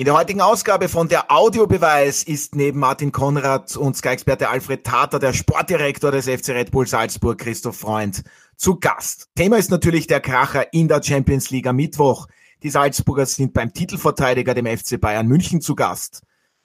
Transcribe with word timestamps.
In 0.00 0.06
der 0.06 0.14
heutigen 0.14 0.40
Ausgabe 0.40 0.88
von 0.88 1.08
der 1.08 1.30
Audiobeweis 1.30 2.22
ist 2.22 2.54
neben 2.54 2.80
Martin 2.80 3.12
Konrad 3.12 3.76
und 3.76 3.98
Sky-Experte 3.98 4.48
Alfred 4.48 4.82
Tater 4.82 5.18
der 5.18 5.34
Sportdirektor 5.34 6.10
des 6.10 6.24
FC 6.24 6.52
Red 6.52 6.70
Bull 6.70 6.86
Salzburg, 6.86 7.36
Christoph 7.36 7.76
Freund, 7.76 8.22
zu 8.56 8.76
Gast. 8.76 9.28
Thema 9.34 9.58
ist 9.58 9.70
natürlich 9.70 10.06
der 10.06 10.20
Kracher 10.20 10.72
in 10.72 10.88
der 10.88 11.02
Champions 11.02 11.50
League 11.50 11.66
am 11.66 11.76
Mittwoch. 11.76 12.28
Die 12.62 12.70
Salzburger 12.70 13.26
sind 13.26 13.52
beim 13.52 13.74
Titelverteidiger, 13.74 14.54
dem 14.54 14.64
FC 14.64 14.98
Bayern 14.98 15.26
München, 15.26 15.60
zu 15.60 15.74
Gast. 15.74 16.22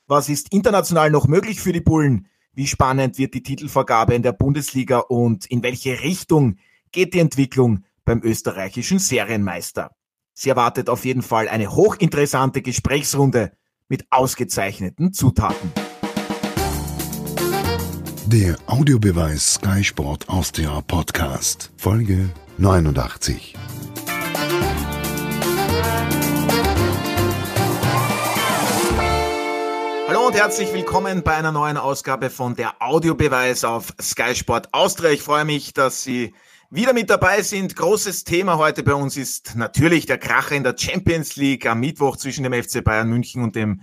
Was 0.08 0.30
ist 0.30 0.54
international 0.54 1.12
noch 1.12 1.28
möglich 1.28 1.60
für 1.60 1.74
die 1.74 1.82
Bullen? 1.82 2.30
Wie 2.54 2.68
spannend 2.68 3.18
wird 3.18 3.34
die 3.34 3.44
Titelvergabe 3.44 4.16
in 4.16 4.24
der 4.24 4.32
Bundesliga 4.32 5.00
und 5.00 5.46
in 5.48 5.62
welche 5.62 6.04
Richtung 6.04 6.56
geht 6.94 7.14
die 7.14 7.20
Entwicklung 7.20 7.84
beim 8.06 8.22
österreichischen 8.24 9.00
Serienmeister? 9.00 9.92
Sie 10.38 10.50
erwartet 10.50 10.90
auf 10.90 11.06
jeden 11.06 11.22
Fall 11.22 11.48
eine 11.48 11.74
hochinteressante 11.74 12.62
Gesprächsrunde 12.62 13.54
mit 13.88 14.06
ausgezeichneten 14.10 15.14
Zutaten. 15.14 15.72
Der 18.26 18.58
Audiobeweis 18.68 19.54
Sky 19.54 19.82
Sport 19.82 20.28
Austria 20.28 20.82
Podcast, 20.82 21.72
Folge 21.78 22.30
89. 22.58 23.56
Hallo 30.10 30.28
und 30.28 30.36
herzlich 30.36 30.74
willkommen 30.74 31.24
bei 31.24 31.36
einer 31.36 31.54
neuen 31.54 31.78
Ausgabe 31.78 32.30
von 32.30 32.58
der 32.58 32.82
Audiobeweis 32.82 33.64
auf 33.64 33.94
Sky 34.02 34.36
Sport 34.36 34.74
Austria. 34.74 35.12
Ich 35.12 35.22
freue 35.22 35.46
mich, 35.46 35.74
dass 35.74 36.04
Sie 36.04 36.34
wieder 36.70 36.94
mit 36.94 37.10
dabei 37.10 37.42
sind. 37.42 37.76
Großes 37.76 38.24
Thema 38.24 38.58
heute 38.58 38.84
bei 38.84 38.94
uns 38.94 39.18
ist 39.18 39.56
natürlich 39.56 40.06
der 40.06 40.18
Kracher 40.18 40.56
in 40.56 40.64
der 40.64 40.76
Champions 40.78 41.36
League 41.36 41.66
am 41.66 41.80
Mittwoch 41.80 42.18
zwischen 42.18 42.44
dem 42.44 42.54
FC 42.54 42.84
Bayern 42.84 43.10
München 43.10 43.44
und 43.44 43.56
dem 43.56 43.82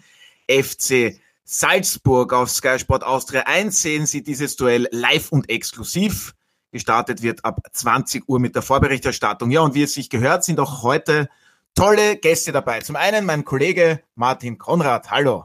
FC 0.51 1.21
Salzburg 1.45 2.33
auf 2.33 2.51
Sky 2.51 2.79
Sport 2.79 3.05
Austria 3.05 3.43
1 3.43 3.80
sehen 3.80 4.07
Sie 4.07 4.23
dieses 4.23 4.57
Duell 4.57 4.89
live 4.91 5.30
und 5.33 5.49
exklusiv. 5.51 6.35
Gestartet 6.71 7.23
wird 7.23 7.45
ab 7.45 7.61
20 7.71 8.29
Uhr 8.29 8.41
mit 8.41 8.55
der 8.55 8.63
Vorberichterstattung. 8.63 9.51
Ja, 9.51 9.61
und 9.61 9.74
wie 9.74 9.83
es 9.83 9.95
sich 9.95 10.09
gehört, 10.09 10.45
sind 10.45 10.59
auch 10.59 10.83
heute 10.83 11.29
tolle 11.74 12.17
Gäste 12.17 12.52
dabei. 12.52 12.80
Zum 12.80 12.96
einen 12.96 13.27
mein 13.27 13.45
Kollege 13.45 14.02
Martin 14.15 14.59
Konrad. 14.59 15.11
Hallo. 15.11 15.45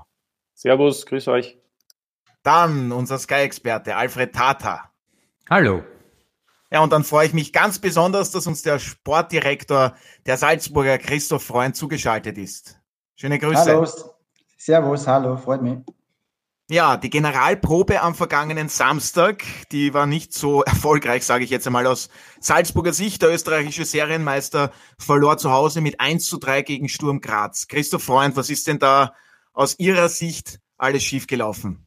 Servus, 0.54 1.06
grüß 1.06 1.28
euch. 1.28 1.58
Dann 2.44 2.92
unser 2.92 3.20
Sky-Experte 3.20 3.96
Alfred 3.96 4.34
Tata. 4.34 4.92
Hallo. 5.50 5.84
Ja, 6.72 6.82
und 6.82 6.92
dann 6.92 7.04
freue 7.04 7.28
ich 7.28 7.34
mich 7.34 7.54
ganz 7.54 7.80
besonders, 7.80 8.32
dass 8.32 8.46
uns 8.46 8.62
der 8.62 8.80
Sportdirektor 8.80 9.96
der 10.26 10.38
Salzburger 10.38 10.98
Christoph 10.98 11.44
Freund 11.44 11.76
zugeschaltet 11.76 12.38
ist. 12.38 12.80
Schöne 13.16 13.40
Grüße. 13.40 13.66
Hallo, 13.66 13.88
Servus, 14.58 15.08
hallo, 15.08 15.38
freut 15.38 15.62
mich. 15.62 15.80
Ja, 16.70 16.98
die 16.98 17.10
Generalprobe 17.10 18.02
am 18.02 18.14
vergangenen 18.14 18.68
Samstag, 18.68 19.46
die 19.72 19.94
war 19.94 20.06
nicht 20.06 20.34
so 20.34 20.64
erfolgreich, 20.64 21.24
sage 21.24 21.46
ich 21.46 21.50
jetzt 21.50 21.66
einmal 21.66 21.88
aus 21.88 22.10
Salzburger 22.42 22.92
Sicht. 22.92 23.22
Der 23.22 23.32
österreichische 23.34 23.86
Serienmeister 23.86 24.74
verlor 25.00 25.38
zu 25.38 25.52
Hause 25.52 25.80
mit 25.80 26.02
1 26.02 26.28
zu 26.28 26.38
3 26.38 26.64
gegen 26.64 26.90
Sturm 26.90 27.22
Graz. 27.22 27.70
Christoph 27.70 28.04
Freund, 28.04 28.36
was 28.36 28.50
ist 28.50 28.68
denn 28.68 28.80
da 28.80 29.14
aus 29.54 29.80
Ihrer 29.80 30.10
Sicht 30.10 30.60
alles 30.78 31.06
schiefgelaufen? 31.06 31.87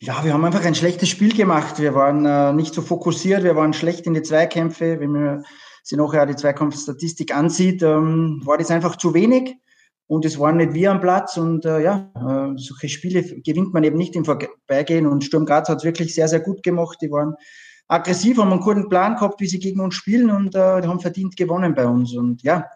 Ja, 0.00 0.22
wir 0.24 0.34
haben 0.34 0.44
einfach 0.44 0.64
ein 0.64 0.74
schlechtes 0.74 1.08
Spiel 1.08 1.34
gemacht. 1.34 1.78
Wir 1.78 1.94
waren 1.94 2.26
äh, 2.26 2.52
nicht 2.52 2.74
so 2.74 2.82
fokussiert, 2.82 3.44
wir 3.44 3.56
waren 3.56 3.72
schlecht 3.72 4.06
in 4.06 4.12
die 4.12 4.22
Zweikämpfe. 4.22 5.00
Wenn 5.00 5.12
man 5.12 5.44
sich 5.82 5.96
nachher 5.96 6.26
die 6.26 6.36
Zweikampfstatistik 6.36 7.34
ansieht, 7.34 7.82
ähm, 7.82 8.42
war 8.44 8.58
das 8.58 8.70
einfach 8.70 8.96
zu 8.96 9.14
wenig 9.14 9.56
und 10.06 10.26
es 10.26 10.38
waren 10.38 10.58
nicht 10.58 10.74
wir 10.74 10.90
am 10.90 11.00
Platz. 11.00 11.38
Und 11.38 11.64
äh, 11.64 11.82
ja, 11.82 12.10
äh, 12.14 12.58
solche 12.58 12.90
Spiele 12.90 13.22
gewinnt 13.40 13.72
man 13.72 13.84
eben 13.84 13.96
nicht 13.96 14.14
im 14.16 14.26
Vorbeigehen. 14.26 15.06
Und 15.06 15.24
Sturm 15.24 15.46
Graz 15.46 15.70
hat 15.70 15.78
es 15.78 15.84
wirklich 15.84 16.14
sehr, 16.14 16.28
sehr 16.28 16.40
gut 16.40 16.62
gemacht. 16.62 16.98
Die 17.00 17.10
waren 17.10 17.34
aggressiv, 17.88 18.36
haben 18.36 18.52
einen 18.52 18.60
guten 18.60 18.90
Plan 18.90 19.14
gehabt, 19.14 19.40
wie 19.40 19.48
sie 19.48 19.60
gegen 19.60 19.80
uns 19.80 19.94
spielen 19.94 20.28
und 20.28 20.54
äh, 20.54 20.82
die 20.82 20.88
haben 20.88 21.00
verdient 21.00 21.36
gewonnen 21.36 21.74
bei 21.74 21.86
uns. 21.86 22.14
Und 22.14 22.42
ja, 22.42 22.66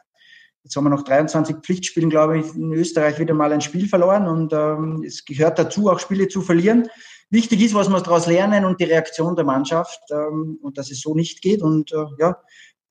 Jetzt 0.63 0.77
haben 0.77 0.85
wir 0.85 0.91
noch 0.91 1.05
23 1.05 1.57
Pflichtspielen, 1.63 2.11
glaube 2.11 2.39
ich, 2.39 2.55
in 2.55 2.73
Österreich 2.75 3.19
wieder 3.19 3.33
mal 3.33 3.53
ein 3.53 3.63
Spiel 3.63 3.89
verloren 3.89 4.29
und 4.29 4.53
ähm, 4.53 5.03
es 5.07 5.25
gehört 5.25 5.59
dazu, 5.59 5.89
auch 5.89 5.99
Spiele 5.99 6.29
zu 6.29 6.43
verlieren. 6.43 6.87
Wichtig 7.31 7.63
ist, 7.63 7.75
was 7.75 7.89
wir 7.89 8.01
daraus 8.01 8.27
lernen 8.27 8.65
und 8.65 8.81
die 8.81 8.85
Reaktion 8.85 9.37
der 9.37 9.45
Mannschaft 9.45 10.01
ähm, 10.11 10.59
und 10.63 10.77
dass 10.77 10.91
es 10.91 11.01
so 11.01 11.15
nicht 11.15 11.43
geht. 11.43 11.63
Und 11.63 11.93
äh, 11.93 12.05
ja, 12.19 12.37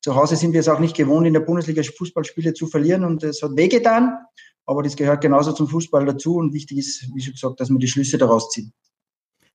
zu 0.01 0.15
Hause 0.15 0.37
sind 0.37 0.53
wir 0.53 0.61
es 0.61 0.69
auch 0.69 0.79
nicht 0.79 0.95
gewohnt, 0.95 1.27
in 1.27 1.33
der 1.33 1.41
Bundesliga 1.41 1.83
Fußballspiele 1.83 2.53
zu 2.53 2.67
verlieren 2.67 3.03
und 3.03 3.21
es 3.23 3.41
hat 3.41 3.55
wehgetan, 3.55 4.17
aber 4.65 4.81
das 4.81 4.95
gehört 4.95 5.21
genauso 5.21 5.51
zum 5.51 5.67
Fußball 5.67 6.05
dazu 6.05 6.35
und 6.35 6.53
wichtig 6.53 6.77
ist, 6.77 7.09
wie 7.13 7.21
schon 7.21 7.33
gesagt, 7.33 7.59
dass 7.59 7.69
wir 7.69 7.79
die 7.79 7.87
Schlüsse 7.87 8.17
daraus 8.17 8.49
ziehen. 8.49 8.71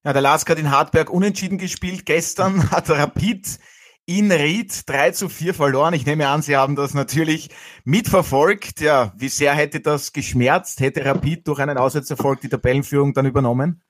Ja, 0.04 0.12
der 0.12 0.20
Lask 0.20 0.48
hat 0.50 0.58
in 0.58 0.70
Hartberg 0.70 1.08
unentschieden 1.08 1.56
gespielt. 1.56 2.04
Gestern 2.04 2.70
hat 2.70 2.90
Rapid 2.90 3.58
in 4.04 4.30
Ried 4.30 4.82
3 4.86 5.12
zu 5.12 5.30
4 5.30 5.54
verloren. 5.54 5.94
Ich 5.94 6.04
nehme 6.04 6.28
an, 6.28 6.42
Sie 6.42 6.56
haben 6.56 6.76
das 6.76 6.92
natürlich 6.92 7.48
mitverfolgt. 7.84 8.80
Ja, 8.80 9.14
wie 9.16 9.28
sehr 9.28 9.54
hätte 9.54 9.80
das 9.80 10.12
geschmerzt? 10.12 10.80
Hätte 10.80 11.06
Rapid 11.06 11.48
durch 11.48 11.58
einen 11.58 11.78
Auswärtserfolg 11.78 12.42
die 12.42 12.50
Tabellenführung 12.50 13.14
dann 13.14 13.24
übernommen? 13.24 13.82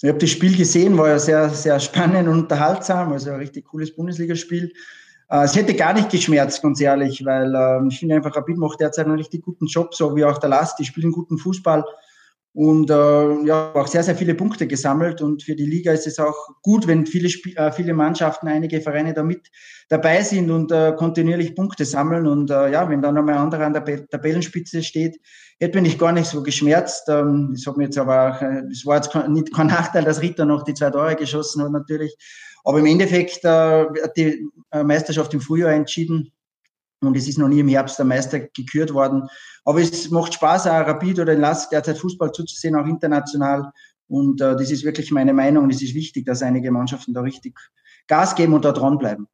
Ich 0.00 0.08
habe 0.08 0.18
das 0.18 0.30
Spiel 0.30 0.56
gesehen, 0.56 0.96
war 0.96 1.08
ja 1.08 1.18
sehr, 1.18 1.50
sehr 1.50 1.80
spannend 1.80 2.28
und 2.28 2.38
unterhaltsam, 2.42 3.12
also 3.12 3.30
ein 3.30 3.36
richtig 3.36 3.66
cooles 3.66 3.94
Bundesligaspiel. 3.94 4.72
Äh, 5.28 5.44
es 5.44 5.56
hätte 5.56 5.74
gar 5.74 5.92
nicht 5.92 6.10
geschmerzt, 6.10 6.62
ganz 6.62 6.80
ehrlich, 6.80 7.24
weil 7.24 7.52
ähm, 7.54 7.88
ich 7.90 7.98
finde 7.98 8.14
einfach, 8.14 8.36
Rapid 8.36 8.58
macht 8.58 8.80
derzeit 8.80 9.06
einen 9.06 9.16
richtig 9.16 9.44
guten 9.44 9.66
Job, 9.66 9.94
so 9.94 10.14
wie 10.14 10.24
auch 10.24 10.38
der 10.38 10.50
Last. 10.50 10.78
Die 10.78 10.84
spielen 10.84 11.10
guten 11.10 11.36
Fußball 11.36 11.84
und 12.54 12.90
äh, 12.90 13.44
ja, 13.44 13.72
auch 13.74 13.86
sehr, 13.86 14.02
sehr 14.02 14.16
viele 14.16 14.34
Punkte 14.34 14.66
gesammelt. 14.66 15.22
Und 15.22 15.42
für 15.42 15.54
die 15.54 15.66
Liga 15.66 15.92
ist 15.92 16.06
es 16.06 16.18
auch 16.18 16.48
gut, 16.62 16.86
wenn 16.86 17.06
viele, 17.06 17.28
Sp 17.30 17.54
äh, 17.54 17.70
viele 17.70 17.94
Mannschaften, 17.94 18.48
einige 18.48 18.80
Vereine 18.80 19.14
da 19.14 19.22
mit 19.22 19.48
dabei 19.88 20.22
sind 20.22 20.50
und 20.50 20.72
äh, 20.72 20.94
kontinuierlich 20.96 21.54
Punkte 21.54 21.84
sammeln. 21.84 22.26
Und 22.26 22.50
äh, 22.50 22.72
ja, 22.72 22.88
wenn 22.88 23.02
dann 23.02 23.14
nochmal 23.14 23.34
ein 23.34 23.40
anderer 23.42 23.66
an 23.66 23.74
der 23.74 24.08
Tabellenspitze 24.08 24.82
steht, 24.82 25.20
hätte 25.60 25.80
mich 25.80 25.98
gar 25.98 26.12
nicht 26.12 26.26
so 26.26 26.42
geschmerzt. 26.42 27.08
Ähm, 27.08 27.50
das 27.52 27.66
hat 27.66 27.76
mir 27.76 27.84
jetzt 27.84 27.98
aber 27.98 28.30
auch, 28.30 28.42
äh, 28.42 28.62
das 28.68 28.84
war 28.86 28.96
jetzt 28.96 29.14
nicht 29.28 29.54
kein 29.54 29.68
Nachteil, 29.68 30.04
dass 30.04 30.22
Ritter 30.22 30.44
noch 30.44 30.64
die 30.64 30.74
zwei 30.74 30.90
Tore 30.90 31.16
geschossen 31.16 31.62
hat 31.62 31.72
natürlich. 31.72 32.16
Aber 32.64 32.80
im 32.80 32.86
Endeffekt 32.86 33.44
äh, 33.44 33.48
hat 33.48 34.16
die 34.16 34.46
äh, 34.72 34.82
Meisterschaft 34.82 35.32
im 35.34 35.40
Frühjahr 35.40 35.72
entschieden. 35.72 36.32
Und 37.00 37.16
es 37.16 37.28
ist 37.28 37.38
noch 37.38 37.48
nie 37.48 37.60
im 37.60 37.68
Herbst 37.68 37.98
der 37.98 38.06
Meister 38.06 38.40
gekürt 38.40 38.92
worden. 38.92 39.28
Aber 39.64 39.80
es 39.80 40.10
macht 40.10 40.34
Spaß, 40.34 40.66
auch 40.66 40.86
Rapid 40.86 41.20
oder 41.20 41.34
in 41.34 41.40
Lask 41.40 41.70
derzeit 41.70 41.98
Fußball 41.98 42.32
zuzusehen, 42.32 42.74
auch 42.74 42.86
international. 42.86 43.70
Und 44.08 44.40
äh, 44.40 44.56
das 44.56 44.70
ist 44.70 44.84
wirklich 44.84 45.10
meine 45.12 45.32
Meinung. 45.32 45.70
Es 45.70 45.82
ist 45.82 45.94
wichtig, 45.94 46.26
dass 46.26 46.42
einige 46.42 46.70
Mannschaften 46.70 47.14
da 47.14 47.20
richtig 47.20 47.58
Gas 48.06 48.34
geben 48.34 48.54
und 48.54 48.64
da 48.64 48.72
dranbleiben. 48.72 49.28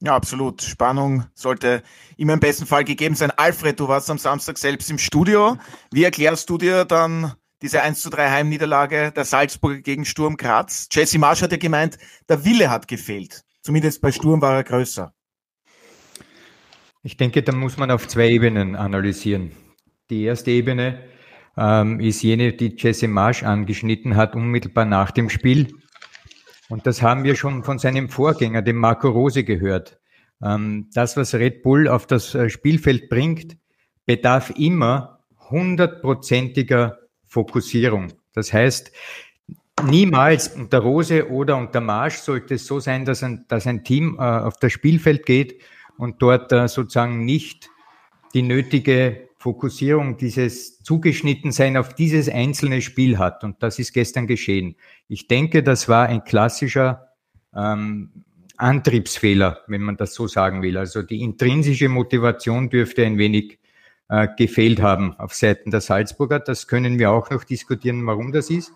Ja, 0.00 0.16
absolut. 0.16 0.62
Spannung 0.62 1.24
sollte 1.34 1.82
immer 2.16 2.34
im 2.34 2.40
besten 2.40 2.66
Fall 2.66 2.84
gegeben 2.84 3.14
sein. 3.14 3.30
Alfred, 3.30 3.78
du 3.78 3.88
warst 3.88 4.10
am 4.10 4.18
Samstag 4.18 4.58
selbst 4.58 4.90
im 4.90 4.98
Studio. 4.98 5.56
Wie 5.92 6.04
erklärst 6.04 6.50
du 6.50 6.58
dir 6.58 6.84
dann 6.84 7.34
diese 7.62 7.82
1 7.82 8.02
zu 8.02 8.10
3 8.10 8.30
Heimniederlage 8.30 9.12
der 9.12 9.24
Salzburger 9.24 9.80
gegen 9.80 10.04
Sturm 10.04 10.36
Graz? 10.36 10.88
Jesse 10.90 11.18
Marsch 11.18 11.42
hat 11.42 11.52
ja 11.52 11.58
gemeint, 11.58 11.98
der 12.28 12.44
Wille 12.44 12.68
hat 12.68 12.88
gefehlt. 12.88 13.44
Zumindest 13.62 14.00
bei 14.00 14.10
Sturm 14.10 14.42
war 14.42 14.56
er 14.56 14.64
größer. 14.64 15.14
Ich 17.04 17.16
denke, 17.16 17.42
da 17.42 17.52
muss 17.52 17.78
man 17.78 17.90
auf 17.90 18.06
zwei 18.06 18.28
Ebenen 18.28 18.76
analysieren. 18.76 19.50
Die 20.08 20.22
erste 20.22 20.52
Ebene 20.52 21.02
ähm, 21.56 21.98
ist 21.98 22.22
jene, 22.22 22.52
die 22.52 22.76
Jesse 22.78 23.08
Marsch 23.08 23.42
angeschnitten 23.42 24.14
hat, 24.14 24.36
unmittelbar 24.36 24.84
nach 24.84 25.10
dem 25.10 25.28
Spiel. 25.28 25.74
Und 26.68 26.86
das 26.86 27.02
haben 27.02 27.24
wir 27.24 27.34
schon 27.34 27.64
von 27.64 27.80
seinem 27.80 28.08
Vorgänger, 28.08 28.62
dem 28.62 28.76
Marco 28.76 29.08
Rose, 29.08 29.42
gehört. 29.42 29.98
Ähm, 30.40 30.90
das, 30.94 31.16
was 31.16 31.34
Red 31.34 31.64
Bull 31.64 31.88
auf 31.88 32.06
das 32.06 32.36
äh, 32.36 32.48
Spielfeld 32.48 33.08
bringt, 33.08 33.56
bedarf 34.06 34.50
immer 34.56 35.18
hundertprozentiger 35.50 36.98
Fokussierung. 37.26 38.12
Das 38.32 38.52
heißt, 38.52 38.92
niemals 39.84 40.54
unter 40.54 40.78
Rose 40.78 41.28
oder 41.30 41.56
unter 41.56 41.80
Marsch 41.80 42.18
sollte 42.18 42.54
es 42.54 42.66
so 42.66 42.78
sein, 42.78 43.04
dass 43.04 43.24
ein, 43.24 43.44
dass 43.48 43.66
ein 43.66 43.82
Team 43.82 44.18
äh, 44.20 44.22
auf 44.22 44.56
das 44.58 44.70
Spielfeld 44.72 45.26
geht 45.26 45.60
und 46.02 46.20
dort 46.20 46.50
äh, 46.50 46.66
sozusagen 46.66 47.24
nicht 47.24 47.70
die 48.34 48.42
nötige 48.42 49.28
Fokussierung, 49.38 50.16
dieses 50.16 50.82
Zugeschnittensein 50.82 51.76
auf 51.76 51.94
dieses 51.94 52.28
einzelne 52.28 52.82
Spiel 52.82 53.18
hat. 53.18 53.44
Und 53.44 53.62
das 53.62 53.78
ist 53.78 53.92
gestern 53.92 54.26
geschehen. 54.26 54.74
Ich 55.06 55.28
denke, 55.28 55.62
das 55.62 55.88
war 55.88 56.06
ein 56.06 56.24
klassischer 56.24 57.12
ähm, 57.54 58.24
Antriebsfehler, 58.56 59.60
wenn 59.68 59.82
man 59.82 59.96
das 59.96 60.14
so 60.14 60.26
sagen 60.26 60.60
will. 60.60 60.76
Also 60.76 61.02
die 61.02 61.22
intrinsische 61.22 61.88
Motivation 61.88 62.68
dürfte 62.68 63.06
ein 63.06 63.16
wenig 63.16 63.60
äh, 64.08 64.26
gefehlt 64.36 64.82
haben 64.82 65.14
auf 65.20 65.34
Seiten 65.34 65.70
der 65.70 65.82
Salzburger. 65.82 66.40
Das 66.40 66.66
können 66.66 66.98
wir 66.98 67.12
auch 67.12 67.30
noch 67.30 67.44
diskutieren, 67.44 68.04
warum 68.08 68.32
das 68.32 68.50
ist. 68.50 68.72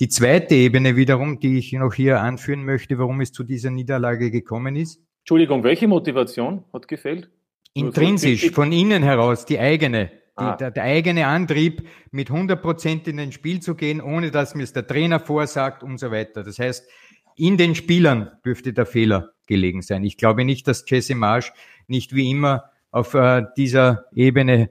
Die 0.00 0.08
zweite 0.08 0.54
Ebene 0.54 0.96
wiederum, 0.96 1.38
die 1.38 1.58
ich 1.58 1.70
noch 1.74 1.92
hier 1.92 2.22
anführen 2.22 2.64
möchte, 2.64 2.98
warum 2.98 3.20
es 3.20 3.30
zu 3.30 3.44
dieser 3.44 3.70
Niederlage 3.70 4.30
gekommen 4.30 4.74
ist, 4.74 5.02
Entschuldigung, 5.22 5.62
welche 5.62 5.86
Motivation 5.86 6.64
hat 6.72 6.88
gefehlt? 6.88 7.30
Intrinsisch, 7.74 8.50
von 8.50 8.72
innen 8.72 9.02
heraus, 9.02 9.46
die 9.46 9.58
eigene, 9.58 10.10
ah. 10.34 10.56
der, 10.56 10.70
der, 10.70 10.82
eigene 10.82 11.26
Antrieb, 11.26 11.88
mit 12.10 12.30
100 12.30 12.60
Prozent 12.60 13.08
in 13.08 13.18
ein 13.18 13.32
Spiel 13.32 13.60
zu 13.60 13.74
gehen, 13.74 14.00
ohne 14.00 14.30
dass 14.30 14.54
mir 14.54 14.64
es 14.64 14.72
der 14.72 14.86
Trainer 14.86 15.20
vorsagt 15.20 15.82
und 15.82 15.98
so 15.98 16.10
weiter. 16.10 16.42
Das 16.42 16.58
heißt, 16.58 16.88
in 17.36 17.56
den 17.56 17.74
Spielern 17.74 18.32
dürfte 18.44 18.72
der 18.72 18.84
Fehler 18.84 19.32
gelegen 19.46 19.80
sein. 19.80 20.04
Ich 20.04 20.16
glaube 20.16 20.44
nicht, 20.44 20.66
dass 20.68 20.84
Jesse 20.88 21.14
Marsch 21.14 21.52
nicht 21.86 22.14
wie 22.14 22.30
immer 22.30 22.64
auf 22.90 23.14
äh, 23.14 23.44
dieser 23.56 24.06
Ebene 24.14 24.70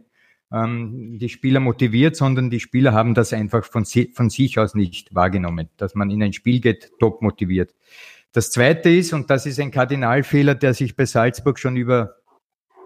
ähm, 0.51 1.17
die 1.17 1.29
Spieler 1.29 1.59
motiviert, 1.59 2.15
sondern 2.15 2.49
die 2.49 2.59
Spieler 2.59 2.93
haben 2.93 3.13
das 3.13 3.33
einfach 3.33 3.63
von, 3.63 3.85
si 3.85 4.11
von 4.13 4.29
sich 4.29 4.59
aus 4.59 4.75
nicht 4.75 5.15
wahrgenommen, 5.15 5.69
dass 5.77 5.95
man 5.95 6.11
in 6.11 6.21
ein 6.21 6.33
Spiel 6.33 6.59
geht, 6.59 6.91
top 6.99 7.21
motiviert. 7.21 7.73
Das 8.33 8.51
Zweite 8.51 8.89
ist, 8.89 9.13
und 9.13 9.29
das 9.29 9.45
ist 9.45 9.59
ein 9.59 9.71
Kardinalfehler, 9.71 10.55
der 10.55 10.73
sich 10.73 10.95
bei 10.95 11.05
Salzburg 11.05 11.59
schon 11.59 11.75
über, 11.75 12.15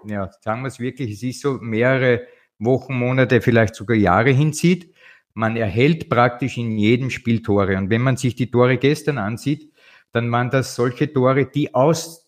ja, 0.05 0.31
sagen 0.41 0.61
wir 0.61 0.67
es 0.67 0.79
wirklich, 0.79 1.11
es 1.11 1.23
ist 1.23 1.41
so 1.41 1.59
mehrere 1.61 2.27
Wochen, 2.57 2.97
Monate, 2.97 3.41
vielleicht 3.41 3.75
sogar 3.75 3.97
Jahre 3.97 4.31
hinzieht. 4.31 4.93
Man 5.33 5.55
erhält 5.55 6.09
praktisch 6.09 6.57
in 6.57 6.77
jedem 6.77 7.09
Spiel 7.09 7.41
Tore. 7.41 7.77
Und 7.77 7.89
wenn 7.89 8.01
man 8.01 8.17
sich 8.17 8.35
die 8.35 8.49
Tore 8.49 8.77
gestern 8.77 9.17
ansieht, 9.17 9.71
dann 10.11 10.31
waren 10.31 10.49
das 10.49 10.75
solche 10.75 11.11
Tore, 11.11 11.45
die 11.45 11.75
aus 11.75 12.25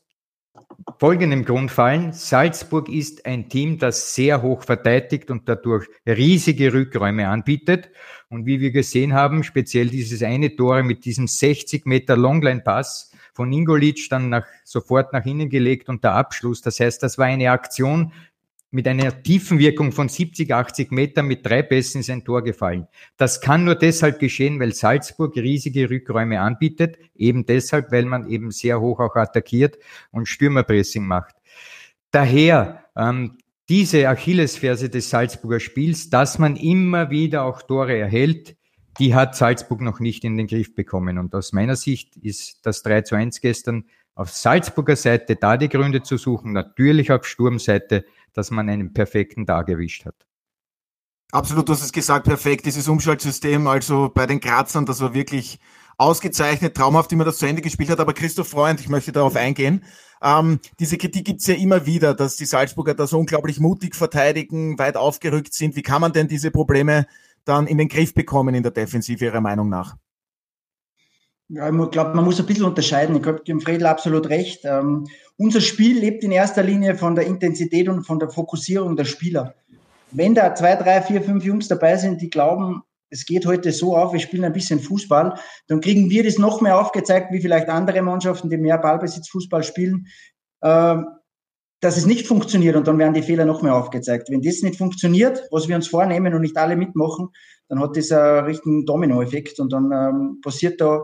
folgendem 0.99 1.45
Grund 1.45 1.71
fallen. 1.71 2.11
Salzburg 2.13 2.89
ist 2.89 3.25
ein 3.25 3.49
Team, 3.49 3.77
das 3.77 4.13
sehr 4.13 4.41
hoch 4.41 4.63
verteidigt 4.63 5.31
und 5.31 5.47
dadurch 5.47 5.87
riesige 6.05 6.73
Rückräume 6.73 7.27
anbietet. 7.27 7.89
Und 8.29 8.45
wie 8.45 8.59
wir 8.59 8.71
gesehen 8.71 9.13
haben, 9.13 9.43
speziell 9.43 9.87
dieses 9.87 10.21
eine 10.21 10.55
Tor 10.55 10.83
mit 10.83 11.05
diesem 11.05 11.27
60 11.27 11.85
Meter 11.85 12.17
Longline-Pass 12.17 13.11
von 13.33 13.53
Ingolic 13.53 14.09
dann 14.09 14.29
nach, 14.29 14.45
sofort 14.63 15.13
nach 15.13 15.25
innen 15.25 15.49
gelegt 15.49 15.87
und 15.87 16.03
der 16.03 16.13
Abschluss. 16.13 16.61
Das 16.61 16.79
heißt, 16.79 17.01
das 17.03 17.17
war 17.17 17.27
eine 17.27 17.51
Aktion, 17.51 18.11
mit 18.69 18.87
einer 18.87 19.23
Tiefenwirkung 19.23 19.91
von 19.91 20.09
70, 20.09 20.53
80 20.53 20.91
Metern 20.91 21.27
mit 21.27 21.45
drei 21.45 21.61
Pässen 21.61 22.01
ist 22.01 22.09
ein 22.09 22.25
Tor 22.25 22.43
gefallen. 22.43 22.87
Das 23.15 23.39
kann 23.39 23.63
nur 23.63 23.75
deshalb 23.75 24.19
geschehen, 24.19 24.59
weil 24.59 24.73
Salzburg 24.73 25.35
riesige 25.37 25.89
Rückräume 25.89 26.41
anbietet, 26.41 26.97
eben 27.15 27.45
deshalb, 27.45 27.91
weil 27.91 28.05
man 28.05 28.29
eben 28.29 28.51
sehr 28.51 28.81
hoch 28.81 28.99
auch 28.99 29.15
attackiert 29.15 29.77
und 30.11 30.27
Stürmerpressing 30.27 31.05
macht. 31.05 31.35
Daher 32.11 32.83
ähm, 32.97 33.37
diese 33.69 34.07
Achillesferse 34.07 34.89
des 34.89 35.09
Salzburger 35.09 35.59
Spiels, 35.59 36.09
dass 36.09 36.39
man 36.39 36.55
immer 36.55 37.09
wieder 37.09 37.43
auch 37.43 37.61
Tore 37.61 37.97
erhält, 37.97 38.55
die 38.99 39.13
hat 39.13 39.35
Salzburg 39.35 39.81
noch 39.81 39.99
nicht 39.99 40.23
in 40.23 40.37
den 40.37 40.47
Griff 40.47 40.73
bekommen. 40.73 41.17
Und 41.17 41.35
aus 41.35 41.53
meiner 41.53 41.75
Sicht 41.75 42.15
ist 42.17 42.65
das 42.65 42.81
3 42.83 43.01
zu 43.01 43.15
1 43.15 43.41
gestern 43.41 43.85
auf 44.15 44.31
Salzburger 44.31 44.95
Seite 44.95 45.35
da 45.35 45.57
die 45.57 45.69
Gründe 45.69 46.01
zu 46.01 46.17
suchen, 46.17 46.51
natürlich 46.51 47.11
auf 47.11 47.25
Sturmseite 47.25 48.05
dass 48.37 48.51
man 48.51 48.69
einen 48.69 48.93
perfekten 48.93 49.47
Tag 49.47 49.67
erwischt 49.67 50.05
hat. 50.05 50.15
Absolut, 51.31 51.67
du 51.67 51.73
hast 51.73 51.81
es 51.81 51.91
gesagt, 51.91 52.25
perfekt, 52.25 52.67
dieses 52.67 52.87
Umschaltsystem, 52.87 53.65
also 53.65 54.09
bei 54.13 54.27
den 54.27 54.39
Grazern, 54.39 54.85
das 54.85 55.01
war 55.01 55.15
wirklich 55.15 55.59
ausgezeichnet, 55.97 56.77
traumhaft, 56.77 57.11
wie 57.11 57.15
man 57.15 57.25
das 57.25 57.39
zu 57.39 57.47
Ende 57.47 57.63
gespielt 57.63 57.89
hat. 57.89 57.99
Aber 57.99 58.13
Christoph 58.13 58.49
Freund, 58.49 58.79
ich 58.79 58.89
möchte 58.89 59.11
darauf 59.11 59.35
eingehen. 59.35 59.83
Ähm, 60.21 60.59
diese 60.79 60.97
Kritik 60.97 61.25
gibt's 61.25 61.47
ja 61.47 61.55
immer 61.55 61.85
wieder, 61.85 62.13
dass 62.13 62.35
die 62.35 62.45
Salzburger 62.45 62.93
da 62.93 63.07
so 63.07 63.19
unglaublich 63.19 63.59
mutig 63.59 63.95
verteidigen, 63.95 64.77
weit 64.79 64.97
aufgerückt 64.97 65.53
sind. 65.53 65.75
Wie 65.75 65.83
kann 65.83 66.01
man 66.01 66.13
denn 66.13 66.27
diese 66.27 66.51
Probleme 66.51 67.05
dann 67.45 67.67
in 67.67 67.77
den 67.77 67.87
Griff 67.87 68.13
bekommen 68.13 68.55
in 68.55 68.63
der 68.63 68.71
Defensive, 68.71 69.23
Ihrer 69.23 69.41
Meinung 69.41 69.69
nach? 69.69 69.95
Ja, 71.49 71.69
ich 71.69 71.91
glaube, 71.91 72.13
man 72.13 72.25
muss 72.25 72.39
ein 72.39 72.45
bisschen 72.45 72.65
unterscheiden. 72.65 73.15
Ich 73.15 73.25
habe 73.25 73.41
dem 73.41 73.61
Fredel 73.61 73.87
absolut 73.87 74.27
recht. 74.27 74.61
Ähm, 74.65 75.07
unser 75.37 75.61
Spiel 75.61 75.97
lebt 75.97 76.23
in 76.23 76.31
erster 76.31 76.61
Linie 76.61 76.95
von 76.95 77.15
der 77.15 77.25
Intensität 77.25 77.87
und 77.87 78.03
von 78.03 78.19
der 78.19 78.29
Fokussierung 78.29 78.97
der 78.97 79.05
Spieler. 79.05 79.55
Wenn 80.11 80.35
da 80.35 80.55
zwei, 80.55 80.75
drei, 80.75 81.01
vier, 81.01 81.21
fünf 81.21 81.45
Jungs 81.45 81.69
dabei 81.69 81.95
sind, 81.95 82.21
die 82.21 82.29
glauben, 82.29 82.83
es 83.09 83.25
geht 83.25 83.45
heute 83.45 83.71
so 83.71 83.95
auf, 83.95 84.13
wir 84.13 84.19
spielen 84.19 84.43
ein 84.43 84.53
bisschen 84.53 84.79
Fußball, 84.79 85.39
dann 85.67 85.81
kriegen 85.81 86.09
wir 86.09 86.23
das 86.23 86.37
noch 86.37 86.61
mehr 86.61 86.79
aufgezeigt, 86.79 87.31
wie 87.31 87.41
vielleicht 87.41 87.69
andere 87.69 88.01
Mannschaften, 88.01 88.49
die 88.49 88.57
mehr 88.57 88.77
Ballbesitzfußball 88.77 89.63
spielen, 89.63 90.07
äh, 90.61 90.97
dass 91.79 91.97
es 91.97 92.05
nicht 92.05 92.25
funktioniert 92.25 92.75
und 92.75 92.87
dann 92.87 92.97
werden 92.97 93.13
die 93.13 93.21
Fehler 93.21 93.45
noch 93.45 93.61
mehr 93.61 93.75
aufgezeigt. 93.75 94.29
Wenn 94.29 94.41
das 94.41 94.61
nicht 94.61 94.77
funktioniert, 94.77 95.47
was 95.51 95.67
wir 95.67 95.75
uns 95.75 95.87
vornehmen 95.87 96.33
und 96.33 96.41
nicht 96.41 96.57
alle 96.57 96.75
mitmachen, 96.75 97.29
dann 97.69 97.79
hat 97.79 97.95
das 97.95 98.11
einen 98.11 98.45
richtigen 98.45 98.85
Dominoeffekt 98.85 99.59
und 99.59 99.71
dann 99.71 99.91
ähm, 99.91 100.41
passiert 100.41 100.81
da 100.81 101.03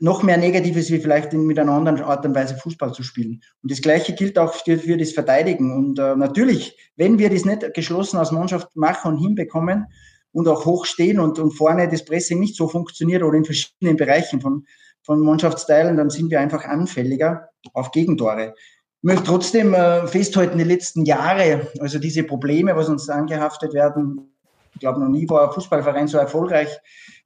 noch 0.00 0.22
mehr 0.24 0.36
Negatives, 0.36 0.90
wie 0.90 0.98
vielleicht 0.98 1.32
in, 1.32 1.46
mit 1.46 1.58
einer 1.58 1.72
anderen 1.72 2.02
Art 2.02 2.26
und 2.26 2.34
Weise 2.34 2.56
Fußball 2.56 2.92
zu 2.92 3.04
spielen. 3.04 3.40
Und 3.62 3.70
das 3.70 3.80
Gleiche 3.80 4.12
gilt 4.14 4.36
auch 4.36 4.52
für, 4.52 4.76
für 4.76 4.96
das 4.96 5.12
Verteidigen. 5.12 5.72
Und 5.72 5.98
äh, 5.98 6.16
natürlich, 6.16 6.76
wenn 6.96 7.20
wir 7.20 7.30
das 7.30 7.44
nicht 7.44 7.72
geschlossen 7.72 8.18
als 8.18 8.32
Mannschaft 8.32 8.68
machen 8.74 9.12
und 9.12 9.18
hinbekommen 9.18 9.86
und 10.32 10.48
auch 10.48 10.64
hochstehen 10.64 11.20
und, 11.20 11.38
und 11.38 11.52
vorne 11.52 11.88
das 11.88 12.04
Pressing 12.04 12.40
nicht 12.40 12.56
so 12.56 12.68
funktioniert 12.68 13.22
oder 13.22 13.36
in 13.36 13.44
verschiedenen 13.44 13.96
Bereichen 13.96 14.40
von, 14.40 14.66
von 15.02 15.20
Mannschaftsteilen, 15.20 15.96
dann 15.96 16.10
sind 16.10 16.30
wir 16.30 16.40
einfach 16.40 16.64
anfälliger 16.64 17.48
auf 17.74 17.90
Gegentore. 17.90 18.54
Ich 18.56 19.06
möchte 19.06 19.24
trotzdem 19.24 19.74
äh, 19.74 20.06
festhalten, 20.06 20.58
die 20.58 20.64
letzten 20.64 21.04
Jahre, 21.04 21.68
also 21.80 21.98
diese 21.98 22.22
Probleme, 22.22 22.76
was 22.76 22.88
uns 22.88 23.08
angehaftet 23.08 23.74
werden, 23.74 24.32
ich 24.74 24.80
glaube, 24.80 25.00
noch 25.00 25.08
nie 25.08 25.28
war 25.28 25.48
ein 25.48 25.52
Fußballverein 25.52 26.08
so 26.08 26.18
erfolgreich 26.18 26.68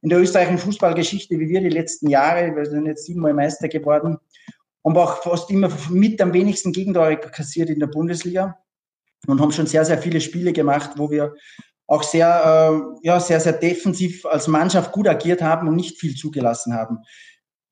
in 0.01 0.09
der 0.09 0.19
österreichischen 0.19 0.57
Fußballgeschichte 0.59 1.39
wie 1.39 1.47
wir 1.47 1.61
die 1.61 1.69
letzten 1.69 2.09
Jahre. 2.09 2.55
Wir 2.55 2.65
sind 2.65 2.85
jetzt 2.85 3.05
siebenmal 3.05 3.33
Meister 3.33 3.69
geworden 3.69 4.17
und 4.81 4.97
auch 4.97 5.23
fast 5.23 5.49
immer 5.49 5.69
mit 5.89 6.21
am 6.21 6.33
wenigsten 6.33 6.71
Gegentore 6.71 7.17
kassiert 7.17 7.69
in 7.69 7.79
der 7.79 7.87
Bundesliga 7.87 8.57
und 9.27 9.41
haben 9.41 9.51
schon 9.51 9.67
sehr, 9.67 9.85
sehr 9.85 9.97
viele 9.97 10.21
Spiele 10.21 10.53
gemacht, 10.53 10.91
wo 10.97 11.09
wir 11.09 11.35
auch 11.87 12.03
sehr, 12.03 12.27
äh, 13.01 13.07
ja, 13.07 13.19
sehr, 13.19 13.39
sehr 13.39 13.53
defensiv 13.53 14.25
als 14.25 14.47
Mannschaft 14.47 14.91
gut 14.91 15.07
agiert 15.07 15.41
haben 15.41 15.67
und 15.67 15.75
nicht 15.75 15.99
viel 15.99 16.15
zugelassen 16.15 16.73
haben. 16.73 16.99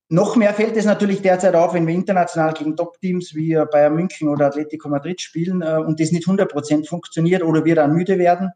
Noch 0.08 0.36
mehr 0.36 0.54
fällt 0.54 0.78
es 0.78 0.86
natürlich 0.86 1.22
derzeit 1.22 1.56
auf, 1.56 1.74
wenn 1.74 1.88
wir 1.88 1.94
international 1.94 2.54
gegen 2.54 2.76
Top-Teams 2.76 3.34
wie 3.34 3.60
Bayern 3.72 3.96
München 3.96 4.30
oder 4.30 4.48
Atletico 4.48 4.88
Madrid 4.88 5.20
spielen 5.20 5.62
äh, 5.62 5.78
und 5.78 6.00
das 6.00 6.12
nicht 6.12 6.28
100% 6.28 6.88
funktioniert 6.88 7.44
oder 7.44 7.66
wir 7.66 7.76
dann 7.76 7.94
müde 7.94 8.18
werden 8.18 8.52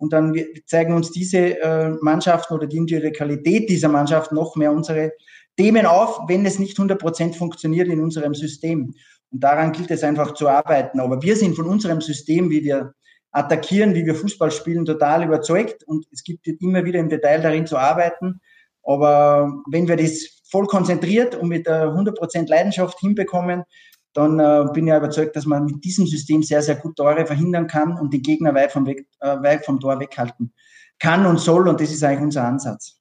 und 0.00 0.14
dann 0.14 0.34
zeigen 0.64 0.94
uns 0.94 1.10
diese 1.10 1.60
äh, 1.60 1.90
Mannschaften 2.00 2.54
oder 2.54 2.66
die 2.66 2.78
individuelle 2.78 3.12
Qualität 3.12 3.68
dieser 3.68 3.88
Mannschaft 3.88 4.32
noch 4.32 4.56
mehr 4.56 4.72
unsere 4.72 5.12
Themen 5.58 5.84
auf, 5.84 6.20
wenn 6.26 6.46
es 6.46 6.58
nicht 6.58 6.78
100% 6.78 7.34
funktioniert 7.34 7.88
in 7.88 8.00
unserem 8.00 8.34
System. 8.34 8.94
Und 9.30 9.44
daran 9.44 9.72
gilt 9.72 9.90
es 9.90 10.02
einfach 10.02 10.32
zu 10.32 10.48
arbeiten. 10.48 11.00
Aber 11.00 11.22
wir 11.22 11.36
sind 11.36 11.54
von 11.54 11.66
unserem 11.66 12.00
System, 12.00 12.48
wie 12.48 12.64
wir 12.64 12.94
attackieren, 13.32 13.94
wie 13.94 14.04
wir 14.04 14.14
Fußball 14.14 14.50
spielen, 14.50 14.84
total 14.84 15.24
überzeugt. 15.24 15.84
Und 15.84 16.06
es 16.12 16.24
gibt 16.24 16.46
immer 16.46 16.84
wieder 16.84 16.98
im 16.98 17.08
Detail 17.08 17.40
darin 17.40 17.66
zu 17.66 17.76
arbeiten. 17.76 18.40
Aber 18.82 19.62
wenn 19.70 19.88
wir 19.88 19.96
das 19.96 20.42
voll 20.50 20.66
konzentriert 20.66 21.34
und 21.34 21.48
mit 21.48 21.68
100% 21.68 22.48
Leidenschaft 22.48 22.98
hinbekommen, 22.98 23.64
dann 24.12 24.40
äh, 24.40 24.64
bin 24.72 24.88
ich 24.88 24.94
überzeugt, 24.94 25.36
dass 25.36 25.46
man 25.46 25.66
mit 25.66 25.84
diesem 25.84 26.06
System 26.06 26.42
sehr, 26.42 26.62
sehr 26.62 26.76
gut 26.76 26.96
Tore 26.96 27.26
verhindern 27.26 27.66
kann 27.66 27.96
und 27.96 28.12
die 28.12 28.22
Gegner 28.22 28.54
weit 28.54 28.72
vom, 28.72 28.86
Weg, 28.86 29.06
äh, 29.20 29.36
weit 29.42 29.64
vom 29.64 29.78
Tor 29.78 30.00
weghalten 30.00 30.52
kann 30.98 31.26
und 31.26 31.38
soll. 31.38 31.68
Und 31.68 31.80
das 31.80 31.92
ist 31.92 32.02
eigentlich 32.02 32.24
unser 32.24 32.44
Ansatz. 32.44 32.96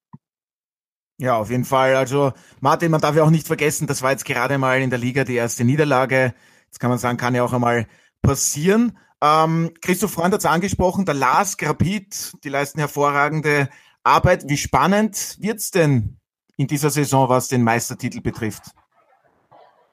Ja, 1.18 1.36
auf 1.36 1.50
jeden 1.50 1.66
Fall. 1.66 1.96
Also 1.96 2.32
Martin, 2.62 2.92
man 2.92 3.02
darf 3.02 3.16
ja 3.16 3.24
auch 3.24 3.30
nicht 3.30 3.48
vergessen, 3.48 3.88
das 3.88 4.02
war 4.02 4.12
jetzt 4.12 4.26
gerade 4.26 4.58
mal 4.58 4.82
in 4.82 4.90
der 4.90 5.00
Liga 5.00 5.24
die 5.24 5.36
erste 5.36 5.66
Niederlage. 5.66 6.34
Jetzt 6.68 6.80
kann 6.80 6.90
man 6.90 7.00
sagen, 7.00 7.18
kann 7.18 7.36
ja 7.36 7.44
auch 7.44 7.54
einmal 7.54 7.88
passieren. 8.22 8.98
Ähm, 9.22 9.72
Christoph 9.82 10.12
Freund 10.12 10.34
hat 10.34 10.40
es 10.40 10.46
angesprochen, 10.46 11.06
der 11.06 11.16
Lars 11.16 11.58
Grapit, 11.58 12.34
die 12.44 12.50
leisten 12.50 12.80
hervorragende 12.80 13.70
Arbeit. 14.04 14.48
Wie 14.48 14.58
spannend 14.58 15.38
wird's 15.40 15.72
denn 15.72 16.18
in 16.58 16.68
dieser 16.68 16.90
Saison, 16.90 17.30
was 17.30 17.48
den 17.48 17.64
Meistertitel 17.64 18.22
betrifft? 18.22 18.64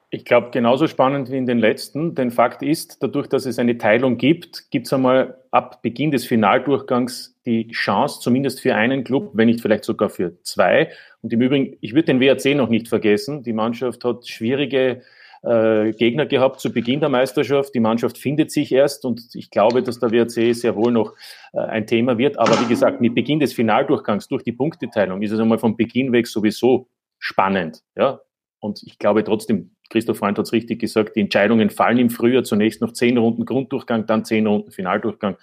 Ich 0.09 0.23
glaube, 0.23 0.51
genauso 0.51 0.87
spannend 0.87 1.29
wie 1.29 1.37
in 1.37 1.45
den 1.45 1.59
letzten. 1.59 2.15
Denn 2.15 2.31
Fakt 2.31 2.63
ist, 2.63 3.03
dadurch, 3.03 3.27
dass 3.27 3.45
es 3.45 3.59
eine 3.59 3.77
Teilung 3.77 4.17
gibt, 4.17 4.71
gibt 4.71 4.87
es 4.87 4.93
einmal 4.93 5.37
ab 5.51 5.81
Beginn 5.81 6.11
des 6.11 6.25
Finaldurchgangs 6.25 7.35
die 7.45 7.67
Chance, 7.71 8.21
zumindest 8.21 8.61
für 8.61 8.73
einen 8.75 9.03
Club, 9.03 9.31
wenn 9.33 9.47
nicht 9.47 9.59
vielleicht 9.59 9.83
sogar 9.83 10.09
für 10.09 10.41
zwei. 10.43 10.91
Und 11.21 11.33
im 11.33 11.41
Übrigen, 11.41 11.75
ich 11.81 11.93
würde 11.93 12.05
den 12.05 12.21
WRC 12.21 12.55
noch 12.55 12.69
nicht 12.69 12.87
vergessen. 12.87 13.43
Die 13.43 13.51
Mannschaft 13.51 14.05
hat 14.05 14.25
schwierige 14.25 15.01
äh, 15.43 15.91
Gegner 15.91 16.25
gehabt 16.25 16.59
zu 16.59 16.71
Beginn 16.71 16.99
der 16.99 17.09
Meisterschaft. 17.09 17.73
Die 17.73 17.79
Mannschaft 17.79 18.17
findet 18.17 18.51
sich 18.51 18.71
erst 18.71 19.05
und 19.05 19.21
ich 19.33 19.49
glaube, 19.51 19.83
dass 19.83 19.99
der 19.99 20.11
WRC 20.11 20.55
sehr 20.55 20.75
wohl 20.75 20.91
noch 20.91 21.13
äh, 21.53 21.59
ein 21.59 21.87
Thema 21.87 22.17
wird. 22.17 22.39
Aber 22.39 22.59
wie 22.61 22.67
gesagt, 22.67 23.01
mit 23.01 23.15
Beginn 23.15 23.39
des 23.39 23.53
Finaldurchgangs 23.53 24.27
durch 24.27 24.43
die 24.43 24.51
Punkteteilung 24.51 25.21
ist 25.21 25.31
es 25.31 25.39
einmal 25.39 25.59
vom 25.59 25.77
Beginn 25.77 26.11
weg 26.11 26.27
sowieso 26.27 26.87
spannend. 27.19 27.83
Ja? 27.95 28.21
Und 28.59 28.81
ich 28.83 28.97
glaube 28.99 29.23
trotzdem, 29.23 29.75
Christoph 29.89 30.17
Freund 30.17 30.37
hat 30.37 30.45
es 30.45 30.53
richtig 30.53 30.79
gesagt, 30.79 31.15
die 31.15 31.21
Entscheidungen 31.21 31.69
fallen 31.69 31.97
im 31.97 32.09
Frühjahr, 32.09 32.43
zunächst 32.43 32.81
noch 32.81 32.91
zehn 32.91 33.17
Runden 33.17 33.45
Grunddurchgang, 33.45 34.05
dann 34.05 34.25
zehn 34.25 34.47
Runden 34.47 34.71
Finaldurchgang. 34.71 35.37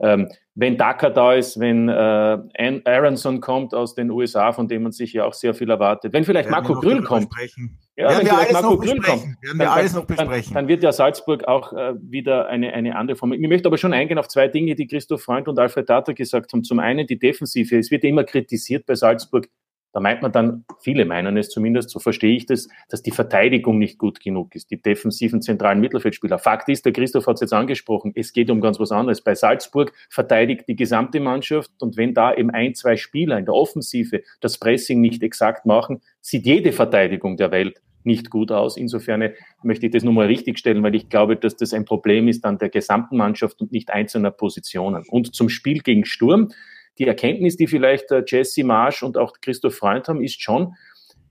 Ähm, 0.00 0.28
wenn 0.54 0.76
Daka 0.76 1.10
da 1.10 1.34
ist, 1.34 1.58
wenn 1.60 1.88
äh, 1.88 2.80
Aronson 2.84 3.40
kommt 3.40 3.74
aus 3.74 3.94
den 3.94 4.10
USA, 4.10 4.52
von 4.52 4.66
dem 4.66 4.82
man 4.82 4.92
sich 4.92 5.12
ja 5.12 5.24
auch 5.24 5.34
sehr 5.34 5.54
viel 5.54 5.70
erwartet, 5.70 6.12
wenn 6.12 6.24
vielleicht 6.24 6.50
Marco 6.50 6.74
Grüll 6.74 7.02
kommt. 7.02 7.28
Ja, 7.96 8.10
wenn 8.10 8.26
vielleicht 8.26 8.52
Marco 8.52 8.76
kommt, 8.76 9.06
werden 9.06 9.58
wir 9.58 9.72
alles 9.72 9.94
noch 9.94 10.04
besprechen. 10.04 10.54
Dann, 10.54 10.62
dann, 10.62 10.68
wird 10.68 10.82
ja 10.82 10.92
Salzburg 10.92 11.46
auch 11.46 11.72
äh, 11.72 11.94
wieder 12.00 12.48
eine, 12.48 12.72
eine 12.72 12.96
andere 12.96 13.16
Form. 13.16 13.32
Ich 13.32 13.48
möchte 13.48 13.68
aber 13.68 13.78
schon 13.78 13.92
eingehen 13.92 14.18
auf 14.18 14.28
zwei 14.28 14.48
Dinge, 14.48 14.74
die 14.74 14.86
Christoph 14.86 15.22
Freund 15.22 15.48
und 15.48 15.58
Alfred 15.58 15.86
Tata 15.86 16.12
gesagt 16.12 16.52
haben. 16.52 16.62
Zum 16.62 16.78
einen 16.78 17.06
die 17.06 17.18
Defensive. 17.18 17.76
Es 17.76 17.90
wird 17.90 18.04
immer 18.04 18.24
kritisiert 18.24 18.86
bei 18.86 18.94
Salzburg, 18.94 19.48
da 19.92 20.00
meint 20.00 20.22
man 20.22 20.32
dann, 20.32 20.64
viele 20.80 21.04
meinen 21.04 21.36
es 21.36 21.48
zumindest, 21.48 21.90
so 21.90 21.98
verstehe 21.98 22.36
ich 22.36 22.46
das, 22.46 22.68
dass 22.88 23.02
die 23.02 23.10
Verteidigung 23.10 23.78
nicht 23.78 23.98
gut 23.98 24.20
genug 24.20 24.54
ist, 24.54 24.70
die 24.70 24.80
defensiven 24.80 25.40
zentralen 25.40 25.80
Mittelfeldspieler. 25.80 26.38
Fakt 26.38 26.68
ist, 26.68 26.84
der 26.84 26.92
Christoph 26.92 27.26
hat 27.26 27.34
es 27.34 27.40
jetzt 27.40 27.52
angesprochen, 27.52 28.12
es 28.14 28.32
geht 28.32 28.50
um 28.50 28.60
ganz 28.60 28.78
was 28.78 28.92
anderes. 28.92 29.22
Bei 29.22 29.34
Salzburg 29.34 29.92
verteidigt 30.10 30.64
die 30.68 30.76
gesamte 30.76 31.20
Mannschaft 31.20 31.70
und 31.80 31.96
wenn 31.96 32.14
da 32.14 32.34
eben 32.34 32.50
ein, 32.50 32.74
zwei 32.74 32.96
Spieler 32.96 33.38
in 33.38 33.44
der 33.44 33.54
Offensive 33.54 34.22
das 34.40 34.58
Pressing 34.58 35.00
nicht 35.00 35.22
exakt 35.22 35.66
machen, 35.66 36.00
sieht 36.20 36.46
jede 36.46 36.72
Verteidigung 36.72 37.36
der 37.36 37.50
Welt 37.50 37.80
nicht 38.04 38.30
gut 38.30 38.50
aus. 38.52 38.76
Insofern 38.76 39.30
möchte 39.62 39.86
ich 39.86 39.92
das 39.92 40.02
nochmal 40.02 40.26
richtigstellen, 40.26 40.82
weil 40.82 40.94
ich 40.94 41.08
glaube, 41.08 41.36
dass 41.36 41.56
das 41.56 41.72
ein 41.72 41.84
Problem 41.84 42.28
ist 42.28 42.44
an 42.44 42.58
der 42.58 42.68
gesamten 42.68 43.16
Mannschaft 43.16 43.60
und 43.60 43.72
nicht 43.72 43.90
einzelner 43.90 44.30
Positionen. 44.30 45.04
Und 45.08 45.34
zum 45.34 45.48
Spiel 45.48 45.80
gegen 45.80 46.04
Sturm 46.04 46.50
die 46.98 47.06
Erkenntnis, 47.06 47.56
die 47.56 47.66
vielleicht 47.66 48.10
äh, 48.10 48.22
Jesse 48.26 48.64
Marsch 48.64 49.02
und 49.02 49.16
auch 49.16 49.34
Christoph 49.40 49.76
Freund 49.76 50.08
haben, 50.08 50.22
ist 50.22 50.40
schon, 50.42 50.74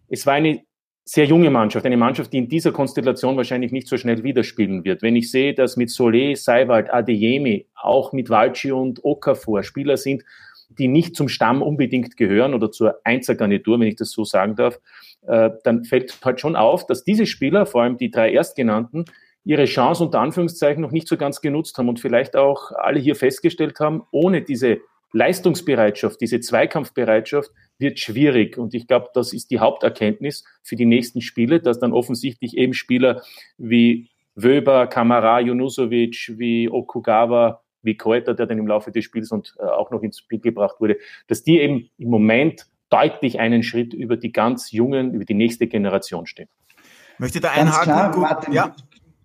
es 0.10 0.26
war 0.26 0.34
eine 0.34 0.62
sehr 1.04 1.26
junge 1.26 1.50
Mannschaft, 1.50 1.86
eine 1.86 1.96
Mannschaft, 1.96 2.34
die 2.34 2.38
in 2.38 2.50
dieser 2.50 2.74
Konstellation 2.74 3.38
wahrscheinlich 3.38 3.72
nicht 3.72 3.88
so 3.88 3.96
schnell 3.96 4.24
widerspielen 4.24 4.84
wird. 4.84 5.02
Wenn 5.02 5.16
ich 5.16 5.32
sehe, 5.32 5.54
dass 5.54 5.78
mit 5.78 5.90
Solé, 5.90 6.36
Seiwald, 6.36 6.94
Adeyemi, 6.94 7.66
auch 7.76 8.12
mit 8.12 8.30
Valci 8.30 8.74
und 8.74 9.06
Okafor 9.06 9.64
Spieler 9.64 9.96
sind, 9.96 10.24
die 10.70 10.90
nicht 10.90 11.16
zum 11.16 11.30
Stamm 11.30 11.62
unbedingt 11.62 12.18
gehören 12.18 12.54
oder 12.54 12.72
zur 12.72 13.00
Einzelgarnitur, 13.06 13.80
wenn 13.80 13.88
ich 13.88 13.96
das 13.96 14.12
so 14.12 14.26
sagen 14.26 14.56
darf, 14.56 14.80
äh, 15.26 15.52
dann 15.64 15.86
fällt 15.86 16.18
halt 16.26 16.42
schon 16.42 16.58
auf, 16.58 16.86
dass 16.86 17.06
diese 17.06 17.26
Spieler, 17.26 17.66
vor 17.66 17.84
allem 17.84 17.98
die 17.98 18.12
drei 18.12 18.32
Erstgenannten, 18.32 19.06
ihre 19.46 19.64
Chance 19.64 20.04
unter 20.04 20.20
Anführungszeichen 20.20 20.82
noch 20.82 20.92
nicht 20.92 21.08
so 21.08 21.16
ganz 21.16 21.40
genutzt 21.40 21.78
haben 21.78 21.88
und 21.88 22.02
vielleicht 22.02 22.36
auch 22.36 22.72
alle 22.74 23.00
hier 23.00 23.16
festgestellt 23.16 23.80
haben, 23.80 24.04
ohne 24.12 24.42
diese 24.42 24.80
Leistungsbereitschaft, 25.14 26.20
diese 26.22 26.40
Zweikampfbereitschaft 26.40 27.52
wird 27.80 28.00
schwierig. 28.00 28.58
Und 28.58 28.74
ich 28.74 28.88
glaube, 28.88 29.10
das 29.14 29.34
ist 29.34 29.52
die 29.52 29.60
Haupterkenntnis 29.60 30.44
für 30.64 30.76
die 30.76 30.86
nächsten 30.86 31.22
Spiele, 31.22 31.60
dass 31.60 31.80
dann 31.80 31.94
offensichtlich 31.94 32.58
eben 32.58 32.74
Spieler 32.74 33.22
wie 33.58 34.10
Wöber, 34.36 34.88
Kamara, 34.88 35.40
Junusovic, 35.40 36.34
wie 36.38 36.70
Okugawa, 36.70 37.62
wie 37.82 37.98
Kräuter, 37.98 38.34
der 38.34 38.46
dann 38.46 38.60
im 38.60 38.68
Laufe 38.68 38.92
des 38.92 39.06
Spiels 39.06 39.32
und 39.32 39.56
äh, 39.60 39.64
auch 39.64 39.92
noch 39.92 40.04
ins 40.04 40.20
Spiel 40.20 40.40
gebracht 40.40 40.80
wurde, 40.80 40.98
dass 41.28 41.44
die 41.44 41.60
eben 41.60 41.90
im 41.98 42.10
Moment 42.10 42.68
deutlich 42.90 43.40
einen 43.40 43.64
Schritt 43.64 43.94
über 43.94 44.18
die 44.18 44.32
ganz 44.32 44.72
jungen, 44.72 45.14
über 45.14 45.26
die 45.26 45.34
nächste 45.34 45.68
Generation 45.68 46.28
stehen. 46.28 46.50
Möchte 47.18 47.40
da 47.40 47.52
einhaken? 47.52 47.84
Klar, 47.84 48.18
Martin, 48.18 48.54
ja. 48.54 48.76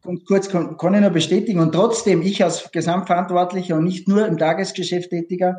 Und 0.04 0.26
kurz 0.26 0.48
kann, 0.48 0.76
kann 0.76 0.94
ich 0.94 1.00
nur 1.00 1.10
bestätigen. 1.10 1.60
Und 1.60 1.72
trotzdem, 1.72 2.22
ich 2.22 2.42
als 2.42 2.70
Gesamtverantwortlicher 2.72 3.76
und 3.76 3.84
nicht 3.84 4.08
nur 4.08 4.26
im 4.26 4.38
Tagesgeschäft 4.38 5.10
tätiger, 5.10 5.58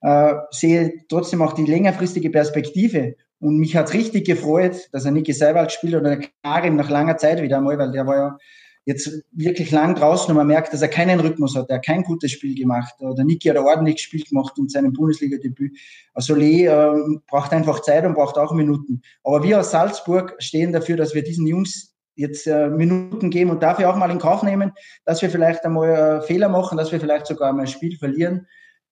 äh, 0.00 0.34
sehe 0.50 1.04
trotzdem 1.08 1.42
auch 1.42 1.52
die 1.52 1.64
längerfristige 1.64 2.30
Perspektive. 2.30 3.14
Und 3.40 3.58
mich 3.58 3.76
hat 3.76 3.92
richtig 3.94 4.26
gefreut, 4.26 4.88
dass 4.92 5.04
er 5.04 5.12
Niki 5.12 5.32
Seiwald 5.32 5.70
spielt 5.70 5.94
oder 5.94 6.18
Karim 6.42 6.76
nach 6.76 6.90
langer 6.90 7.16
Zeit 7.18 7.42
wieder 7.42 7.58
einmal, 7.58 7.78
weil 7.78 7.92
der 7.92 8.06
war 8.06 8.16
ja 8.16 8.38
jetzt 8.86 9.22
wirklich 9.32 9.70
lang 9.70 9.94
draußen 9.94 10.30
und 10.30 10.36
man 10.36 10.46
merkt, 10.46 10.72
dass 10.72 10.82
er 10.82 10.88
keinen 10.88 11.20
Rhythmus 11.20 11.56
hat, 11.56 11.70
er 11.70 11.76
hat 11.76 11.86
kein 11.86 12.02
gutes 12.02 12.32
Spiel 12.32 12.54
gemacht. 12.54 12.94
Oder 13.00 13.24
Niki 13.24 13.48
hat 13.48 13.56
ein 13.56 13.64
ordentliches 13.64 14.02
Spiel 14.02 14.22
gemacht 14.22 14.58
in 14.58 14.68
seinem 14.68 14.92
Bundesliga-Debüt. 14.92 15.78
Also 16.12 16.34
Lee 16.34 16.66
äh, 16.66 16.92
braucht 17.26 17.52
einfach 17.52 17.80
Zeit 17.80 18.04
und 18.04 18.14
braucht 18.14 18.36
auch 18.36 18.52
Minuten. 18.52 19.00
Aber 19.22 19.42
wir 19.42 19.60
aus 19.60 19.70
Salzburg 19.70 20.34
stehen 20.38 20.72
dafür, 20.72 20.96
dass 20.96 21.14
wir 21.14 21.22
diesen 21.22 21.46
Jungs 21.46 21.93
jetzt 22.16 22.46
äh, 22.46 22.68
Minuten 22.68 23.30
geben 23.30 23.50
und 23.50 23.62
dafür 23.62 23.90
auch 23.90 23.96
mal 23.96 24.10
in 24.10 24.18
Kauf 24.18 24.42
nehmen, 24.42 24.72
dass 25.04 25.22
wir 25.22 25.30
vielleicht 25.30 25.64
einmal 25.64 25.88
äh, 25.90 26.22
Fehler 26.22 26.48
machen, 26.48 26.78
dass 26.78 26.92
wir 26.92 27.00
vielleicht 27.00 27.26
sogar 27.26 27.52
mal 27.52 27.62
ein 27.62 27.66
Spiel 27.66 27.96
verlieren. 27.98 28.46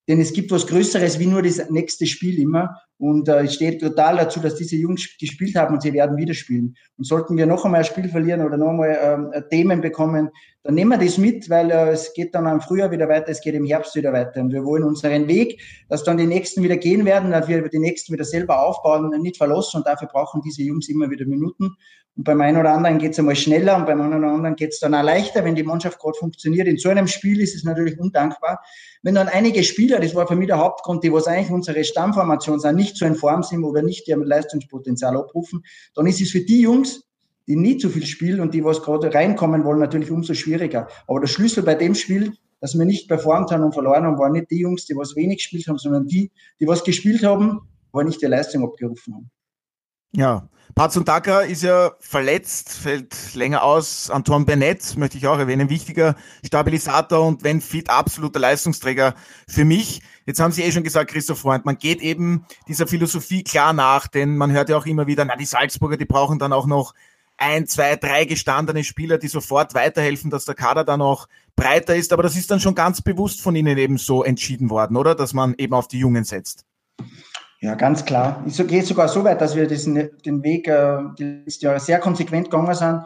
Denn 0.09 0.21
es 0.21 0.33
gibt 0.33 0.51
was 0.51 0.67
Größeres 0.67 1.19
wie 1.19 1.27
nur 1.27 1.43
das 1.43 1.71
nächste 1.71 2.07
Spiel 2.07 2.41
immer. 2.41 2.81
Und 3.03 3.29
äh, 3.29 3.43
es 3.43 3.55
steht 3.55 3.81
total 3.81 4.17
dazu, 4.19 4.39
dass 4.39 4.55
diese 4.55 4.77
Jungs 4.77 5.19
gespielt 5.19 5.57
haben 5.57 5.75
und 5.75 5.83
sie 5.83 5.93
werden 5.93 6.17
wieder 6.17 6.35
spielen. 6.35 6.77
Und 6.97 7.05
sollten 7.05 7.37
wir 7.37 7.47
noch 7.47 7.65
einmal 7.65 7.81
ein 7.81 7.85
Spiel 7.85 8.09
verlieren 8.09 8.43
oder 8.43 8.57
noch 8.57 8.69
einmal 8.69 8.97
ähm, 9.03 9.43
Themen 9.51 9.81
bekommen, 9.81 10.31
dann 10.63 10.77
nehmen 10.77 10.91
wir 10.91 11.05
das 11.05 11.19
mit, 11.19 11.51
weil 11.51 11.73
äh, 11.73 11.91
es 11.91 12.13
geht 12.15 12.33
dann 12.33 12.47
im 12.47 12.61
Frühjahr 12.61 12.93
wieder 12.93 13.09
weiter, 13.09 13.31
es 13.31 13.41
geht 13.41 13.57
im 13.57 13.65
Herbst 13.65 13.97
wieder 13.97 14.13
weiter. 14.13 14.41
Und 14.41 14.53
wir 14.53 14.65
wollen 14.65 14.85
unseren 14.85 15.27
Weg, 15.27 15.61
dass 15.89 16.05
dann 16.05 16.17
die 16.17 16.29
Nächsten 16.29 16.63
wieder 16.63 16.77
gehen 16.77 17.05
werden, 17.05 17.33
dass 17.33 17.49
wir 17.49 17.69
die 17.69 17.81
Nächsten 17.81 18.13
wieder 18.13 18.25
selber 18.25 18.65
aufbauen, 18.65 19.11
nicht 19.21 19.37
verlassen. 19.37 19.79
Und 19.79 19.87
dafür 19.89 20.07
brauchen 20.07 20.41
diese 20.41 20.63
Jungs 20.63 20.89
immer 20.89 21.11
wieder 21.11 21.27
Minuten. 21.27 21.75
Und 22.15 22.25
beim 22.25 22.41
einen 22.43 22.59
oder 22.59 22.73
anderen 22.73 22.99
geht 22.99 23.13
es 23.13 23.19
einmal 23.19 23.37
schneller 23.37 23.77
und 23.77 23.87
beim 23.87 24.01
anderen 24.01 24.23
oder 24.25 24.35
anderen 24.35 24.55
geht 24.55 24.71
es 24.71 24.81
dann 24.81 24.95
auch 24.95 25.03
leichter, 25.03 25.45
wenn 25.45 25.55
die 25.55 25.63
Mannschaft 25.63 25.99
gerade 25.99 26.19
funktioniert. 26.19 26.69
In 26.69 26.77
so 26.77 26.91
einem 26.91 27.07
Spiel 27.07 27.41
ist 27.41 27.55
es 27.55 27.65
natürlich 27.65 27.99
undankbar. 27.99 28.61
Wenn 29.03 29.15
dann 29.15 29.29
einige 29.29 29.65
Spieler, 29.65 29.99
das 29.99 30.15
war 30.15 30.29
für 30.29 30.37
mich 30.37 30.49
der 30.49 30.59
Hauptgrund, 30.59 31.03
die 31.05 31.13
was 31.13 31.27
eigentlich 31.27 31.51
unsere 31.51 31.83
Stammformation 31.85 32.61
sind, 32.61 32.77
nicht 32.77 32.92
so 32.97 33.07
in 33.07 33.15
Form 33.15 33.43
sind 33.43 33.65
oder 33.65 33.83
nicht 33.83 34.09
ihr 34.09 34.17
Leistungspotenzial 34.17 35.17
abrufen, 35.17 35.65
dann 35.95 36.07
ist 36.07 36.21
es 36.21 36.31
für 36.31 36.41
die 36.41 36.61
Jungs, 36.61 37.05
die 37.47 37.57
nie 37.57 37.77
zu 37.77 37.89
viel 37.89 38.07
spielen 38.07 38.41
und 38.41 38.55
die 38.55 38.65
was 38.65 38.83
gerade 38.83 39.13
reinkommen 39.13 39.65
wollen, 39.65 39.81
natürlich 39.81 40.11
umso 40.11 40.35
schwieriger. 40.35 40.89
Aber 41.07 41.21
der 41.21 41.27
Schlüssel 41.27 41.63
bei 41.63 41.75
dem 41.75 41.95
Spiel, 41.95 42.33
dass 42.61 42.79
wir 42.79 42.85
nicht 42.85 43.09
performt 43.09 43.51
haben 43.51 43.65
und 43.65 43.73
verloren 43.73 44.05
haben, 44.05 44.19
waren 44.19 44.33
nicht 44.33 44.51
die 44.51 44.61
Jungs, 44.61 44.87
die 44.87 44.95
was 44.95 45.17
wenig 45.17 45.39
gespielt 45.39 45.67
haben, 45.67 45.79
sondern 45.79 46.07
die, 46.07 46.31
die 46.61 46.67
was 46.67 46.85
gespielt 46.85 47.25
haben, 47.25 47.61
aber 47.93 48.05
nicht 48.05 48.23
die 48.23 48.27
Leistung 48.27 48.65
abgerufen 48.65 49.15
haben. 49.15 49.31
Ja, 50.15 50.49
Patsundaka 50.75 51.41
ist 51.41 51.63
ja 51.63 51.93
verletzt, 52.01 52.73
fällt 52.73 53.35
länger 53.35 53.63
aus. 53.63 54.11
Antoine 54.11 54.47
Bennett 54.47 54.97
möchte 54.97 55.19
ich 55.19 55.27
auch 55.27 55.39
erwähnen, 55.39 55.69
wichtiger 55.69 56.17
Stabilisator 56.45 57.27
und 57.27 57.45
wenn 57.45 57.61
fit, 57.61 57.91
absoluter 57.91 58.41
Leistungsträger 58.41 59.15
für 59.47 59.65
mich. 59.65 60.01
Jetzt 60.25 60.41
haben 60.41 60.53
Sie 60.53 60.63
eh 60.63 60.73
schon 60.73 60.85
gesagt, 60.85 61.11
Christoph 61.11 61.41
Freund, 61.41 61.67
man 61.67 61.77
geht 61.77 62.01
eben 62.01 62.47
dieser 62.69 62.87
Philosophie 62.87 63.43
klar 63.43 63.75
nach, 63.75 64.07
denn 64.07 64.37
man 64.37 64.53
hört 64.53 64.71
ja 64.71 64.79
auch 64.79 64.87
immer 64.87 65.07
wieder, 65.07 65.25
na, 65.25 65.37
die 65.37 65.45
Salzburger, 65.45 65.99
die 65.99 66.07
brauchen 66.07 66.39
dann 66.39 66.55
auch 66.55 66.67
noch 66.67 66.95
ein, 67.37 67.67
zwei, 67.67 67.97
drei 67.97 68.25
gestandene 68.25 68.85
Spieler, 68.85 69.19
die 69.19 69.29
sofort 69.29 69.75
weiterhelfen, 69.75 70.31
dass 70.31 70.45
der 70.47 70.55
Kader 70.55 70.85
dann 70.85 71.03
auch 71.03 71.27
breiter 71.57 71.97
ist. 71.97 72.13
Aber 72.13 72.23
das 72.23 72.37
ist 72.37 72.51
dann 72.51 72.61
schon 72.61 72.75
ganz 72.75 73.03
bewusst 73.03 73.43
von 73.43 73.57
Ihnen 73.57 73.77
eben 73.77 73.99
so 73.99 74.25
entschieden 74.25 74.71
worden, 74.71 74.97
oder? 74.97 75.15
Dass 75.15 75.35
man 75.35 75.55
eben 75.59 75.75
auf 75.75 75.89
die 75.89 75.99
Jungen 75.99 76.25
setzt. 76.25 76.65
Ja, 77.63 77.77
ganz 77.77 78.05
klar. 78.05 78.43
Ich 78.45 78.57
gehe 78.67 78.83
sogar 78.83 79.07
so 79.07 79.23
weit, 79.23 79.41
dass 79.41 79.55
wir 79.55 79.69
diesen, 79.69 80.11
den 80.27 80.43
Weg 80.43 80.67
äh, 80.67 80.99
die 81.17 81.43
letzten 81.45 81.67
Jahre 81.67 81.79
sehr 81.79 82.01
konsequent 82.01 82.51
gegangen 82.51 82.75
sind. 82.75 83.03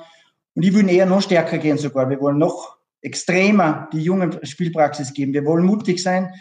Und 0.55 0.63
ich 0.63 0.73
würde 0.73 0.91
eher 0.91 1.05
noch 1.05 1.21
stärker 1.21 1.59
gehen 1.59 1.77
sogar. 1.77 2.09
Wir 2.09 2.19
wollen 2.21 2.39
noch 2.39 2.79
extremer 3.03 3.87
die 3.93 4.01
jungen 4.01 4.39
Spielpraxis 4.45 5.13
geben. 5.13 5.35
Wir 5.35 5.45
wollen 5.45 5.67
mutig 5.67 6.03
sein. 6.03 6.33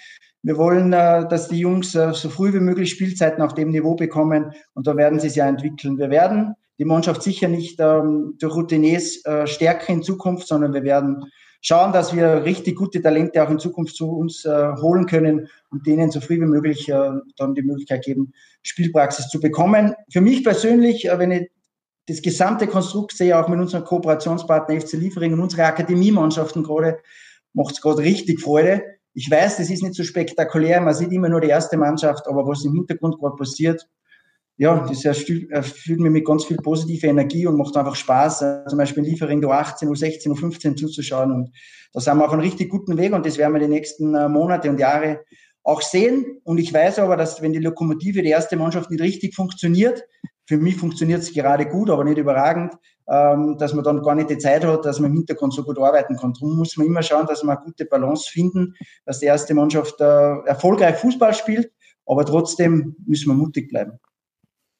Wir 0.43 0.55
wollen, 0.57 0.93
äh, 0.93 1.27
dass 1.27 1.49
die 1.49 1.59
Jungs 1.59 1.93
äh, 1.93 2.13
so 2.13 2.29
früh 2.29 2.53
wie 2.53 2.61
möglich 2.61 2.89
Spielzeiten 2.91 3.43
auf 3.43 3.53
dem 3.53 3.71
Niveau 3.71 3.95
bekommen. 3.95 4.53
Und 4.75 4.87
da 4.87 4.95
werden 4.95 5.19
sie 5.19 5.27
es 5.27 5.35
ja 5.35 5.49
entwickeln. 5.49 5.97
Wir 5.97 6.09
werden 6.09 6.55
die 6.79 6.85
Mannschaft 6.85 7.21
sicher 7.21 7.49
nicht 7.49 7.81
ähm, 7.81 8.35
durch 8.39 8.55
Routiniers 8.55 9.25
äh, 9.25 9.45
stärken 9.45 9.91
in 9.91 10.03
Zukunft, 10.03 10.47
sondern 10.47 10.73
wir 10.73 10.83
werden 10.83 11.25
schauen, 11.65 11.91
dass 11.91 12.15
wir 12.15 12.45
richtig 12.45 12.75
gute 12.75 13.01
Talente 13.01 13.43
auch 13.43 13.49
in 13.49 13.57
Zukunft 13.57 13.95
zu 13.95 14.11
uns 14.11 14.45
äh, 14.45 14.73
holen 14.75 15.07
können 15.07 15.49
und 15.71 15.87
denen 15.87 16.11
so 16.11 16.21
früh 16.21 16.39
wie 16.39 16.45
möglich 16.45 16.87
äh, 16.89 17.09
dann 17.37 17.55
die 17.55 17.63
Möglichkeit 17.63 18.05
geben, 18.05 18.33
Spielpraxis 18.61 19.29
zu 19.29 19.39
bekommen. 19.39 19.95
Für 20.11 20.21
mich 20.21 20.43
persönlich, 20.43 21.09
äh, 21.09 21.17
wenn 21.17 21.31
ich 21.31 21.49
das 22.05 22.21
gesamte 22.21 22.67
Konstrukt 22.67 23.17
sehe, 23.17 23.35
auch 23.35 23.47
mit 23.47 23.59
unserem 23.59 23.83
Kooperationspartner 23.83 24.79
FC 24.79 24.93
Liefering 24.93 25.33
und 25.33 25.39
unsere 25.39 25.63
Akademiemannschaften 25.63 26.61
gerade, 26.61 26.99
macht 27.53 27.73
es 27.73 27.81
gerade 27.81 28.03
richtig 28.03 28.41
Freude. 28.41 28.83
Ich 29.15 29.31
weiß, 29.31 29.57
das 29.57 29.71
ist 29.71 29.81
nicht 29.81 29.95
so 29.95 30.03
spektakulär, 30.03 30.81
man 30.81 30.93
sieht 30.93 31.11
immer 31.11 31.29
nur 31.29 31.41
die 31.41 31.47
erste 31.47 31.77
Mannschaft, 31.77 32.27
aber 32.27 32.45
was 32.45 32.63
im 32.63 32.73
Hintergrund 32.73 33.17
gerade 33.17 33.37
passiert, 33.37 33.87
ja, 34.57 34.85
das 34.87 35.03
erfüllt 35.03 35.99
mich 35.99 36.11
mit 36.11 36.25
ganz 36.25 36.45
viel 36.45 36.57
positive 36.57 37.07
Energie 37.07 37.45
und 37.45 37.57
macht 37.57 37.75
einfach 37.75 37.95
Spaß, 37.95 38.41
äh, 38.41 38.65
zum 38.67 38.77
Beispiel 38.77 39.03
in 39.03 39.09
Liefering 39.09 39.43
U18, 39.43 39.87
U16, 39.89 40.29
U15 40.29 40.77
zuzuschauen. 40.77 41.31
Und 41.31 41.51
da 41.93 41.99
sind 41.99 42.17
wir 42.17 42.25
auf 42.25 42.31
einem 42.31 42.41
richtig 42.41 42.69
guten 42.69 42.97
Weg 42.97 43.13
und 43.13 43.25
das 43.25 43.37
werden 43.37 43.53
wir 43.53 43.59
die 43.59 43.67
nächsten 43.67 44.15
äh, 44.15 44.29
Monate 44.29 44.69
und 44.69 44.79
Jahre 44.79 45.21
auch 45.63 45.81
sehen. 45.81 46.39
Und 46.43 46.57
ich 46.59 46.73
weiß 46.73 46.99
aber, 46.99 47.17
dass 47.17 47.41
wenn 47.41 47.51
die 47.51 47.59
Lokomotive, 47.59 48.21
die 48.21 48.29
erste 48.29 48.55
Mannschaft 48.55 48.91
nicht 48.91 49.01
richtig 49.01 49.35
funktioniert, 49.35 50.05
für 50.47 50.57
mich 50.57 50.77
funktioniert 50.77 51.21
es 51.21 51.33
gerade 51.33 51.65
gut, 51.65 51.89
aber 51.89 52.03
nicht 52.03 52.17
überragend, 52.17 52.73
ähm, 53.09 53.57
dass 53.57 53.73
man 53.73 53.83
dann 53.83 54.01
gar 54.03 54.15
nicht 54.15 54.29
die 54.29 54.37
Zeit 54.37 54.63
hat, 54.63 54.85
dass 54.85 54.99
man 54.99 55.11
im 55.11 55.17
Hintergrund 55.17 55.53
so 55.53 55.63
gut 55.63 55.79
arbeiten 55.79 56.15
kann. 56.15 56.33
Darum 56.33 56.55
muss 56.55 56.77
man 56.77 56.87
immer 56.87 57.01
schauen, 57.01 57.25
dass 57.25 57.43
wir 57.43 57.51
eine 57.51 57.61
gute 57.61 57.85
Balance 57.85 58.29
finden, 58.29 58.73
dass 59.05 59.19
die 59.19 59.25
erste 59.25 59.53
Mannschaft 59.53 59.99
äh, 59.99 60.37
erfolgreich 60.45 60.95
Fußball 60.97 61.33
spielt, 61.33 61.71
aber 62.05 62.25
trotzdem 62.25 62.95
müssen 63.05 63.29
wir 63.29 63.35
mutig 63.35 63.69
bleiben. 63.69 63.99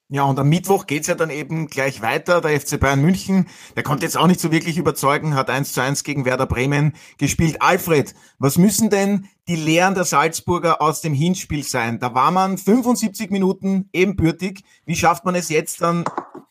Ja, 0.07 0.23
und 0.23 0.37
am 0.37 0.49
Mittwoch 0.49 0.85
geht's 0.85 1.07
ja 1.07 1.15
dann 1.15 1.31
eben 1.31 1.67
gleich 1.67 2.03
weiter. 2.03 2.39
Der 2.39 2.59
FC 2.59 2.79
Bayern 2.79 3.01
München, 3.01 3.47
der 3.75 3.81
konnte 3.81 4.05
jetzt 4.05 4.17
auch 4.17 4.27
nicht 4.27 4.39
so 4.39 4.51
wirklich 4.51 4.77
überzeugen, 4.77 5.33
hat 5.33 5.49
1 5.49 5.73
zu 5.73 5.81
1 5.81 6.03
gegen 6.03 6.25
Werder 6.25 6.45
Bremen 6.45 6.93
gespielt. 7.17 7.59
Alfred, 7.59 8.13
was 8.37 8.59
müssen 8.59 8.91
denn 8.91 9.27
die 9.47 9.55
Lehren 9.55 9.95
der 9.95 10.03
Salzburger 10.03 10.79
aus 10.79 11.01
dem 11.01 11.15
Hinspiel 11.15 11.63
sein? 11.63 11.99
Da 11.99 12.13
war 12.13 12.29
man 12.29 12.59
75 12.59 13.31
Minuten 13.31 13.89
ebenbürtig. 13.93 14.63
Wie 14.85 14.95
schafft 14.95 15.25
man 15.25 15.33
es 15.33 15.49
jetzt 15.49 15.81
dann, 15.81 16.05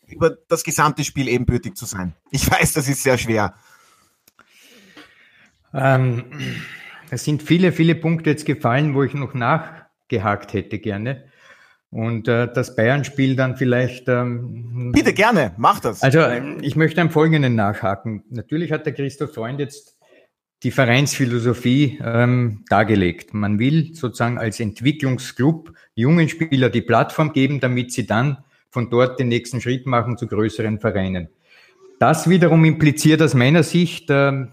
über 0.05 0.31
das 0.49 0.65
gesamte 0.65 1.05
Spiel 1.05 1.29
ebenbürtig 1.29 1.75
zu 1.75 1.85
sein? 1.85 2.13
Ich 2.31 2.51
weiß, 2.51 2.73
das 2.73 2.89
ist 2.89 3.03
sehr 3.03 3.17
schwer. 3.17 3.53
Ähm, 5.73 6.25
es 7.09 7.23
sind 7.23 7.41
viele, 7.41 7.71
viele 7.71 7.95
Punkte 7.95 8.31
jetzt 8.31 8.45
gefallen, 8.45 8.95
wo 8.95 9.03
ich 9.03 9.13
noch 9.13 9.33
nachgehakt 9.33 10.51
hätte 10.51 10.79
gerne. 10.79 11.23
Und 11.95 12.27
äh, 12.27 12.51
das 12.53 12.75
Bayern-Spiel 12.75 13.37
dann 13.37 13.55
vielleicht. 13.55 14.09
Ähm, 14.09 14.91
Bitte 14.91 15.13
gerne, 15.13 15.53
mach 15.55 15.79
das. 15.79 16.03
Also 16.03 16.19
ich 16.59 16.75
möchte 16.75 16.99
am 16.99 17.09
Folgenden 17.09 17.55
nachhaken. 17.55 18.21
Natürlich 18.29 18.73
hat 18.73 18.85
der 18.85 18.91
Christoph 18.91 19.33
Freund 19.33 19.61
jetzt 19.61 19.97
die 20.63 20.71
Vereinsphilosophie 20.71 21.97
ähm, 22.03 22.65
dargelegt. 22.67 23.33
Man 23.33 23.59
will 23.59 23.95
sozusagen 23.95 24.37
als 24.37 24.59
Entwicklungsclub 24.59 25.71
jungen 25.93 26.27
Spieler 26.27 26.69
die 26.69 26.81
Plattform 26.81 27.31
geben, 27.31 27.61
damit 27.61 27.93
sie 27.93 28.05
dann 28.05 28.43
von 28.71 28.89
dort 28.89 29.17
den 29.17 29.29
nächsten 29.29 29.61
Schritt 29.61 29.85
machen 29.85 30.17
zu 30.17 30.27
größeren 30.27 30.81
Vereinen. 30.81 31.29
Das 31.99 32.29
wiederum 32.29 32.65
impliziert 32.65 33.21
aus 33.21 33.35
meiner 33.35 33.63
Sicht, 33.63 34.09
äh, 34.09 34.47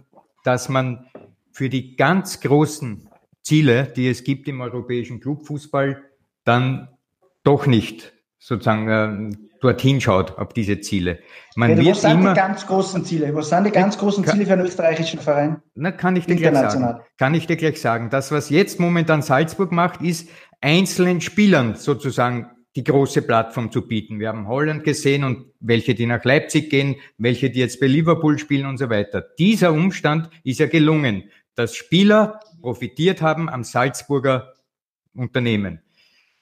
dass 0.44 0.68
man 0.68 1.06
für 1.50 1.68
die 1.68 1.96
ganz 1.96 2.38
großen 2.38 3.08
Ziele, 3.42 3.92
die 3.96 4.06
es 4.06 4.22
gibt 4.22 4.46
im 4.46 4.60
europäischen 4.60 5.18
Clubfußball, 5.18 6.04
dann 6.44 6.86
doch 7.44 7.66
nicht 7.66 8.12
sozusagen 8.38 8.88
äh, 8.88 9.36
dorthin 9.60 10.00
schaut, 10.00 10.36
auf 10.38 10.52
diese 10.52 10.80
Ziele. 10.80 11.20
Man 11.54 11.70
ja, 11.70 11.76
wird 11.76 11.88
was 11.90 12.02
sind 12.02 12.10
immer, 12.12 12.34
die 12.34 12.40
ganz 12.40 12.66
großen 12.66 13.04
Ziele? 13.04 13.34
Was 13.34 13.48
sind 13.48 13.64
die 13.64 13.70
ganz 13.70 13.96
großen 13.96 14.26
Ziele 14.26 14.44
für 14.44 14.54
einen 14.54 14.66
österreichischen 14.66 15.20
Verein? 15.20 15.62
Na, 15.74 15.92
kann 15.92 16.16
ich 16.16 16.26
dir 16.26 16.36
gleich 16.36 16.54
sagen. 16.54 17.00
Kann 17.18 17.34
ich 17.34 17.46
dir 17.46 17.56
gleich 17.56 17.80
sagen. 17.80 18.10
Das, 18.10 18.32
was 18.32 18.50
jetzt 18.50 18.80
momentan 18.80 19.22
Salzburg 19.22 19.70
macht, 19.70 20.02
ist 20.02 20.28
einzelnen 20.60 21.20
Spielern 21.20 21.76
sozusagen 21.76 22.50
die 22.74 22.84
große 22.84 23.22
Plattform 23.22 23.70
zu 23.70 23.86
bieten. 23.86 24.18
Wir 24.18 24.28
haben 24.28 24.48
Holland 24.48 24.82
gesehen 24.82 25.24
und 25.24 25.46
welche, 25.60 25.94
die 25.94 26.06
nach 26.06 26.24
Leipzig 26.24 26.70
gehen, 26.70 26.96
welche, 27.18 27.50
die 27.50 27.60
jetzt 27.60 27.80
bei 27.80 27.86
Liverpool 27.86 28.38
spielen 28.38 28.66
und 28.66 28.78
so 28.78 28.90
weiter. 28.90 29.24
Dieser 29.38 29.72
Umstand 29.72 30.30
ist 30.42 30.58
ja 30.58 30.66
gelungen, 30.66 31.30
dass 31.54 31.76
Spieler 31.76 32.40
profitiert 32.60 33.20
haben 33.20 33.48
am 33.48 33.62
Salzburger 33.62 34.54
Unternehmen. 35.14 35.82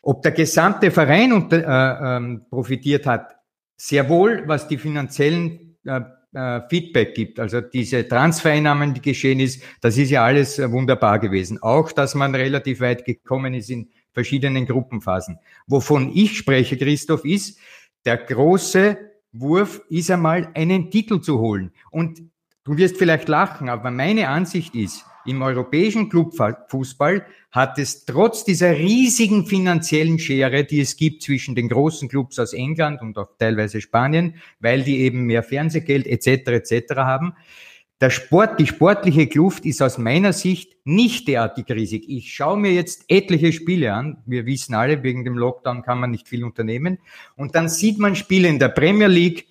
Ob 0.02 0.22
der 0.22 0.32
gesamte 0.32 0.90
Verein 0.90 1.32
unter, 1.32 1.58
äh, 1.58 2.16
ähm, 2.16 2.46
profitiert 2.48 3.06
hat, 3.06 3.36
sehr 3.76 4.08
wohl, 4.08 4.44
was 4.46 4.68
die 4.68 4.78
finanziellen 4.78 5.78
äh, 5.84 6.00
äh, 6.32 6.60
Feedback 6.68 7.14
gibt. 7.14 7.40
Also 7.40 7.60
diese 7.60 8.06
Transfereinnahmen, 8.06 8.94
die 8.94 9.02
geschehen 9.02 9.40
ist, 9.40 9.62
das 9.80 9.98
ist 9.98 10.10
ja 10.10 10.24
alles 10.24 10.58
äh, 10.58 10.70
wunderbar 10.70 11.18
gewesen. 11.18 11.60
Auch, 11.62 11.92
dass 11.92 12.14
man 12.14 12.34
relativ 12.34 12.80
weit 12.80 13.04
gekommen 13.04 13.54
ist 13.54 13.70
in 13.70 13.88
verschiedenen 14.12 14.66
Gruppenphasen. 14.66 15.38
Wovon 15.66 16.10
ich 16.14 16.36
spreche, 16.36 16.76
Christoph, 16.76 17.24
ist, 17.24 17.58
der 18.04 18.16
große 18.16 18.96
Wurf 19.32 19.82
ist 19.88 20.10
einmal 20.10 20.50
einen 20.54 20.90
Titel 20.90 21.20
zu 21.20 21.38
holen. 21.38 21.72
Und 21.90 22.20
du 22.64 22.76
wirst 22.76 22.96
vielleicht 22.96 23.28
lachen, 23.28 23.68
aber 23.68 23.90
meine 23.90 24.28
Ansicht 24.28 24.74
ist, 24.74 25.04
im 25.30 25.42
europäischen 25.42 26.08
Clubfußball 26.08 27.24
hat 27.50 27.78
es 27.78 28.04
trotz 28.04 28.44
dieser 28.44 28.76
riesigen 28.76 29.46
finanziellen 29.46 30.18
Schere, 30.18 30.64
die 30.64 30.80
es 30.80 30.96
gibt 30.96 31.22
zwischen 31.22 31.54
den 31.54 31.68
großen 31.68 32.08
Clubs 32.08 32.38
aus 32.38 32.52
England 32.52 33.00
und 33.00 33.16
auch 33.18 33.30
teilweise 33.38 33.80
Spanien, 33.80 34.36
weil 34.58 34.82
die 34.82 34.98
eben 35.00 35.24
mehr 35.24 35.42
Fernsehgeld 35.42 36.06
etc. 36.06 36.70
etc. 36.70 36.94
haben, 36.96 37.34
der 38.00 38.08
Sport, 38.08 38.58
die 38.58 38.66
sportliche 38.66 39.26
Kluft 39.26 39.66
ist 39.66 39.82
aus 39.82 39.98
meiner 39.98 40.32
Sicht 40.32 40.74
nicht 40.84 41.28
derartig 41.28 41.66
riesig. 41.68 42.08
Ich 42.08 42.32
schaue 42.32 42.56
mir 42.56 42.72
jetzt 42.72 43.04
etliche 43.08 43.52
Spiele 43.52 43.92
an. 43.92 44.22
Wir 44.24 44.46
wissen 44.46 44.74
alle, 44.74 45.02
wegen 45.02 45.24
dem 45.24 45.36
Lockdown 45.36 45.82
kann 45.82 46.00
man 46.00 46.10
nicht 46.10 46.26
viel 46.26 46.42
unternehmen. 46.42 46.98
Und 47.36 47.54
dann 47.54 47.68
sieht 47.68 47.98
man 47.98 48.16
Spiele 48.16 48.48
in 48.48 48.58
der 48.58 48.70
Premier 48.70 49.08
League. 49.08 49.48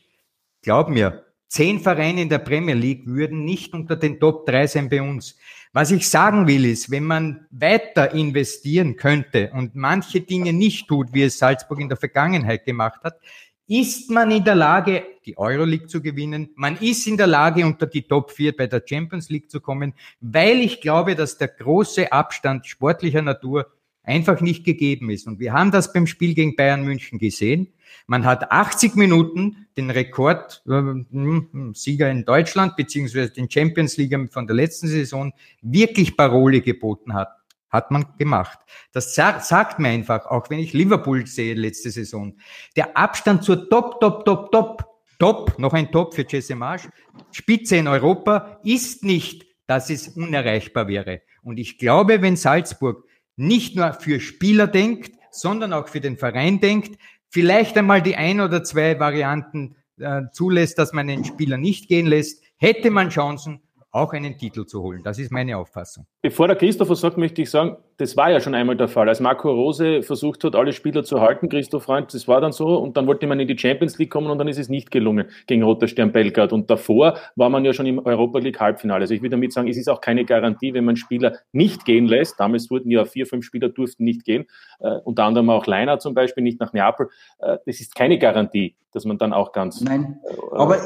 Glaub 0.63 0.89
mir, 0.89 1.25
zehn 1.49 1.79
Vereine 1.79 2.21
in 2.21 2.29
der 2.29 2.37
Premier 2.37 2.75
League 2.75 3.05
würden 3.05 3.43
nicht 3.43 3.73
unter 3.73 3.95
den 3.95 4.19
Top 4.19 4.45
3 4.45 4.67
sein 4.67 4.89
bei 4.89 5.01
uns. 5.01 5.35
Was 5.73 5.91
ich 5.91 6.07
sagen 6.07 6.47
will 6.47 6.65
ist, 6.65 6.89
wenn 6.89 7.03
man 7.03 7.45
weiter 7.51 8.13
investieren 8.13 8.95
könnte 8.95 9.51
und 9.53 9.75
manche 9.75 10.21
Dinge 10.21 10.53
nicht 10.53 10.87
tut, 10.87 11.13
wie 11.13 11.23
es 11.23 11.37
Salzburg 11.37 11.79
in 11.79 11.89
der 11.89 11.97
Vergangenheit 11.97 12.65
gemacht 12.65 13.01
hat, 13.03 13.19
ist 13.67 14.09
man 14.09 14.31
in 14.31 14.43
der 14.43 14.55
Lage, 14.55 15.03
die 15.27 15.37
Euroleague 15.37 15.87
zu 15.87 16.01
gewinnen. 16.01 16.49
Man 16.55 16.75
ist 16.77 17.05
in 17.05 17.17
der 17.17 17.27
Lage, 17.27 17.63
unter 17.63 17.85
die 17.85 18.01
Top 18.01 18.31
4 18.31 18.57
bei 18.57 18.65
der 18.65 18.81
Champions 18.83 19.29
League 19.29 19.51
zu 19.51 19.61
kommen, 19.61 19.93
weil 20.21 20.59
ich 20.61 20.81
glaube, 20.81 21.13
dass 21.15 21.37
der 21.37 21.49
große 21.49 22.11
Abstand 22.11 22.65
sportlicher 22.65 23.21
Natur 23.21 23.67
einfach 24.01 24.41
nicht 24.41 24.65
gegeben 24.65 25.11
ist. 25.11 25.27
Und 25.27 25.39
wir 25.39 25.53
haben 25.53 25.69
das 25.69 25.93
beim 25.93 26.07
Spiel 26.07 26.33
gegen 26.33 26.55
Bayern 26.55 26.83
München 26.83 27.19
gesehen. 27.19 27.67
Man 28.07 28.25
hat 28.25 28.51
80 28.51 28.95
Minuten 28.95 29.67
den 29.77 29.89
Rekord 29.89 30.61
äh, 30.67 30.71
hm, 30.71 31.73
Sieger 31.75 32.09
in 32.09 32.25
Deutschland 32.25 32.75
beziehungsweise 32.75 33.31
den 33.31 33.49
Champions 33.49 33.97
League 33.97 34.15
von 34.31 34.47
der 34.47 34.55
letzten 34.55 34.87
Saison 34.87 35.31
wirklich 35.61 36.17
Parole 36.17 36.61
geboten 36.61 37.13
hat. 37.13 37.29
Hat 37.69 37.91
man 37.91 38.05
gemacht. 38.17 38.57
Das 38.93 39.13
sagt, 39.13 39.79
mir 39.79 39.89
einfach, 39.89 40.25
auch 40.25 40.49
wenn 40.49 40.59
ich 40.59 40.73
Liverpool 40.73 41.27
sehe 41.27 41.53
letzte 41.53 41.91
Saison, 41.91 42.35
der 42.75 42.97
Abstand 42.97 43.43
zur 43.43 43.69
Top, 43.69 43.99
Top, 43.99 44.25
Top, 44.25 44.51
Top, 44.51 44.85
Top, 45.19 45.59
noch 45.59 45.73
ein 45.73 45.91
Top 45.91 46.15
für 46.15 46.25
Jesse 46.27 46.55
Marsch, 46.55 46.89
Spitze 47.31 47.75
in 47.75 47.87
Europa 47.87 48.59
ist 48.63 49.03
nicht, 49.03 49.45
dass 49.67 49.91
es 49.91 50.07
unerreichbar 50.07 50.87
wäre. 50.87 51.21
Und 51.43 51.59
ich 51.59 51.77
glaube, 51.77 52.23
wenn 52.23 52.35
Salzburg 52.35 53.05
nicht 53.35 53.75
nur 53.75 53.93
für 53.93 54.19
Spieler 54.19 54.65
denkt, 54.65 55.11
sondern 55.31 55.73
auch 55.73 55.87
für 55.87 56.01
den 56.01 56.17
Verein 56.17 56.59
denkt, 56.59 56.99
vielleicht 57.29 57.77
einmal 57.77 58.01
die 58.01 58.15
ein 58.15 58.41
oder 58.41 58.63
zwei 58.63 58.99
Varianten 58.99 59.75
äh, 59.99 60.23
zulässt, 60.31 60.77
dass 60.77 60.93
man 60.93 61.09
einen 61.09 61.25
Spieler 61.25 61.57
nicht 61.57 61.87
gehen 61.87 62.07
lässt, 62.07 62.43
hätte 62.57 62.91
man 62.91 63.09
Chancen, 63.09 63.61
auch 63.91 64.13
einen 64.13 64.37
Titel 64.37 64.65
zu 64.65 64.81
holen. 64.83 65.01
Das 65.03 65.17
ist 65.17 65.31
meine 65.31 65.57
Auffassung. 65.57 66.05
Bevor 66.21 66.47
der 66.47 66.55
Christopher 66.55 66.95
sagt, 66.95 67.17
möchte 67.17 67.41
ich 67.41 67.49
sagen, 67.49 67.77
das 67.97 68.15
war 68.15 68.31
ja 68.31 68.39
schon 68.39 68.53
einmal 68.53 68.77
der 68.77 68.87
Fall. 68.87 69.09
Als 69.09 69.19
Marco 69.19 69.49
Rose 69.51 70.03
versucht 70.03 70.43
hat, 70.43 70.55
alle 70.55 70.73
Spieler 70.73 71.03
zu 71.03 71.19
halten, 71.21 71.49
Christoph 71.49 71.83
Freund, 71.83 72.13
das 72.13 72.27
war 72.27 72.39
dann 72.39 72.51
so 72.51 72.77
und 72.77 72.97
dann 72.97 73.07
wollte 73.07 73.25
man 73.25 73.39
in 73.39 73.47
die 73.47 73.57
Champions 73.57 73.97
League 73.97 74.11
kommen 74.11 74.29
und 74.29 74.37
dann 74.37 74.47
ist 74.47 74.59
es 74.59 74.69
nicht 74.69 74.91
gelungen 74.91 75.27
gegen 75.47 75.63
Roter 75.63 75.87
Stern 75.87 76.11
Belgrad. 76.11 76.53
Und 76.53 76.69
davor 76.69 77.17
war 77.35 77.49
man 77.49 77.65
ja 77.65 77.73
schon 77.73 77.87
im 77.87 77.99
Europa 77.99 78.39
League 78.39 78.59
Halbfinale. 78.59 79.01
Also 79.01 79.13
ich 79.15 79.21
will 79.21 79.29
damit 79.29 79.53
sagen, 79.53 79.67
es 79.67 79.77
ist 79.77 79.89
auch 79.89 80.01
keine 80.01 80.23
Garantie, 80.23 80.73
wenn 80.73 80.85
man 80.85 80.95
Spieler 80.95 81.37
nicht 81.51 81.85
gehen 81.85 82.05
lässt. 82.05 82.39
Damals 82.39 82.69
wurden 82.69 82.91
ja 82.91 83.05
vier, 83.05 83.25
fünf 83.25 83.43
Spieler 83.43 83.69
durften 83.69 84.03
nicht 84.03 84.23
gehen, 84.23 84.45
äh, 84.79 84.97
unter 85.03 85.23
anderem 85.23 85.49
auch 85.49 85.65
Leiner 85.65 85.99
zum 85.99 86.13
Beispiel, 86.13 86.43
nicht 86.43 86.59
nach 86.59 86.73
Neapel. 86.73 87.09
Äh, 87.39 87.57
das 87.65 87.79
ist 87.79 87.95
keine 87.95 88.19
Garantie, 88.19 88.75
dass 88.91 89.05
man 89.05 89.17
dann 89.17 89.33
auch 89.33 89.51
ganz. 89.51 89.81
Nein, 89.81 90.19
äh, 90.23 90.55
aber 90.55 90.77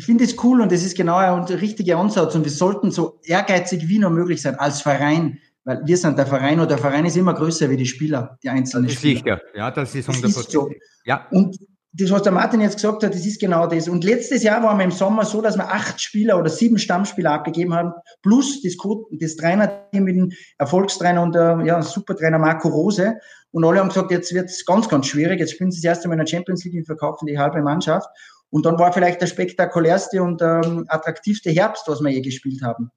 ich 0.00 0.06
finde 0.06 0.24
es 0.24 0.42
cool 0.42 0.62
und 0.62 0.72
das 0.72 0.82
ist 0.82 0.96
genau 0.96 1.44
der 1.44 1.60
richtige 1.60 1.94
Ansatz 1.94 2.34
und 2.34 2.42
wir 2.42 2.50
sollten 2.50 2.90
so 2.90 3.20
ehrgeizig 3.22 3.86
wie 3.86 3.98
nur 3.98 4.08
möglich 4.08 4.40
sein 4.40 4.54
als 4.54 4.80
Verein, 4.80 5.38
weil 5.64 5.82
wir 5.84 5.98
sind 5.98 6.16
der 6.16 6.24
Verein 6.24 6.58
und 6.58 6.70
der 6.70 6.78
Verein 6.78 7.04
ist 7.04 7.18
immer 7.18 7.34
größer 7.34 7.68
wie 7.68 7.76
die 7.76 7.84
Spieler, 7.84 8.38
die 8.42 8.48
einzelnen 8.48 8.86
das 8.86 8.94
Spieler. 8.94 9.18
Sicher. 9.18 9.40
Ja, 9.54 9.70
das 9.70 9.94
ist 9.94 10.08
100%. 10.08 10.22
Das 10.22 10.36
ist 10.38 10.52
so. 10.52 10.70
Ja. 11.04 11.26
Und 11.30 11.58
das, 11.92 12.10
was 12.10 12.22
der 12.22 12.32
Martin 12.32 12.62
jetzt 12.62 12.76
gesagt 12.76 13.02
hat, 13.02 13.12
das 13.12 13.26
ist 13.26 13.38
genau 13.38 13.66
das. 13.66 13.88
Und 13.88 14.02
letztes 14.02 14.42
Jahr 14.42 14.62
waren 14.62 14.78
wir 14.78 14.84
im 14.84 14.90
Sommer 14.90 15.26
so, 15.26 15.42
dass 15.42 15.58
wir 15.58 15.68
acht 15.68 16.00
Spieler 16.00 16.38
oder 16.38 16.48
sieben 16.48 16.78
Stammspieler 16.78 17.32
abgegeben 17.32 17.74
haben, 17.74 17.92
plus 18.22 18.62
das, 18.62 18.78
das 19.10 19.36
Trainerteam 19.36 20.04
mit 20.04 20.16
dem 20.16 20.32
Erfolgstrainer 20.56 21.22
und 21.22 21.34
der 21.34 21.60
ja, 21.66 21.82
Supertrainer 21.82 22.38
Marco 22.38 22.68
Rose. 22.68 23.18
Und 23.50 23.66
alle 23.66 23.80
haben 23.80 23.88
gesagt, 23.88 24.12
jetzt 24.12 24.32
wird 24.32 24.46
es 24.46 24.64
ganz, 24.64 24.88
ganz 24.88 25.08
schwierig. 25.08 25.40
Jetzt 25.40 25.52
spielen 25.52 25.70
sie 25.70 25.82
das 25.82 25.96
erste 25.96 26.08
Mal 26.08 26.14
in 26.14 26.20
der 26.20 26.26
Champions 26.26 26.64
League 26.64 26.76
und 26.76 26.86
verkaufen 26.86 27.26
die 27.26 27.38
halbe 27.38 27.60
Mannschaft. 27.60 28.08
Und 28.50 28.66
dann 28.66 28.78
war 28.78 28.92
vielleicht 28.92 29.20
der 29.20 29.26
spektakulärste 29.26 30.22
und 30.22 30.42
ähm, 30.42 30.84
attraktivste 30.88 31.50
Herbst, 31.50 31.84
was 31.86 32.00
wir 32.00 32.10
je 32.10 32.20
gespielt 32.20 32.62
haben. 32.62 32.90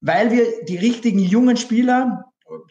Weil 0.00 0.30
wir 0.30 0.64
die 0.64 0.76
richtigen 0.76 1.20
jungen 1.20 1.56
Spieler, 1.56 2.24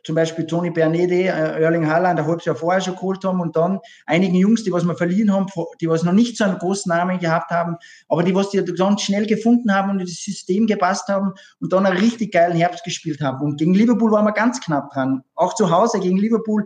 zum 0.03 0.15
Beispiel 0.15 0.45
Tony 0.45 0.69
Bernede, 0.69 1.15
äh, 1.15 1.61
Erling 1.61 1.87
Haaland, 1.87 2.19
ein 2.19 2.25
halbes 2.25 2.45
Jahr 2.45 2.55
vorher 2.55 2.81
schon 2.81 2.95
geholt 2.95 3.23
haben 3.23 3.39
und 3.39 3.55
dann 3.55 3.79
einigen 4.05 4.35
Jungs, 4.35 4.63
die 4.63 4.71
was 4.71 4.83
wir 4.83 4.95
verliehen 4.95 5.31
haben, 5.31 5.47
die 5.79 5.87
was 5.87 6.03
noch 6.03 6.13
nicht 6.13 6.37
so 6.37 6.43
einen 6.43 6.57
großen 6.57 6.89
Namen 6.89 7.19
gehabt 7.19 7.51
haben, 7.51 7.77
aber 8.07 8.23
die 8.23 8.35
was 8.35 8.49
die 8.49 8.63
ganz 8.63 9.01
schnell 9.01 9.25
gefunden 9.25 9.73
haben 9.73 9.91
und 9.91 10.01
das 10.01 10.09
System 10.09 10.67
gepasst 10.67 11.07
haben 11.07 11.33
und 11.59 11.73
dann 11.73 11.85
einen 11.85 11.97
richtig 11.97 12.33
geilen 12.33 12.55
Herbst 12.55 12.83
gespielt 12.83 13.21
haben. 13.21 13.41
Und 13.41 13.57
gegen 13.57 13.73
Liverpool 13.73 14.11
waren 14.11 14.25
wir 14.25 14.33
ganz 14.33 14.59
knapp 14.61 14.91
dran. 14.91 15.23
Auch 15.35 15.55
zu 15.55 15.71
Hause 15.71 15.99
gegen 15.99 16.17
Liverpool 16.17 16.65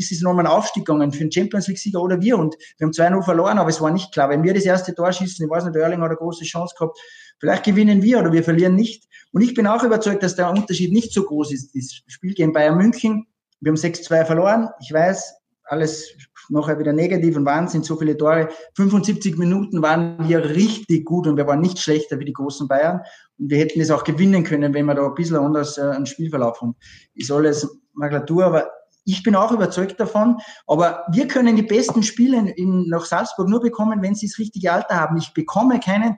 ist 0.00 0.10
es 0.10 0.22
nochmal 0.22 0.46
ein 0.46 0.52
Aufstieg 0.52 0.84
gegangen 0.84 1.12
für 1.12 1.20
den 1.20 1.30
Champions 1.30 1.68
League-Sieger 1.68 2.02
oder 2.02 2.20
wir. 2.20 2.38
Und 2.38 2.56
wir 2.78 2.86
haben 2.86 2.92
2-0 2.92 3.22
verloren, 3.22 3.58
aber 3.58 3.68
es 3.68 3.80
war 3.80 3.90
nicht 3.90 4.12
klar. 4.12 4.30
Wenn 4.30 4.42
wir 4.42 4.54
das 4.54 4.64
erste 4.64 4.94
Tor 4.94 5.12
schießen, 5.12 5.44
ich 5.44 5.50
weiß 5.50 5.64
nicht, 5.64 5.76
Erling 5.76 6.00
hat 6.00 6.08
eine 6.08 6.16
große 6.16 6.44
Chance 6.44 6.74
gehabt, 6.76 6.98
vielleicht 7.38 7.64
gewinnen 7.64 8.02
wir 8.02 8.18
oder 8.18 8.32
wir 8.32 8.42
verlieren 8.42 8.74
nicht. 8.74 9.04
Und 9.32 9.42
ich 9.42 9.54
bin 9.54 9.66
auch 9.66 9.84
überzeugt, 9.84 10.22
dass 10.22 10.34
der 10.34 10.50
Unterschied 10.50 10.92
nicht 10.92 11.12
so 11.12 11.22
groß 11.22 11.52
ist. 11.52 11.74
Das 11.74 12.02
Spiel 12.12 12.34
gegen 12.34 12.52
Bayern 12.52 12.76
München, 12.76 13.26
wir 13.60 13.70
haben 13.70 13.76
6-2 13.76 14.24
verloren. 14.24 14.68
Ich 14.80 14.92
weiß, 14.92 15.34
alles 15.64 16.16
nachher 16.48 16.78
wieder 16.78 16.92
negativ 16.92 17.36
und 17.36 17.46
Wahnsinn, 17.46 17.82
so 17.82 17.96
viele 17.96 18.16
Tore. 18.16 18.48
75 18.74 19.36
Minuten 19.36 19.82
waren 19.82 20.28
wir 20.28 20.44
richtig 20.44 21.04
gut 21.04 21.26
und 21.26 21.36
wir 21.36 21.46
waren 21.46 21.60
nicht 21.60 21.78
schlechter 21.78 22.18
wie 22.18 22.24
die 22.24 22.32
großen 22.32 22.66
Bayern. 22.66 23.00
Und 23.38 23.50
wir 23.50 23.58
hätten 23.58 23.80
es 23.80 23.90
auch 23.90 24.02
gewinnen 24.02 24.42
können, 24.42 24.74
wenn 24.74 24.86
wir 24.86 24.94
da 24.94 25.06
ein 25.06 25.14
bisschen 25.14 25.36
anders 25.36 25.78
äh, 25.78 25.82
einen 25.82 26.06
Spielverlauf 26.06 26.60
haben. 26.60 26.74
Ist 27.14 27.30
alles 27.30 27.68
Maglatur, 27.92 28.44
aber 28.44 28.68
ich 29.04 29.22
bin 29.22 29.34
auch 29.34 29.52
überzeugt 29.52 29.98
davon, 29.98 30.38
aber 30.66 31.04
wir 31.10 31.26
können 31.26 31.56
die 31.56 31.62
besten 31.62 32.02
Spiele 32.02 32.50
in, 32.50 32.88
nach 32.88 33.04
Salzburg 33.04 33.48
nur 33.48 33.60
bekommen, 33.60 34.02
wenn 34.02 34.14
sie 34.14 34.26
das 34.26 34.38
richtige 34.38 34.72
Alter 34.72 34.96
haben. 34.96 35.16
Ich 35.16 35.32
bekomme 35.32 35.80
keinen 35.80 36.16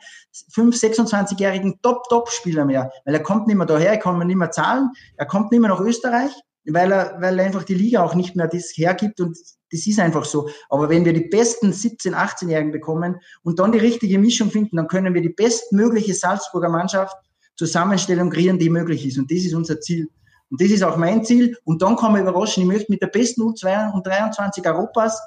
5-, 0.55 0.81
26-jährigen 0.81 1.81
Top-Top-Spieler 1.83 2.65
mehr, 2.65 2.91
weil 3.05 3.15
er 3.15 3.23
kommt 3.23 3.47
nicht 3.47 3.57
mehr 3.57 3.67
daher, 3.67 3.91
er 3.91 3.99
kann 3.99 4.19
mir 4.19 4.25
nicht 4.25 4.37
mehr 4.37 4.51
zahlen, 4.51 4.91
er 5.17 5.27
kommt 5.27 5.53
nicht 5.53 5.61
mehr 5.61 5.71
nach 5.71 5.81
Österreich, 5.81 6.33
weil 6.65 6.93
er, 6.93 7.17
weil 7.21 7.39
einfach 7.41 7.65
die 7.65 7.75
Liga 7.75 8.03
auch 8.03 8.15
nicht 8.15 8.37
mehr 8.37 8.49
das 8.49 8.73
hergibt 8.77 9.21
und 9.21 9.37
das 9.71 9.87
ist 9.87 9.99
einfach 9.99 10.25
so. 10.25 10.51
Aber 10.69 10.91
wenn 10.91 11.05
wir 11.05 11.15
die 11.15 11.29
besten 11.29 11.71
17-, 11.71 12.13
18-Jährigen 12.13 12.73
bekommen 12.73 13.21
und 13.43 13.59
dann 13.59 13.73
die 13.73 13.79
richtige 13.79 14.19
Mischung 14.19 14.51
finden, 14.51 14.77
dann 14.77 14.87
können 14.87 15.15
wir 15.15 15.23
die 15.23 15.31
bestmögliche 15.31 16.15
Salzburger 16.15 16.69
Mannschaft 16.69 17.17
Zusammenstellung 17.57 18.31
kreieren, 18.31 18.59
die 18.59 18.71
möglich 18.71 19.07
ist. 19.07 19.19
Und 19.19 19.31
das 19.31 19.39
ist 19.41 19.55
unser 19.55 19.81
Ziel. 19.81 20.09
Und 20.53 20.61
das 20.61 20.69
ist 20.69 20.83
auch 20.83 20.99
mein 20.99 21.25
Ziel. 21.25 21.57
Und 21.65 21.81
dann 21.81 21.97
kann 21.97 22.13
man 22.13 22.21
überraschen, 22.21 22.63
ich 22.63 22.69
möchte 22.69 22.93
mit 22.93 23.01
der 23.01 23.07
besten 23.07 23.41
U2 23.41 23.91
und 23.95 24.07
23 24.07 24.65
Europas 24.67 25.19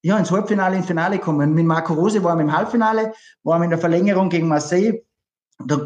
ja, 0.00 0.16
ins 0.18 0.30
Halbfinale, 0.30 0.76
ins 0.76 0.86
Finale 0.86 1.18
kommen. 1.18 1.52
Mit 1.52 1.66
Marco 1.66 1.92
Rose 1.92 2.24
waren 2.24 2.38
wir 2.38 2.44
im 2.44 2.56
Halbfinale, 2.56 3.12
waren 3.44 3.60
wir 3.60 3.64
in 3.64 3.70
der 3.70 3.78
Verlängerung 3.78 4.30
gegen 4.30 4.48
Marseille. 4.48 5.04
Da 5.64 5.78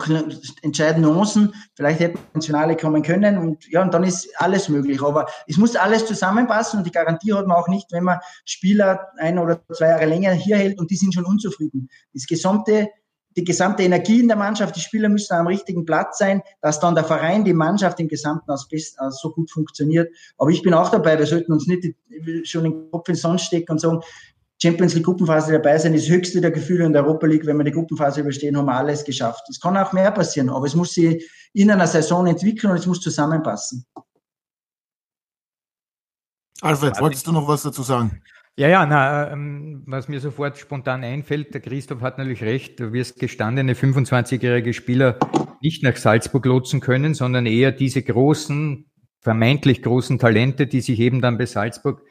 entscheiden 0.63 1.03
Nuancen. 1.03 1.53
Vielleicht 1.75 1.99
hätten 1.99 2.19
wir 2.19 2.35
ins 2.37 2.47
Finale 2.47 2.77
kommen 2.77 3.03
können. 3.03 3.39
Und 3.39 3.67
ja, 3.73 3.83
und 3.83 3.93
dann 3.93 4.05
ist 4.05 4.29
alles 4.37 4.69
möglich. 4.69 5.03
Aber 5.03 5.27
es 5.49 5.57
muss 5.57 5.75
alles 5.75 6.07
zusammenpassen. 6.07 6.79
Und 6.79 6.85
die 6.87 6.93
Garantie 6.93 7.35
hat 7.35 7.49
man 7.49 7.57
auch 7.57 7.67
nicht, 7.67 7.91
wenn 7.91 8.05
man 8.05 8.21
Spieler 8.45 9.09
ein 9.19 9.41
oder 9.41 9.61
zwei 9.75 9.89
Jahre 9.89 10.07
länger 10.07 10.31
hier 10.31 10.59
hält 10.59 10.79
und 10.79 10.93
die 10.93 10.97
sind 10.97 11.13
schon 11.13 11.25
unzufrieden. 11.25 11.89
Das 12.15 12.25
gesamte 12.27 12.89
die 13.37 13.45
gesamte 13.45 13.83
Energie 13.83 14.21
in 14.21 14.29
der 14.29 14.37
Mannschaft, 14.37 14.75
die 14.77 14.81
Spieler 14.81 15.09
müssen 15.09 15.35
am 15.35 15.47
richtigen 15.47 15.85
Platz 15.85 16.19
sein, 16.19 16.43
dass 16.63 16.81
dann 16.81 16.95
der 16.95 17.05
Verein, 17.05 17.45
die 17.45 17.53
Mannschaft 17.53 18.01
im 18.01 18.09
Gesamten 18.09 18.51
als 18.51 18.67
best, 18.69 18.99
als 18.99 19.19
so 19.21 19.31
gut 19.31 19.51
funktioniert. 19.51 20.11
Aber 20.39 20.51
ich 20.51 20.63
bin 20.63 20.73
auch 20.73 20.91
dabei, 20.91 21.19
wir 21.19 21.27
sollten 21.27 21.53
uns 21.53 21.67
nicht 21.67 21.95
schon 22.45 22.65
den 22.65 22.91
Kopf 22.91 23.09
in 23.09 23.15
den 23.15 23.21
Sand 23.21 23.41
stecken 23.41 23.73
und 23.73 23.81
sagen, 23.81 24.01
Champions 24.61 24.95
League 24.95 25.05
Gruppenphase 25.05 25.53
dabei 25.53 25.77
sein, 25.77 25.93
ist 25.93 26.09
höchste 26.09 26.41
der 26.41 26.51
Gefühle 26.51 26.87
in 26.87 26.93
der 26.95 27.05
Europa 27.05 27.27
League. 27.27 27.45
Wenn 27.45 27.59
wir 27.59 27.65
die 27.65 27.73
Gruppenphase 27.73 28.21
überstehen, 28.21 28.57
haben 28.57 28.65
wir 28.65 28.75
alles 28.75 29.05
geschafft. 29.05 29.45
Es 29.51 29.61
kann 29.61 29.77
auch 29.77 29.93
mehr 29.93 30.11
passieren, 30.11 30.49
aber 30.49 30.65
es 30.65 30.75
muss 30.75 30.95
sich 30.95 31.31
in 31.53 31.71
einer 31.71 31.87
Saison 31.87 32.27
entwickeln 32.27 32.71
und 32.71 32.79
es 32.79 32.87
muss 32.87 33.01
zusammenpassen. 33.01 33.85
Alfred, 36.63 36.99
wolltest 37.01 37.27
du 37.27 37.33
noch 37.33 37.47
was 37.47 37.65
dazu 37.65 37.83
sagen? 37.83 38.23
Ja, 38.59 38.69
ja, 38.69 38.87
na, 38.87 39.31
ähm, 39.33 39.83
was 39.85 40.09
mir 40.09 40.19
sofort 40.19 40.57
spontan 40.57 41.05
einfällt, 41.05 41.53
der 41.53 41.61
Christoph 41.61 42.01
hat 42.01 42.17
natürlich 42.17 42.43
recht, 42.43 42.81
du 42.81 42.91
wirst 42.95 43.19
gestandene 43.19 43.75
25-jährige 43.75 44.73
Spieler 44.73 45.19
nicht 45.61 45.83
nach 45.83 45.97
Salzburg 45.97 46.47
lotsen 46.47 46.81
können, 46.81 47.13
sondern 47.13 47.45
eher 47.45 47.71
diese 47.71 48.03
großen, 48.03 48.87
vermeintlich 49.21 49.83
großen 49.83 50.19
Talente, 50.19 50.67
die 50.67 50.81
sich 50.81 51.01
eben 51.01 51.21
dann 51.21 51.37
bei 51.37 51.45
Salzburg 51.45 52.03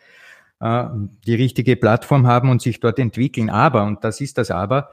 äh, 0.59 0.85
die 1.25 1.33
richtige 1.33 1.75
Plattform 1.77 2.27
haben 2.27 2.51
und 2.51 2.61
sich 2.61 2.79
dort 2.79 2.99
entwickeln. 2.99 3.49
Aber, 3.49 3.83
und 3.83 4.03
das 4.03 4.21
ist 4.21 4.37
das 4.37 4.51
Aber, 4.51 4.91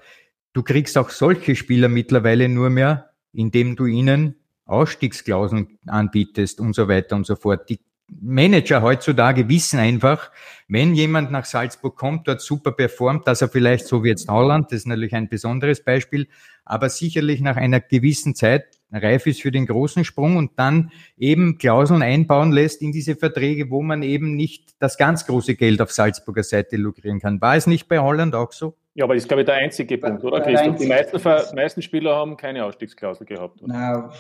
du 0.55 0.63
kriegst 0.63 0.97
auch 0.97 1.11
solche 1.11 1.55
Spieler 1.55 1.91
mittlerweile 1.91 2.49
nur 2.49 2.71
mehr, 2.71 3.11
indem 3.35 3.77
du 3.77 3.85
ihnen 3.85 4.37
Ausstiegsklauseln 4.65 5.79
anbietest 5.87 6.61
und 6.61 6.75
so 6.75 6.89
weiter 6.89 7.15
und 7.15 7.27
so 7.27 7.37
fort. 7.37 7.69
Die 7.69 7.79
Manager 8.09 8.83
heutzutage 8.83 9.49
wissen 9.49 9.79
einfach, 9.79 10.31
wenn 10.69 10.95
jemand 10.95 11.31
nach 11.31 11.45
Salzburg 11.45 11.97
kommt, 11.97 12.29
dort 12.29 12.41
super 12.41 12.73
performt, 12.73 13.27
dass 13.27 13.43
er 13.43 13.49
vielleicht 13.49 13.87
so 13.87 14.05
wie 14.05 14.09
jetzt 14.09 14.29
Holland, 14.29 14.67
das 14.71 14.81
ist 14.81 14.87
natürlich 14.87 15.15
ein 15.15 15.29
besonderes 15.29 15.83
Beispiel, 15.83 16.29
aber 16.65 16.89
sicherlich 16.89 17.41
nach 17.41 17.57
einer 17.57 17.81
gewissen 17.81 18.35
Zeit 18.35 18.79
reif 18.93 19.27
ist 19.27 19.41
für 19.43 19.51
den 19.51 19.67
großen 19.67 20.05
Sprung 20.05 20.37
und 20.37 20.53
dann 20.57 20.93
eben 21.17 21.59
Klauseln 21.59 22.03
einbauen 22.03 22.53
lässt 22.53 22.83
in 22.83 22.93
diese 22.93 23.17
Verträge, 23.17 23.71
wo 23.71 23.83
man 23.83 24.03
eben 24.03 24.37
nicht 24.37 24.75
das 24.79 24.99
ganz 24.99 25.27
große 25.27 25.55
Geld 25.55 25.81
auf 25.81 25.93
Salzburger 25.93 26.43
Seite 26.43 26.77
lukrieren 26.77 27.21
kann. 27.21 27.41
War 27.41 27.57
es 27.57 27.67
nicht 27.67 27.89
bei 27.89 27.99
Holland 27.99 28.35
auch 28.35 28.53
so? 28.53 28.77
Ja, 28.95 29.05
aber 29.05 29.15
das 29.15 29.23
ist, 29.23 29.29
glaube 29.29 29.41
ich, 29.41 29.47
der 29.47 29.55
einzige 29.55 29.97
Punkt, 29.97 30.23
oder 30.23 30.43
Christoph? 30.43 30.77
Die 30.77 30.87
meisten, 30.87 31.57
meisten 31.57 31.81
Spieler 31.81 32.15
haben 32.15 32.37
keine 32.37 32.63
Ausstiegsklausel 32.67 33.27
gehabt. 33.27 33.61
Na, 33.65 34.11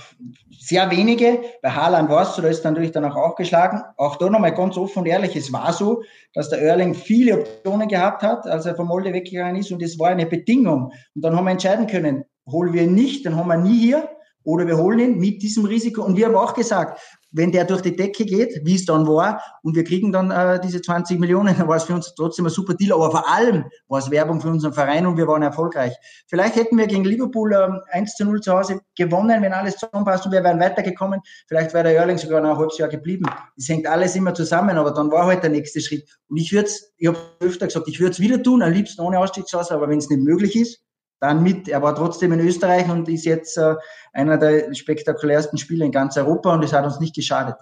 sehr 0.51 0.91
wenige. 0.91 1.41
Bei 1.61 1.71
Haaland 1.71 2.09
war 2.09 2.23
es 2.23 2.35
so, 2.35 2.41
da 2.41 2.49
ist 2.49 2.65
natürlich 2.65 2.91
dann 2.91 3.05
auch 3.05 3.15
aufgeschlagen. 3.15 3.83
Auch 3.99 4.17
da 4.17 4.31
nochmal 4.31 4.55
ganz 4.55 4.79
offen 4.79 5.01
und 5.01 5.07
ehrlich, 5.07 5.37
es 5.37 5.53
war 5.53 5.75
so, 5.75 6.03
dass 6.33 6.49
der 6.49 6.63
Erling 6.63 6.95
viele 6.95 7.41
Optionen 7.41 7.87
gehabt 7.87 8.23
hat, 8.23 8.47
als 8.47 8.65
er 8.65 8.75
vom 8.75 8.89
Molde 8.89 9.13
weggegangen 9.13 9.57
ist 9.57 9.71
und 9.73 9.83
es 9.83 9.99
war 9.99 10.09
eine 10.09 10.25
Bedingung. 10.25 10.91
Und 11.15 11.23
dann 11.23 11.37
haben 11.37 11.45
wir 11.45 11.53
entscheiden 11.53 11.87
können, 11.87 12.25
holen 12.51 12.73
wir 12.73 12.85
ihn 12.85 12.95
nicht, 12.95 13.27
dann 13.27 13.37
haben 13.37 13.49
wir 13.49 13.59
nie 13.59 13.79
hier 13.79 14.09
oder 14.43 14.67
wir 14.67 14.79
holen 14.79 14.99
ihn 14.99 15.19
mit 15.19 15.43
diesem 15.43 15.67
Risiko. 15.67 16.03
Und 16.03 16.17
wir 16.17 16.27
haben 16.27 16.35
auch 16.35 16.55
gesagt, 16.55 16.99
wenn 17.33 17.51
der 17.51 17.65
durch 17.65 17.81
die 17.81 17.97
Decke 17.97 18.25
geht, 18.25 18.61
wie 18.65 18.75
es 18.75 18.85
dann 18.85 19.07
war, 19.07 19.43
und 19.63 19.75
wir 19.75 19.85
kriegen 19.85 20.13
dann 20.13 20.31
äh, 20.31 20.61
diese 20.61 20.81
20 20.81 21.19
Millionen, 21.19 21.55
dann 21.59 21.69
war 21.69 21.77
es 21.77 21.85
für 21.85 21.95
uns 21.95 22.15
trotzdem 22.15 22.47
ein 22.47 22.51
super 22.51 22.75
Deal. 22.75 22.93
Aber 22.93 23.11
vor 23.11 23.29
allem 23.29 23.65
war 23.89 23.99
es 23.99 24.11
Werbung 24.11 24.41
für 24.41 24.49
unseren 24.49 24.73
Verein 24.73 25.07
und 25.07 25.17
wir 25.17 25.27
waren 25.27 25.43
erfolgreich. 25.43 25.95
Vielleicht 26.29 26.57
hätten 26.57 26.77
wir 26.79 26.87
gegen 26.87 27.05
Liverpool 27.05 27.53
ähm, 27.53 27.81
1 27.91 28.15
zu 28.15 28.25
0 28.25 28.41
zu 28.41 28.53
Hause 28.53 28.81
gewonnen, 28.97 29.43
wenn 29.43 29.53
alles 29.53 29.77
zusammenpasst 29.77 30.27
und 30.27 30.33
wir 30.33 30.45
wären 30.45 30.61
weitergekommen. 30.61 31.21
Vielleicht 31.49 31.73
wäre 31.75 31.85
der 31.85 31.97
Erling 31.97 32.19
sogar 32.19 32.41
noch 32.41 32.51
ein 32.51 32.59
halbes 32.59 32.79
Jahr 32.79 32.89
geblieben. 32.89 33.25
Es 33.57 33.69
hängt 33.69 33.87
alles 33.87 34.15
immer 34.15 34.35
zusammen, 34.35 34.77
aber 34.77 34.93
dann 34.93 35.11
war 35.11 35.27
halt 35.27 35.43
der 35.43 35.51
nächste 35.51 35.81
Schritt. 35.81 36.09
Und 36.29 36.37
ich 36.37 36.53
würde 36.53 36.69
es, 36.69 36.93
ich 36.99 37.09
habe 37.09 37.19
öfter 37.41 37.67
gesagt, 37.67 37.89
ich 37.89 38.01
würde 38.01 38.13
es 38.13 38.21
wieder 38.21 38.43
tun, 38.43 38.63
am 38.63 38.73
liebsten 38.73 39.01
ohne 39.03 39.19
Ausstiegschance, 39.19 39.75
aber 39.75 39.89
wenn 39.89 39.99
es 39.99 40.11
nicht 40.11 40.23
möglich 40.23 40.57
ist, 40.57 40.82
dann 41.23 41.43
mit. 41.43 41.69
Er 41.69 41.81
war 41.83 41.95
trotzdem 41.95 42.33
in 42.33 42.41
Österreich 42.41 42.91
und 42.91 43.09
ist 43.09 43.25
jetzt 43.25 43.57
äh, 43.57 43.77
einer 44.13 44.39
der 44.39 44.75
spektakulärsten 44.75 45.57
Spieler 45.57 45.87
in 45.87 45.93
ganz 45.93 46.17
Europa 46.17 46.53
und 46.53 46.65
es 46.65 46.73
hat 46.73 46.85
uns 46.85 46.99
nicht 46.99 47.15
geschadet. 47.15 47.55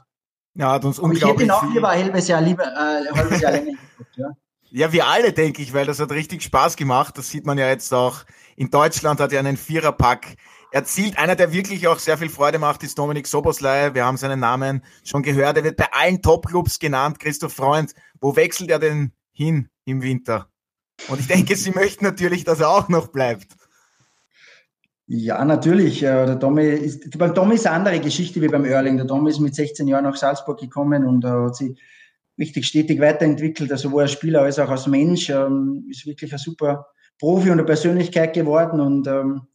Ja, 0.55 0.73
hat 0.73 0.85
uns 0.85 0.99
unglaublich. 0.99 1.23
ich 1.23 1.31
hätte 1.31 1.43
ihn 1.45 1.51
auch 1.51 1.75
lieber 1.75 1.91
ein 1.91 2.05
halbes 2.05 2.27
Jahr, 2.27 2.41
lieber, 2.41 2.65
äh, 2.65 3.09
ein 3.09 3.15
halbes 3.15 3.41
Jahr 3.41 3.53
länger 3.53 3.73
geguckt, 3.73 4.17
ja. 4.17 4.29
Ja, 4.73 4.93
wir 4.93 5.07
alle, 5.09 5.33
denke 5.33 5.63
ich, 5.63 5.75
weil 5.75 5.85
das 5.85 5.99
hat 5.99 6.13
richtig 6.13 6.43
Spaß 6.43 6.77
gemacht. 6.77 7.19
Das 7.19 7.29
sieht 7.29 7.45
man 7.45 7.59
ja 7.59 7.69
jetzt 7.69 7.93
auch. 7.93 8.25
In 8.57 8.71
Deutschland 8.71 9.19
hat 9.19 9.33
er 9.33 9.41
einen 9.41 9.57
Viererpack 9.57 10.37
erzielt. 10.71 11.19
Einer, 11.19 11.35
der 11.35 11.53
wirklich 11.53 11.89
auch 11.89 11.99
sehr 11.99 12.17
viel 12.17 12.29
Freude 12.29 12.61
macht, 12.61 12.85
ist 12.85 12.97
Dominik 12.97 13.27
Soboslei. 13.27 13.95
Wir 13.95 14.05
haben 14.05 14.17
seinen 14.17 14.39
Namen 14.39 14.85
schon 15.03 15.25
gehört. 15.25 15.57
Er 15.57 15.65
wird 15.65 15.77
bei 15.77 15.89
allen 15.93 16.23
Topclubs 16.23 16.79
genannt. 16.79 17.19
Christoph 17.19 17.53
Freund, 17.53 17.95
wo 18.21 18.37
wechselt 18.37 18.71
er 18.71 18.79
denn 18.79 19.13
hin 19.33 19.69
im 19.87 20.03
Winter? 20.03 20.50
Und 21.09 21.21
ich 21.21 21.27
denke, 21.27 21.57
Sie 21.57 21.71
möchten 21.71 22.05
natürlich, 22.05 22.45
dass 22.45 22.61
er 22.61 22.71
auch 22.71 22.89
noch 22.89 23.09
bleibt. 23.09 23.53
Ja, 25.13 25.45
natürlich. 25.45 26.05
Äh, 26.05 26.25
der 26.25 26.39
Tommy 26.39 26.69
ist, 26.69 27.19
beim 27.19 27.35
Tommy 27.35 27.57
ist 27.57 27.67
eine 27.67 27.75
andere 27.75 27.99
Geschichte 27.99 28.41
wie 28.41 28.47
beim 28.47 28.65
Erling. 28.65 28.97
Der 28.97 29.09
Tommy 29.09 29.31
ist 29.31 29.41
mit 29.41 29.57
16 29.57 29.89
Jahren 29.89 30.05
nach 30.05 30.15
Salzburg 30.15 30.61
gekommen 30.61 31.05
und 31.05 31.25
hat 31.25 31.57
sich 31.57 31.77
richtig 32.39 32.65
stetig 32.67 33.01
weiterentwickelt, 33.01 33.73
also 33.73 33.89
sowohl 33.89 34.03
als 34.03 34.13
Spieler 34.13 34.43
als 34.43 34.61
auch 34.61 34.69
als 34.69 34.87
Mensch. 34.87 35.29
Ähm, 35.29 35.85
ist 35.91 36.07
wirklich 36.07 36.33
ein 36.33 36.39
super 36.39 36.87
Profi 37.19 37.51
und 37.51 37.59
eine 37.59 37.65
Persönlichkeit 37.65 38.35
geworden. 38.35 38.81
Und 38.81 39.09
ähm, 39.09 39.49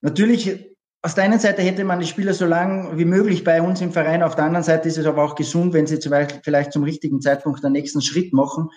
natürlich, 0.00 0.74
aus 1.00 1.14
der 1.14 1.24
einen 1.24 1.38
Seite 1.38 1.62
hätte 1.62 1.84
man 1.84 2.00
die 2.00 2.06
Spieler 2.06 2.34
so 2.34 2.46
lange 2.46 2.98
wie 2.98 3.04
möglich 3.04 3.44
bei 3.44 3.62
uns 3.62 3.80
im 3.82 3.92
Verein. 3.92 4.24
Auf 4.24 4.34
der 4.34 4.46
anderen 4.46 4.64
Seite 4.64 4.88
ist 4.88 4.98
es 4.98 5.06
aber 5.06 5.22
auch 5.22 5.36
gesund, 5.36 5.74
wenn 5.74 5.86
sie 5.86 6.00
vielleicht 6.42 6.72
zum 6.72 6.82
richtigen 6.82 7.20
Zeitpunkt 7.20 7.62
den 7.62 7.70
nächsten 7.70 8.02
Schritt 8.02 8.32
machen 8.32 8.68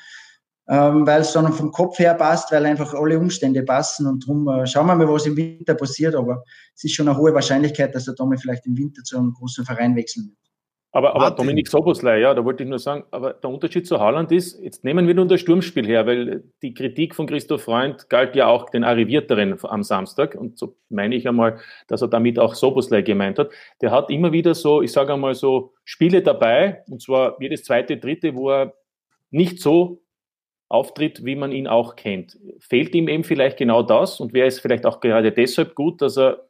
ähm, 0.67 1.05
weil 1.05 1.21
es 1.21 1.33
dann 1.33 1.51
vom 1.53 1.71
Kopf 1.71 1.99
her 1.99 2.15
passt, 2.15 2.51
weil 2.51 2.65
einfach 2.65 2.93
alle 2.93 3.19
Umstände 3.19 3.63
passen 3.63 4.07
und 4.07 4.27
darum 4.27 4.47
äh, 4.47 4.65
schauen 4.65 4.87
wir 4.87 4.95
mal, 4.95 5.07
was 5.07 5.25
im 5.25 5.37
Winter 5.37 5.75
passiert, 5.75 6.15
aber 6.15 6.43
es 6.75 6.83
ist 6.83 6.95
schon 6.95 7.07
eine 7.07 7.17
hohe 7.17 7.33
Wahrscheinlichkeit, 7.33 7.93
dass 7.93 8.05
der 8.05 8.15
Tommy 8.15 8.37
vielleicht 8.37 8.65
im 8.65 8.77
Winter 8.77 9.03
zu 9.03 9.17
einem 9.17 9.33
großen 9.33 9.65
Verein 9.65 9.95
wechseln 9.95 10.27
wird. 10.27 10.45
Aber, 10.95 11.13
aber 11.13 11.31
Dominik 11.31 11.67
Soboslei, 11.67 12.19
ja, 12.21 12.33
da 12.33 12.45
wollte 12.45 12.63
ich 12.63 12.69
nur 12.69 12.79
sagen, 12.79 13.03
aber 13.11 13.33
der 13.33 13.49
Unterschied 13.49 13.85
zu 13.85 13.99
Haaland 13.99 14.31
ist, 14.31 14.57
jetzt 14.63 14.85
nehmen 14.85 15.07
wir 15.07 15.13
nur 15.13 15.27
das 15.27 15.41
Sturmspiel 15.41 15.85
her, 15.85 16.07
weil 16.07 16.45
die 16.61 16.73
Kritik 16.73 17.15
von 17.15 17.27
Christoph 17.27 17.63
Freund 17.63 18.07
galt 18.07 18.33
ja 18.33 18.47
auch 18.47 18.69
den 18.69 18.85
Arrivierteren 18.85 19.57
am 19.63 19.83
Samstag 19.83 20.35
und 20.35 20.57
so 20.57 20.77
meine 20.87 21.15
ich 21.15 21.27
einmal, 21.27 21.59
dass 21.89 22.01
er 22.01 22.07
damit 22.07 22.39
auch 22.39 22.55
Soboslei 22.55 23.01
gemeint 23.01 23.39
hat. 23.39 23.51
Der 23.81 23.91
hat 23.91 24.09
immer 24.09 24.31
wieder 24.31 24.55
so, 24.55 24.81
ich 24.81 24.93
sage 24.93 25.13
einmal 25.13 25.35
so, 25.35 25.73
Spiele 25.83 26.21
dabei 26.21 26.85
und 26.89 27.01
zwar 27.01 27.35
jedes 27.41 27.65
zweite, 27.65 27.97
dritte, 27.97 28.33
wo 28.33 28.51
er 28.51 28.73
nicht 29.31 29.59
so 29.59 30.01
auftritt, 30.69 31.23
wie 31.25 31.35
man 31.35 31.51
ihn 31.51 31.67
auch 31.67 31.95
kennt. 31.95 32.37
Fehlt 32.59 32.95
ihm 32.95 33.07
eben 33.07 33.23
vielleicht 33.23 33.57
genau 33.57 33.83
das 33.83 34.19
und 34.19 34.33
wäre 34.33 34.47
es 34.47 34.59
vielleicht 34.59 34.85
auch 34.85 34.99
gerade 34.99 35.31
deshalb 35.31 35.75
gut, 35.75 36.01
dass 36.01 36.17
er 36.17 36.47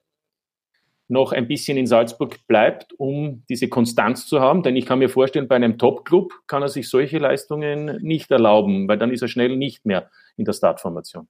noch 1.08 1.32
ein 1.32 1.48
bisschen 1.48 1.78
in 1.78 1.86
Salzburg 1.86 2.48
bleibt, 2.48 2.94
um 2.98 3.44
diese 3.48 3.68
Konstanz 3.68 4.26
zu 4.26 4.40
haben. 4.40 4.64
Denn 4.64 4.76
ich 4.76 4.86
kann 4.86 5.00
mir 5.00 5.10
vorstellen, 5.10 5.48
bei 5.48 5.56
einem 5.56 5.78
Top-Club 5.78 6.34
kann 6.48 6.64
er 6.64 6.70
sich 6.70 6.90
solche 6.90 7.20
Leistungen 7.20 8.02
nicht 8.02 8.32
erlauben, 8.32 8.88
weil 8.88 8.98
dann 8.98 9.12
ist 9.12 9.22
er 9.22 9.28
schnell 9.28 9.56
nicht 9.56 9.86
mehr 9.86 10.10
in 10.36 10.46
der 10.46 10.54
Startformation. 10.54 11.28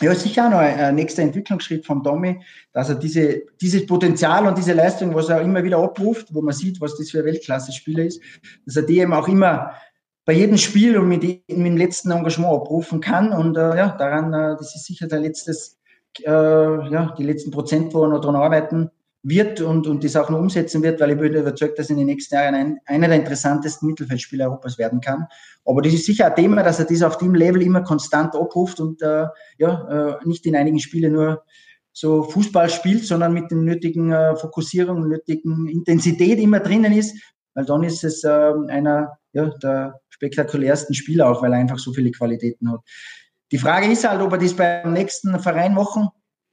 Ja, 0.00 0.12
sicher 0.14 0.50
noch 0.50 0.58
ein 0.58 0.96
nächster 0.96 1.22
Entwicklungsschritt 1.22 1.86
vom 1.86 2.02
Tommy, 2.02 2.40
dass 2.72 2.88
er 2.88 2.96
diese, 2.96 3.42
dieses 3.60 3.86
Potenzial 3.86 4.44
und 4.48 4.58
diese 4.58 4.72
Leistung, 4.72 5.14
was 5.14 5.28
er 5.28 5.40
immer 5.40 5.62
wieder 5.62 5.78
abruft, 5.78 6.34
wo 6.34 6.42
man 6.42 6.52
sieht, 6.52 6.80
was 6.80 6.96
das 6.96 7.10
für 7.10 7.20
ein 7.20 7.26
Weltklasse-Spieler 7.26 8.04
ist, 8.04 8.20
dass 8.66 8.74
er 8.74 8.82
die 8.82 8.98
eben 8.98 9.12
auch 9.12 9.28
immer 9.28 9.70
bei 10.24 10.32
jedem 10.32 10.56
Spiel 10.56 10.96
und 10.98 11.08
mit, 11.08 11.22
mit 11.22 11.48
dem 11.48 11.76
letzten 11.76 12.10
Engagement 12.10 12.54
abrufen 12.54 13.00
kann. 13.00 13.32
Und 13.32 13.56
äh, 13.56 13.76
ja, 13.76 13.96
daran, 13.96 14.32
äh, 14.32 14.56
das 14.56 14.74
ist 14.74 14.86
sicher 14.86 15.06
der 15.06 15.20
letztes, 15.20 15.78
äh, 16.22 16.30
ja, 16.30 17.14
die 17.18 17.24
letzten 17.24 17.50
Prozent, 17.50 17.92
wo 17.92 18.04
er 18.04 18.08
noch 18.08 18.20
dran 18.20 18.36
arbeiten 18.36 18.90
wird 19.22 19.62
und, 19.62 19.86
und 19.86 20.04
das 20.04 20.16
auch 20.16 20.28
noch 20.28 20.38
umsetzen 20.38 20.82
wird, 20.82 21.00
weil 21.00 21.12
ich 21.12 21.18
bin 21.18 21.34
überzeugt, 21.34 21.78
dass 21.78 21.86
er 21.88 21.92
in 21.92 21.98
den 21.98 22.06
nächsten 22.06 22.34
Jahren 22.34 22.54
ein, 22.54 22.80
einer 22.84 23.08
der 23.08 23.16
interessantesten 23.16 23.88
Mittelfeldspieler 23.88 24.46
Europas 24.46 24.76
werden 24.78 25.00
kann. 25.00 25.26
Aber 25.64 25.80
das 25.80 25.94
ist 25.94 26.04
sicher 26.04 26.26
ein 26.26 26.34
Thema, 26.34 26.62
dass 26.62 26.78
er 26.78 26.84
das 26.84 27.02
auf 27.02 27.16
dem 27.16 27.34
Level 27.34 27.62
immer 27.62 27.82
konstant 27.82 28.34
abruft 28.36 28.80
und 28.80 29.00
äh, 29.00 29.26
ja, 29.58 30.18
äh, 30.20 30.28
nicht 30.28 30.44
in 30.44 30.54
einigen 30.54 30.78
Spielen 30.78 31.14
nur 31.14 31.42
so 31.92 32.24
Fußball 32.24 32.68
spielt, 32.68 33.04
sondern 33.04 33.32
mit 33.32 33.50
dem 33.50 33.64
nötigen 33.64 34.12
äh, 34.12 34.36
Fokussierung, 34.36 35.08
nötigen 35.08 35.68
Intensität 35.68 36.38
immer 36.38 36.60
drinnen 36.60 36.92
ist, 36.92 37.16
weil 37.54 37.64
dann 37.64 37.82
ist 37.82 38.04
es 38.04 38.24
äh, 38.24 38.52
einer 38.68 39.16
ja, 39.32 39.48
der 39.62 40.00
spektakulärsten 40.14 40.94
Spieler 40.94 41.28
auch, 41.28 41.42
weil 41.42 41.52
er 41.52 41.58
einfach 41.58 41.78
so 41.78 41.92
viele 41.92 42.10
Qualitäten 42.12 42.70
hat. 42.70 42.80
Die 43.50 43.58
Frage 43.58 43.90
ist 43.90 44.08
halt, 44.08 44.22
ob 44.22 44.32
er 44.32 44.38
das 44.38 44.54
beim 44.54 44.92
nächsten 44.92 45.38
Verein 45.40 45.74
machen 45.74 46.08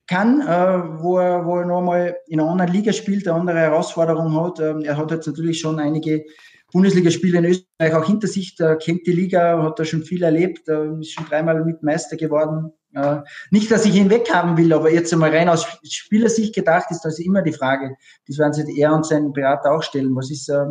kann, 0.07 0.41
äh, 0.41 1.01
wo, 1.01 1.19
er, 1.19 1.45
wo 1.45 1.59
er 1.59 1.65
nochmal 1.65 2.17
in 2.27 2.39
einer 2.39 2.49
anderen 2.49 2.71
Liga 2.71 2.91
spielt, 2.91 3.27
eine 3.27 3.39
andere 3.39 3.59
Herausforderung 3.59 4.35
hat. 4.43 4.59
Ähm, 4.59 4.81
er 4.83 4.97
hat 4.97 5.11
jetzt 5.11 5.27
natürlich 5.27 5.59
schon 5.59 5.79
einige 5.79 6.25
Bundesligaspiele 6.71 7.37
in 7.37 7.45
Österreich 7.45 7.93
auch 7.93 8.05
hinter 8.05 8.27
sich, 8.27 8.55
der 8.55 8.77
kennt 8.77 9.05
die 9.05 9.11
Liga, 9.11 9.61
hat 9.61 9.77
da 9.77 9.85
schon 9.85 10.03
viel 10.03 10.23
erlebt, 10.23 10.67
ist 10.67 11.11
schon 11.11 11.25
dreimal 11.25 11.63
mit 11.65 11.83
Meister 11.83 12.15
geworden. 12.17 12.71
Äh, 12.93 13.17
nicht, 13.51 13.71
dass 13.71 13.85
ich 13.85 13.95
ihn 13.95 14.09
weghaben 14.09 14.57
will, 14.57 14.73
aber 14.73 14.91
jetzt 14.91 15.13
einmal 15.13 15.35
rein 15.35 15.49
aus 15.49 15.65
Spielersicht 15.83 16.55
gedacht 16.55 16.87
ist 16.91 17.01
das 17.01 17.19
immer 17.19 17.41
die 17.41 17.53
Frage. 17.53 17.95
Das 18.27 18.37
werden 18.37 18.53
sich 18.53 18.77
er 18.77 18.93
und 18.93 19.05
sein 19.05 19.31
Berater 19.33 19.71
auch 19.71 19.83
stellen. 19.83 20.15
Was 20.15 20.31
ist 20.31 20.49
äh, 20.49 20.65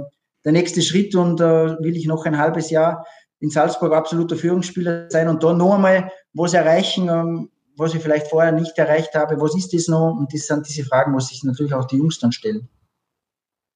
der 0.45 0.53
nächste 0.53 0.83
Schritt 0.83 1.15
und 1.15 1.41
äh, 1.41 1.79
will 1.81 1.97
ich 1.97 2.07
noch 2.07 2.25
ein 2.25 2.39
halbes 2.39 2.71
Jahr 2.71 3.07
in 3.41 3.51
Salzburg 3.51 3.93
absoluter 3.93 4.37
Führungsspieler 4.37 5.11
sein 5.11 5.29
und 5.29 5.43
da 5.43 5.53
noch 5.53 5.75
einmal 5.75 6.11
was 6.33 6.55
erreichen, 6.55 7.09
ähm, 7.09 7.51
was 7.77 7.95
ich 7.95 8.03
vielleicht 8.03 8.29
vorher 8.29 8.53
nicht 8.53 8.77
erreicht 8.77 9.15
habe, 9.15 9.41
was 9.41 9.57
ist 9.57 9.73
das 9.73 9.89
noch? 9.89 10.15
Und 10.15 10.33
das 10.33 10.47
sind 10.47 10.69
diese 10.69 10.85
Fragen, 10.85 11.13
muss 11.13 11.29
sich 11.29 11.43
natürlich 11.45 11.73
auch 11.73 11.87
die 11.87 11.97
Jungs 11.97 12.19
dann 12.19 12.33
stellen. 12.33 12.69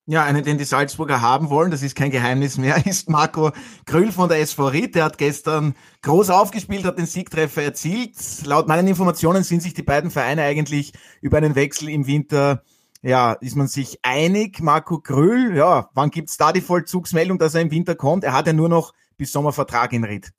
Ja, 0.07 0.23
einen, 0.25 0.45
den 0.45 0.59
die 0.59 0.65
Salzburger 0.65 1.23
haben 1.23 1.49
wollen, 1.49 1.71
das 1.71 1.83
ist 1.83 1.97
kein 1.97 2.11
Geheimnis 2.11 2.59
mehr, 2.59 2.77
ist 2.87 3.09
Marco 3.09 3.53
Krüll 3.87 4.13
von 4.13 4.29
der 4.29 4.41
SV 4.41 4.69
Ried. 4.69 4.95
Der 4.95 5.05
hat 5.05 5.17
gestern 5.17 5.75
groß 6.03 6.29
aufgespielt, 6.29 6.85
hat 6.85 6.99
den 6.99 7.07
Siegtreffer 7.07 7.63
erzielt. 7.63 8.15
Laut 8.45 8.69
meinen 8.69 8.87
Informationen 8.87 9.43
sind 9.45 9.63
sich 9.63 9.73
die 9.73 9.83
beiden 9.83 10.11
Vereine 10.11 10.43
eigentlich 10.43 10.93
über 11.23 11.39
einen 11.39 11.55
Wechsel 11.55 11.89
im 11.89 12.07
Winter 12.07 12.63
ja, 13.05 13.35
ist 13.35 13.55
man 13.55 13.69
sich 13.69 13.99
einig? 14.03 14.61
Marco 14.61 14.99
Grüll, 14.99 15.55
ja, 15.55 15.91
wann 15.93 16.11
gibt's 16.11 16.39
da 16.39 16.53
die 16.53 16.63
Vollzugsmeldung, 16.63 17.39
dass 17.39 17.55
er 17.55 17.61
im 17.61 17.71
Winter 17.71 17.95
kommt? 17.95 18.25
Er 18.25 18.33
hat 18.33 18.47
ja 18.47 18.55
nur 18.55 18.71
noch 18.71 18.95
bis 19.19 19.31
Sommervertrag 19.31 19.93
in 19.93 20.05
Ried. 20.05 20.33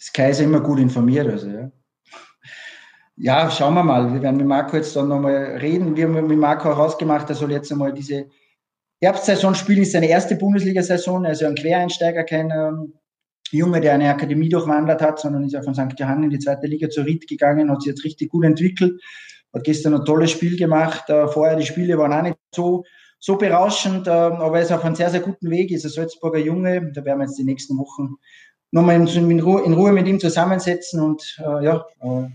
Sky 0.00 0.30
ist 0.30 0.40
immer 0.40 0.60
gut 0.60 0.80
informiert, 0.80 1.28
also 1.28 1.48
ja. 1.48 1.70
Ja, 3.14 3.50
schauen 3.50 3.74
wir 3.74 3.84
mal. 3.84 4.12
Wir 4.12 4.20
werden 4.20 4.38
mit 4.38 4.46
Marco 4.46 4.76
jetzt 4.76 4.96
dann 4.96 5.08
nochmal 5.08 5.58
reden. 5.60 5.94
Wir 5.94 6.08
haben 6.08 6.26
mit 6.26 6.38
Marco 6.38 6.64
herausgemacht, 6.64 7.28
er 7.28 7.36
soll 7.36 7.52
jetzt 7.52 7.70
einmal 7.70 7.92
diese 7.92 8.26
Herbstsaison 9.00 9.54
spielen, 9.54 9.82
ist 9.82 9.92
seine 9.92 10.08
erste 10.08 10.34
Bundesliga-Saison, 10.34 11.24
also 11.24 11.46
ein 11.46 11.54
Quereinsteiger, 11.54 12.24
kein 12.24 12.50
ähm, 12.50 12.94
Junge, 13.52 13.80
der 13.80 13.94
eine 13.94 14.10
Akademie 14.10 14.48
durchwandert 14.48 15.02
hat, 15.02 15.20
sondern 15.20 15.44
ist 15.44 15.52
ja 15.52 15.62
von 15.62 15.74
St. 15.74 15.98
Johann 15.98 16.24
in 16.24 16.30
die 16.30 16.38
zweite 16.40 16.66
Liga 16.66 16.88
zur 16.88 17.04
Ried 17.04 17.28
gegangen, 17.28 17.70
hat 17.70 17.82
sich 17.82 17.90
jetzt 17.90 18.04
richtig 18.04 18.30
gut 18.30 18.44
entwickelt 18.44 19.00
hat 19.52 19.64
gestern 19.64 19.94
ein 19.94 20.04
tolles 20.04 20.30
Spiel 20.30 20.56
gemacht. 20.56 21.08
Äh, 21.08 21.28
vorher 21.28 21.56
die 21.56 21.66
Spiele 21.66 21.98
waren 21.98 22.12
auch 22.12 22.22
nicht 22.22 22.38
so, 22.54 22.84
so 23.18 23.36
berauschend, 23.36 24.06
äh, 24.06 24.10
aber 24.10 24.56
er 24.56 24.62
ist 24.62 24.72
auf 24.72 24.84
einem 24.84 24.94
sehr, 24.94 25.10
sehr 25.10 25.20
guten 25.20 25.50
Weg, 25.50 25.70
ist 25.70 25.84
ein 25.84 25.90
Salzburger 25.90 26.38
Junge. 26.38 26.90
Da 26.92 27.04
werden 27.04 27.18
wir 27.18 27.26
jetzt 27.26 27.38
die 27.38 27.44
nächsten 27.44 27.78
Wochen 27.78 28.16
nochmal 28.70 28.96
in, 28.96 29.40
Ruhe, 29.40 29.62
in 29.64 29.74
Ruhe 29.74 29.92
mit 29.92 30.06
ihm 30.08 30.18
zusammensetzen 30.18 31.00
und 31.00 31.38
äh, 31.40 31.64
ja, 31.64 31.84
äh, 32.00 32.26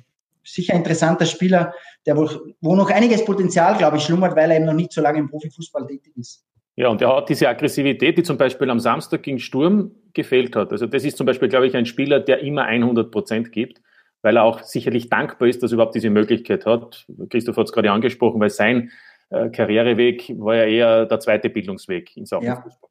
sicher 0.44 0.74
interessanter 0.76 1.26
Spieler, 1.26 1.74
der 2.06 2.16
wo, 2.16 2.30
wo 2.62 2.76
noch 2.76 2.90
einiges 2.90 3.26
Potenzial, 3.26 3.78
glaube 3.78 3.98
ich, 3.98 4.04
schlummert, 4.04 4.36
weil 4.36 4.52
er 4.52 4.58
eben 4.58 4.66
noch 4.66 4.74
nicht 4.74 4.94
so 4.94 5.02
lange 5.02 5.20
im 5.20 5.30
Profifußball 5.30 5.86
tätig 5.88 6.14
ist. 6.16 6.46
Ja, 6.76 6.90
und 6.90 7.02
er 7.02 7.16
hat 7.16 7.28
diese 7.28 7.50
Aggressivität, 7.50 8.20
die 8.20 8.24
zum 8.24 8.38
Beispiel 8.38 8.70
am 8.70 8.80
Samstag 8.80 9.24
gegen 9.24 9.40
Sturm 9.40 9.92
gefehlt 10.14 10.56
hat. 10.56 10.72
Also 10.72 10.86
das 10.86 11.04
ist 11.04 11.18
zum 11.18 11.26
Beispiel, 11.26 11.50
glaube 11.50 11.66
ich, 11.66 11.76
ein 11.76 11.88
Spieler, 11.88 12.20
der 12.20 12.40
immer 12.42 12.64
100 12.66 13.12
Prozent 13.12 13.52
gibt 13.52 13.82
weil 14.28 14.36
er 14.36 14.44
auch 14.44 14.62
sicherlich 14.62 15.10
dankbar 15.10 15.48
ist, 15.48 15.64
dass 15.64 15.72
er 15.72 15.76
überhaupt 15.76 15.96
diese 15.96 16.10
Möglichkeit 16.10 16.66
hat. 16.66 17.08
Christoph 17.30 17.56
hat 17.56 17.68
es 17.68 17.72
gerade 17.72 17.94
angesprochen, 17.94 18.42
weil 18.42 18.50
sein 18.50 18.92
äh, 19.30 19.50
Karriereweg 19.52 20.34
war 20.38 20.58
ja 20.58 20.66
eher 20.66 21.06
der 21.06 21.22
zweite 21.22 21.50
Bildungsweg 21.50 22.18
in 22.18 22.26
Sachen 22.26 22.48
ja. 22.48 22.62
Fußball. 22.62 22.90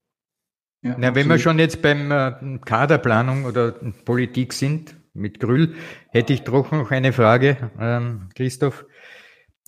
Ja, 0.80 0.96
Na, 0.98 1.14
wenn 1.14 1.28
wir 1.28 1.38
schon 1.38 1.58
jetzt 1.58 1.82
beim 1.82 2.10
äh, 2.10 2.58
Kaderplanung 2.64 3.44
oder 3.44 3.72
Politik 4.06 4.54
sind 4.54 4.96
mit 5.12 5.38
Grüll, 5.38 5.74
hätte 6.08 6.32
ich 6.32 6.40
doch 6.40 6.72
noch 6.72 6.90
eine 6.90 7.12
Frage, 7.12 7.70
ähm, 7.78 8.30
Christoph. 8.34 8.86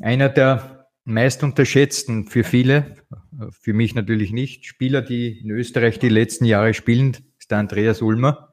Einer 0.01 0.31
der 0.31 0.87
meist 1.05 1.43
unterschätzten 1.43 2.29
für 2.29 2.45
viele, 2.45 2.97
für 3.51 3.75
mich 3.75 3.95
natürlich 3.95 4.33
nicht, 4.33 4.65
Spieler, 4.65 5.03
die 5.03 5.41
in 5.41 5.51
Österreich 5.51 5.99
die 5.99 6.09
letzten 6.09 6.47
Jahre 6.47 6.73
spielen, 6.73 7.15
ist 7.39 7.51
der 7.51 7.59
Andreas 7.59 8.01
Ulmer 8.01 8.48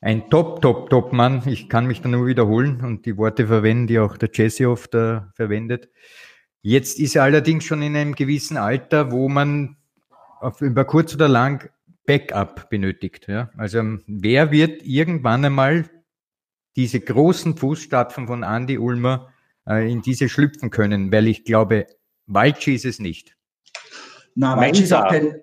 ein 0.00 0.30
Top, 0.30 0.62
Top, 0.62 0.90
Top-Mann. 0.90 1.42
Ich 1.46 1.68
kann 1.68 1.86
mich 1.86 2.00
da 2.00 2.08
nur 2.08 2.26
wiederholen 2.26 2.80
und 2.82 3.06
die 3.06 3.16
Worte 3.16 3.46
verwenden, 3.46 3.86
die 3.86 3.98
auch 3.98 4.16
der 4.16 4.30
Jesse 4.32 4.68
oft 4.68 4.94
äh, 4.94 5.20
verwendet. 5.34 5.88
Jetzt 6.62 6.98
ist 6.98 7.16
er 7.16 7.24
allerdings 7.24 7.64
schon 7.64 7.82
in 7.82 7.96
einem 7.96 8.14
gewissen 8.14 8.56
Alter, 8.56 9.10
wo 9.10 9.28
man 9.28 9.76
auf, 10.40 10.60
über 10.60 10.84
kurz 10.84 11.14
oder 11.14 11.28
lang 11.28 11.70
Backup 12.06 12.70
benötigt. 12.70 13.28
Ja? 13.28 13.50
Also 13.56 13.82
wer 14.06 14.50
wird 14.50 14.82
irgendwann 14.82 15.44
einmal 15.44 15.88
diese 16.76 17.00
großen 17.00 17.56
Fußstapfen 17.56 18.26
von 18.26 18.42
Andy 18.42 18.78
Ulmer 18.78 19.32
äh, 19.68 19.90
in 19.90 20.02
diese 20.02 20.28
schlüpfen 20.28 20.70
können? 20.70 21.12
Weil 21.12 21.26
ich 21.26 21.44
glaube, 21.44 21.86
Walci 22.26 22.74
ist 22.74 22.84
es 22.84 22.98
nicht. 22.98 23.36
Na, 24.34 24.56
Walci 24.56 24.84
ist 24.84 24.92
auch 24.92 25.08
kein, 25.08 25.42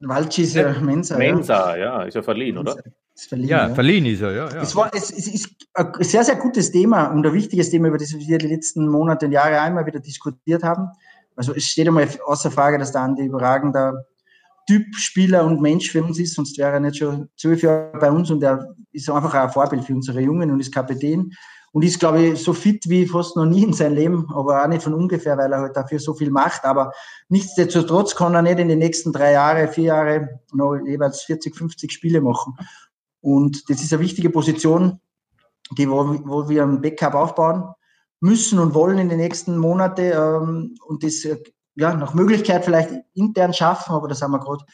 Walci 0.00 0.42
ist 0.42 0.54
ja 0.54 0.72
Mensa. 0.80 1.16
Mensa, 1.16 1.76
ja, 1.76 1.84
ja 1.84 2.02
ist 2.02 2.14
ja 2.14 2.22
verliehen, 2.22 2.58
oder? 2.58 2.76
Verliehen, 3.16 3.48
ja, 3.48 3.68
ja, 3.68 3.74
verliehen 3.74 4.04
ist 4.04 4.20
er, 4.20 4.32
ja. 4.32 4.48
ja. 4.50 4.62
Es, 4.62 4.76
war, 4.76 4.90
es, 4.94 5.10
es, 5.10 5.26
ist 5.26 5.48
ein 5.72 5.92
sehr, 6.00 6.22
sehr 6.22 6.36
gutes 6.36 6.70
Thema 6.70 7.06
und 7.06 7.26
ein 7.26 7.32
wichtiges 7.32 7.70
Thema, 7.70 7.88
über 7.88 7.96
das 7.96 8.12
wir 8.12 8.38
die 8.38 8.46
letzten 8.46 8.88
Monate 8.88 9.26
und 9.26 9.32
Jahre 9.32 9.58
einmal 9.60 9.86
wieder 9.86 10.00
diskutiert 10.00 10.62
haben. 10.62 10.88
Also 11.34 11.54
es 11.54 11.64
steht 11.64 11.88
einmal 11.88 12.08
außer 12.26 12.50
Frage, 12.50 12.78
dass 12.78 12.92
der 12.92 13.00
Andi 13.02 13.24
überragender 13.24 14.04
Typ, 14.66 14.94
Spieler 14.96 15.44
und 15.44 15.62
Mensch 15.62 15.90
für 15.90 16.02
uns 16.02 16.18
ist, 16.18 16.34
sonst 16.34 16.58
wäre 16.58 16.72
er 16.72 16.80
nicht 16.80 16.96
schon 16.98 17.28
zwölf 17.36 17.62
Jahre 17.62 17.98
bei 17.98 18.10
uns 18.10 18.30
und 18.30 18.42
er 18.42 18.74
ist 18.92 19.08
einfach 19.08 19.32
ein 19.32 19.50
Vorbild 19.50 19.84
für 19.84 19.94
unsere 19.94 20.20
Jungen 20.20 20.50
und 20.50 20.60
ist 20.60 20.74
Kapitän 20.74 21.32
und 21.76 21.84
ist, 21.84 22.00
glaube 22.00 22.22
ich, 22.22 22.42
so 22.42 22.52
fit 22.52 22.88
wie 22.88 23.06
fast 23.06 23.36
noch 23.36 23.44
nie 23.44 23.62
in 23.62 23.74
seinem 23.74 23.96
Leben, 23.96 24.26
aber 24.34 24.64
auch 24.64 24.66
nicht 24.66 24.82
von 24.82 24.94
ungefähr, 24.94 25.36
weil 25.36 25.52
er 25.52 25.60
halt 25.60 25.76
dafür 25.76 25.98
so 25.98 26.14
viel 26.14 26.30
macht. 26.30 26.64
Aber 26.64 26.90
nichtsdestotrotz 27.28 28.16
kann 28.16 28.34
er 28.34 28.40
nicht 28.40 28.58
in 28.58 28.68
den 28.68 28.78
nächsten 28.78 29.12
drei 29.12 29.32
Jahre, 29.32 29.68
vier 29.68 29.84
Jahre 29.84 30.40
noch 30.52 30.76
jeweils 30.86 31.22
40, 31.24 31.54
50 31.54 31.92
Spiele 31.92 32.22
machen. 32.22 32.54
Und 33.26 33.68
das 33.68 33.82
ist 33.82 33.92
eine 33.92 34.02
wichtige 34.02 34.30
Position, 34.30 35.00
die, 35.76 35.90
wo, 35.90 36.16
wo 36.24 36.48
wir 36.48 36.62
ein 36.62 36.80
Backup 36.80 37.14
aufbauen 37.14 37.64
müssen 38.20 38.60
und 38.60 38.72
wollen 38.72 38.98
in 38.98 39.08
den 39.08 39.18
nächsten 39.18 39.58
Monaten 39.58 40.12
ähm, 40.14 40.76
und 40.86 41.02
das 41.02 41.24
äh, 41.24 41.36
ja, 41.74 41.92
nach 41.92 42.14
Möglichkeit 42.14 42.64
vielleicht 42.64 42.90
intern 43.14 43.52
schaffen, 43.52 43.92
aber 43.92 44.06
das 44.06 44.22
haben 44.22 44.30
wir 44.30 44.38
gerade 44.38 44.64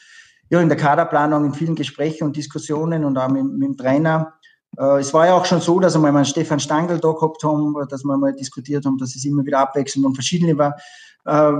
ja, 0.51 0.61
in 0.61 0.69
der 0.69 0.77
Kaderplanung 0.77 1.45
in 1.45 1.55
vielen 1.55 1.73
Gesprächen 1.73 2.25
und 2.25 2.37
Diskussionen 2.37 3.05
und 3.05 3.17
auch 3.17 3.27
mit, 3.27 3.43
mit 3.43 3.69
dem 3.69 3.75
Trainer. 3.75 4.35
Äh, 4.77 4.99
es 4.99 5.11
war 5.15 5.25
ja 5.25 5.33
auch 5.33 5.45
schon 5.45 5.59
so, 5.59 5.79
dass 5.79 5.95
wir 5.95 5.99
mal 5.99 6.15
einen 6.15 6.25
Stefan 6.25 6.59
Stangl 6.59 6.99
da 6.99 7.11
gehabt 7.11 7.43
haben, 7.43 7.73
dass 7.89 8.03
wir 8.03 8.15
mal 8.17 8.35
diskutiert 8.35 8.85
haben, 8.85 8.99
dass 8.99 9.15
es 9.15 9.25
immer 9.25 9.43
wieder 9.43 9.61
abwechselnd 9.61 10.05
und 10.05 10.13
verschiedene 10.13 10.55
war, 10.59 10.75
äh, 11.25 11.53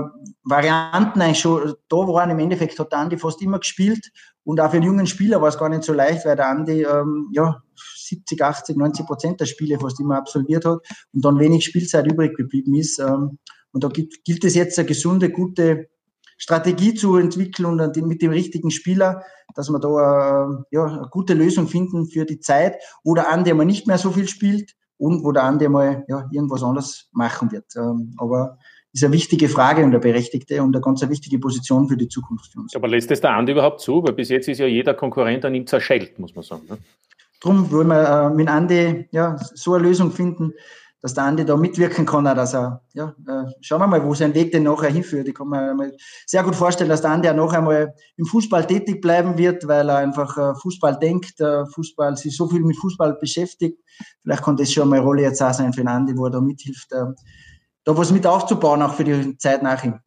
Varianten 0.44 1.20
eigentlich 1.20 1.40
schon 1.40 1.74
da 1.88 1.96
waren. 1.96 2.30
Im 2.30 2.38
Endeffekt 2.38 2.78
hat 2.78 2.94
Andi 2.94 3.18
fast 3.18 3.42
immer 3.42 3.58
gespielt 3.58 4.12
und 4.44 4.60
auch 4.60 4.70
für 4.70 4.76
einen 4.76 4.86
jungen 4.86 5.06
Spieler 5.06 5.40
war 5.40 5.48
es 5.48 5.58
gar 5.58 5.68
nicht 5.68 5.84
so 5.84 5.92
leicht, 5.92 6.24
weil 6.24 6.36
der 6.36 6.48
Andi 6.48 6.82
ähm, 6.82 7.28
ja, 7.32 7.62
70, 7.96 8.42
80, 8.42 8.76
90 8.76 9.06
Prozent 9.06 9.40
der 9.40 9.46
Spiele 9.46 9.78
fast 9.78 9.98
immer 10.00 10.16
absolviert 10.16 10.64
hat 10.64 10.80
und 11.12 11.24
dann 11.24 11.38
wenig 11.38 11.64
Spielzeit 11.64 12.10
übrig 12.10 12.36
geblieben 12.36 12.74
ist. 12.74 12.98
Ähm, 12.98 13.38
und 13.72 13.82
da 13.82 13.88
gilt, 13.88 14.24
gilt 14.24 14.44
es 14.44 14.54
jetzt 14.54 14.78
eine 14.78 14.86
gesunde, 14.86 15.30
gute 15.30 15.88
Strategie 16.36 16.94
zu 16.94 17.16
entwickeln 17.16 17.80
und 17.80 17.96
mit 17.96 18.22
dem 18.22 18.30
richtigen 18.30 18.70
Spieler, 18.70 19.22
dass 19.54 19.70
wir 19.70 19.78
da 19.78 19.88
äh, 19.88 20.64
ja, 20.72 20.84
eine 20.84 21.08
gute 21.10 21.34
Lösung 21.34 21.68
finden 21.68 22.06
für 22.06 22.24
die 22.24 22.40
Zeit, 22.40 22.76
wo 23.02 23.14
der 23.14 23.32
Andi 23.32 23.52
mal 23.54 23.64
nicht 23.64 23.86
mehr 23.86 23.98
so 23.98 24.10
viel 24.10 24.28
spielt 24.28 24.74
und 24.98 25.24
wo 25.24 25.32
der 25.32 25.44
Andi 25.44 25.68
mal 25.68 26.04
ja, 26.08 26.28
irgendwas 26.32 26.62
anderes 26.62 27.08
machen 27.12 27.50
wird. 27.52 27.66
Ähm, 27.76 28.14
aber 28.18 28.58
ist 28.94 29.02
eine 29.02 29.12
wichtige 29.12 29.48
Frage 29.48 29.82
und 29.82 29.88
eine 29.88 29.98
berechtigte 29.98 30.62
und 30.62 30.74
eine 30.74 30.80
ganz 30.80 31.06
wichtige 31.08 31.38
Position 31.40 31.88
für 31.88 31.96
die 31.96 32.08
Zukunft 32.08 32.52
für 32.52 32.60
uns. 32.60 32.76
Aber 32.76 32.86
lässt 32.86 33.10
es 33.10 33.20
der 33.20 33.32
Andi 33.32 33.52
überhaupt 33.52 33.80
zu? 33.80 34.02
Weil 34.04 34.12
bis 34.12 34.28
jetzt 34.28 34.48
ist 34.48 34.58
ja 34.58 34.66
jeder 34.66 34.94
Konkurrent 34.94 35.44
an 35.44 35.54
ihm 35.54 35.66
zerschellt, 35.66 36.18
muss 36.18 36.34
man 36.34 36.44
sagen. 36.44 36.62
Ne? 36.68 36.78
Drum 37.40 37.70
wollen 37.72 37.88
wir 37.88 38.08
äh, 38.08 38.30
mit 38.30 38.48
Andi 38.48 39.08
ja, 39.10 39.36
so 39.54 39.74
eine 39.74 39.88
Lösung 39.88 40.12
finden, 40.12 40.54
dass 41.02 41.12
der 41.12 41.24
Andi 41.24 41.44
da 41.44 41.56
mitwirken 41.56 42.06
kann, 42.06 42.26
auch, 42.28 42.34
dass 42.34 42.54
er, 42.54 42.82
ja, 42.94 43.14
äh, 43.26 43.50
schauen 43.60 43.80
wir 43.80 43.88
mal, 43.88 44.02
wo 44.04 44.14
sein 44.14 44.32
Weg 44.32 44.52
denn 44.52 44.62
nachher 44.62 44.90
hinführt. 44.90 45.26
Ich 45.26 45.34
kann 45.34 45.48
mir 45.48 45.92
sehr 46.24 46.44
gut 46.44 46.54
vorstellen, 46.54 46.88
dass 46.88 47.02
der 47.02 47.10
Andi 47.10 47.28
auch 47.28 47.34
noch 47.34 47.52
einmal 47.52 47.94
im 48.16 48.26
Fußball 48.26 48.64
tätig 48.64 49.02
bleiben 49.02 49.36
wird, 49.36 49.66
weil 49.66 49.88
er 49.88 49.98
einfach 49.98 50.38
äh, 50.38 50.54
Fußball 50.54 50.98
denkt, 51.00 51.40
äh, 51.40 51.66
Fußball, 51.66 52.16
sich 52.16 52.34
so 52.36 52.48
viel 52.48 52.60
mit 52.60 52.76
Fußball 52.78 53.18
beschäftigt. 53.20 53.80
Vielleicht 54.22 54.44
kann 54.44 54.56
das 54.56 54.72
schon 54.72 54.88
mal 54.88 54.96
eine 54.96 55.04
Rolle 55.04 55.22
jetzt 55.22 55.42
auch 55.42 55.52
sein 55.52 55.72
für 55.72 55.80
den 55.80 55.88
Andi, 55.88 56.16
wo 56.16 56.26
er 56.26 56.30
da 56.30 56.40
mithilft, 56.40 56.92
äh, 56.92 57.04
da 57.84 57.96
was 57.96 58.10
mit 58.10 58.26
aufzubauen, 58.26 58.82
auch 58.82 58.94
für 58.94 59.04
die 59.04 59.36
Zeit 59.36 59.62
nach 59.62 59.84
ihm. 59.84 60.00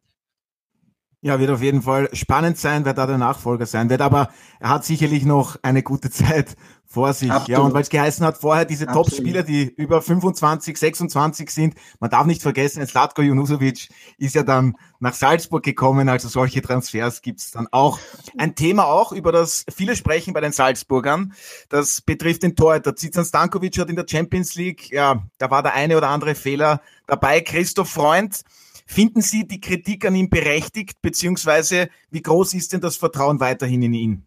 Ja, 1.20 1.40
wird 1.40 1.50
auf 1.50 1.62
jeden 1.62 1.82
Fall 1.82 2.08
spannend 2.12 2.58
sein, 2.58 2.84
wer 2.84 2.94
da 2.94 3.04
der 3.06 3.18
Nachfolger 3.18 3.66
sein 3.66 3.90
wird. 3.90 4.02
Aber 4.02 4.28
er 4.60 4.70
hat 4.70 4.84
sicherlich 4.84 5.24
noch 5.24 5.56
eine 5.62 5.82
gute 5.82 6.10
Zeit 6.12 6.56
vor 6.86 7.12
sich. 7.12 7.30
Absolut. 7.30 7.48
Ja, 7.48 7.58
und 7.58 7.74
weil 7.74 7.82
es 7.82 7.90
geheißen 7.90 8.24
hat, 8.24 8.38
vorher 8.38 8.64
diese 8.64 8.86
Top-Spieler, 8.86 9.42
die 9.42 9.64
über 9.64 10.00
25, 10.00 10.78
26 10.78 11.50
sind, 11.50 11.74
man 12.00 12.08
darf 12.08 12.24
nicht 12.24 12.40
vergessen, 12.40 12.86
Slatko 12.86 13.20
Junusovic 13.20 13.88
ist 14.16 14.36
ja 14.36 14.42
dann 14.42 14.76
nach 15.00 15.12
Salzburg 15.12 15.62
gekommen, 15.62 16.08
also 16.08 16.28
solche 16.28 16.62
Transfers 16.62 17.20
gibt's 17.20 17.50
dann 17.50 17.68
auch. 17.72 17.98
Ein 18.38 18.54
Thema 18.54 18.86
auch, 18.86 19.12
über 19.12 19.32
das 19.32 19.66
viele 19.74 19.96
sprechen 19.96 20.32
bei 20.32 20.40
den 20.40 20.52
Salzburgern, 20.52 21.34
das 21.68 22.00
betrifft 22.00 22.42
den 22.42 22.56
Torhüter. 22.56 22.96
Zizan 22.96 23.24
Stankovic 23.24 23.78
hat 23.78 23.90
in 23.90 23.96
der 23.96 24.06
Champions 24.08 24.54
League, 24.54 24.90
ja, 24.90 25.24
da 25.36 25.50
war 25.50 25.62
der 25.62 25.74
eine 25.74 25.96
oder 25.96 26.08
andere 26.08 26.34
Fehler 26.34 26.80
dabei. 27.08 27.40
Christoph 27.40 27.90
Freund, 27.90 28.44
Finden 28.90 29.20
Sie 29.20 29.46
die 29.46 29.60
Kritik 29.60 30.06
an 30.06 30.14
ihm 30.14 30.30
berechtigt, 30.30 31.02
beziehungsweise 31.02 31.90
wie 32.10 32.22
groß 32.22 32.54
ist 32.54 32.72
denn 32.72 32.80
das 32.80 32.96
Vertrauen 32.96 33.38
weiterhin 33.38 33.82
in 33.82 33.92
ihn? 33.92 34.26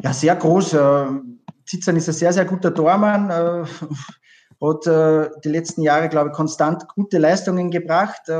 Ja, 0.00 0.12
sehr 0.12 0.36
groß. 0.36 0.74
Äh, 0.74 1.06
Zizan 1.64 1.96
ist 1.96 2.08
ein 2.08 2.14
sehr, 2.14 2.32
sehr 2.32 2.44
guter 2.44 2.72
Tormann, 2.72 3.28
äh, 3.30 3.64
hat 4.64 4.86
äh, 4.86 5.28
die 5.42 5.48
letzten 5.48 5.82
Jahre, 5.82 6.08
glaube 6.08 6.30
ich, 6.30 6.36
konstant 6.36 6.86
gute 6.94 7.18
Leistungen 7.18 7.72
gebracht. 7.72 8.30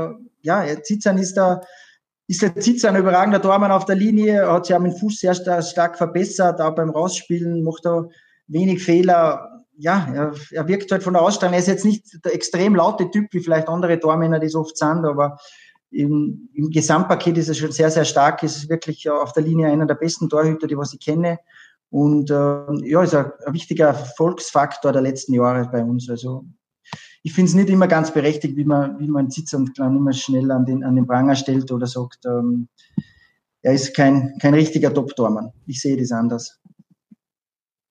Ja, 0.42 0.64
Zizan 0.84 1.18
ist 1.18 1.36
da, 1.36 1.62
ist 2.28 2.42
der 2.42 2.54
Zizan 2.54 2.94
ein 2.94 3.02
überragender 3.02 3.42
Tormann 3.42 3.72
auf 3.72 3.86
der 3.86 3.96
Linie, 3.96 4.48
hat 4.48 4.66
sich 4.66 4.76
dem 4.76 4.94
Fuß 4.94 5.18
sehr 5.18 5.34
stark 5.34 5.98
verbessert, 5.98 6.60
auch 6.60 6.76
beim 6.76 6.90
Rausspielen 6.90 7.64
macht 7.64 7.86
er 7.86 8.08
wenig 8.46 8.84
Fehler 8.84 9.55
ja, 9.78 10.08
er, 10.12 10.34
er 10.50 10.68
wirkt 10.68 10.90
halt 10.92 11.02
von 11.02 11.14
der 11.14 11.22
Ausstrahlung. 11.22 11.54
Er 11.54 11.60
ist 11.60 11.68
jetzt 11.68 11.84
nicht 11.84 12.24
der 12.24 12.34
extrem 12.34 12.74
laute 12.74 13.10
Typ, 13.10 13.32
wie 13.32 13.40
vielleicht 13.40 13.68
andere 13.68 13.98
Tormänner, 13.98 14.38
die 14.38 14.46
es 14.46 14.54
oft 14.54 14.76
sind, 14.76 15.04
aber 15.04 15.38
im, 15.90 16.48
im 16.54 16.70
Gesamtpaket 16.70 17.38
ist 17.38 17.48
er 17.48 17.54
schon 17.54 17.72
sehr, 17.72 17.90
sehr 17.90 18.04
stark. 18.04 18.42
Ist 18.42 18.68
wirklich 18.68 19.08
auf 19.08 19.32
der 19.32 19.42
Linie 19.42 19.68
einer 19.68 19.86
der 19.86 19.94
besten 19.94 20.28
Torhüter, 20.28 20.66
die 20.66 20.76
was 20.76 20.92
ich 20.92 21.00
kenne. 21.00 21.38
Und 21.90 22.30
äh, 22.30 22.88
ja, 22.88 23.02
ist 23.02 23.14
ein, 23.14 23.30
ein 23.46 23.54
wichtiger 23.54 23.88
Erfolgsfaktor 23.88 24.92
der 24.92 25.02
letzten 25.02 25.34
Jahre 25.34 25.68
bei 25.70 25.82
uns. 25.82 26.10
Also 26.10 26.44
ich 27.22 27.32
finde 27.32 27.48
es 27.50 27.54
nicht 27.54 27.70
immer 27.70 27.88
ganz 27.88 28.12
berechtigt, 28.12 28.56
wie 28.56 28.64
man, 28.64 28.98
wie 28.98 29.08
man 29.08 29.30
sitzt 29.30 29.54
und 29.54 29.78
dann 29.78 29.96
immer 29.96 30.12
schnell 30.12 30.50
an 30.50 30.64
den, 30.64 30.84
an 30.84 30.96
den 30.96 31.06
Pranger 31.06 31.36
stellt 31.36 31.70
oder 31.70 31.86
sagt, 31.86 32.24
ähm, 32.26 32.68
er 33.62 33.72
ist 33.72 33.94
kein, 33.96 34.36
kein 34.40 34.54
richtiger 34.54 34.92
Top-Tormann. 34.92 35.52
Ich 35.66 35.80
sehe 35.80 35.96
das 35.96 36.12
anders 36.12 36.60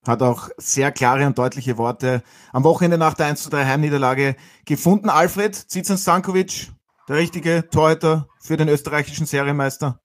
hat 0.08 0.22
auch 0.22 0.50
sehr 0.58 0.91
klare 0.91 1.26
und 1.26 1.38
deutliche 1.38 1.78
Worte 1.78 2.24
am 2.52 2.63
Wochenende 2.63 2.98
nach 2.98 3.13
der 3.13 3.28
1 3.28 3.44
zu 3.44 3.50
3 3.50 3.65
Heimniederlage 3.65 4.36
gefunden. 4.65 5.10
Alfred 5.10 5.56
Zizan 5.56 5.98
Stankovic, 5.98 6.72
der 7.08 7.18
richtige 7.18 7.68
Torhüter 7.70 8.28
für 8.39 8.58
den 8.58 8.70
österreichischen 8.70 9.26
Serienmeister? 9.26 10.00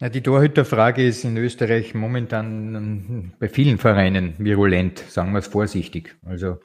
Ja, 0.00 0.08
die 0.08 0.22
Torhüterfrage 0.22 1.04
ist 1.04 1.24
in 1.24 1.36
Österreich 1.36 1.92
momentan 1.92 2.74
ähm, 2.76 3.32
bei 3.40 3.48
vielen 3.48 3.78
Vereinen 3.78 4.34
virulent, 4.38 5.00
sagen 5.00 5.32
wir 5.32 5.40
es 5.40 5.48
vorsichtig. 5.48 6.16
Also 6.24 6.58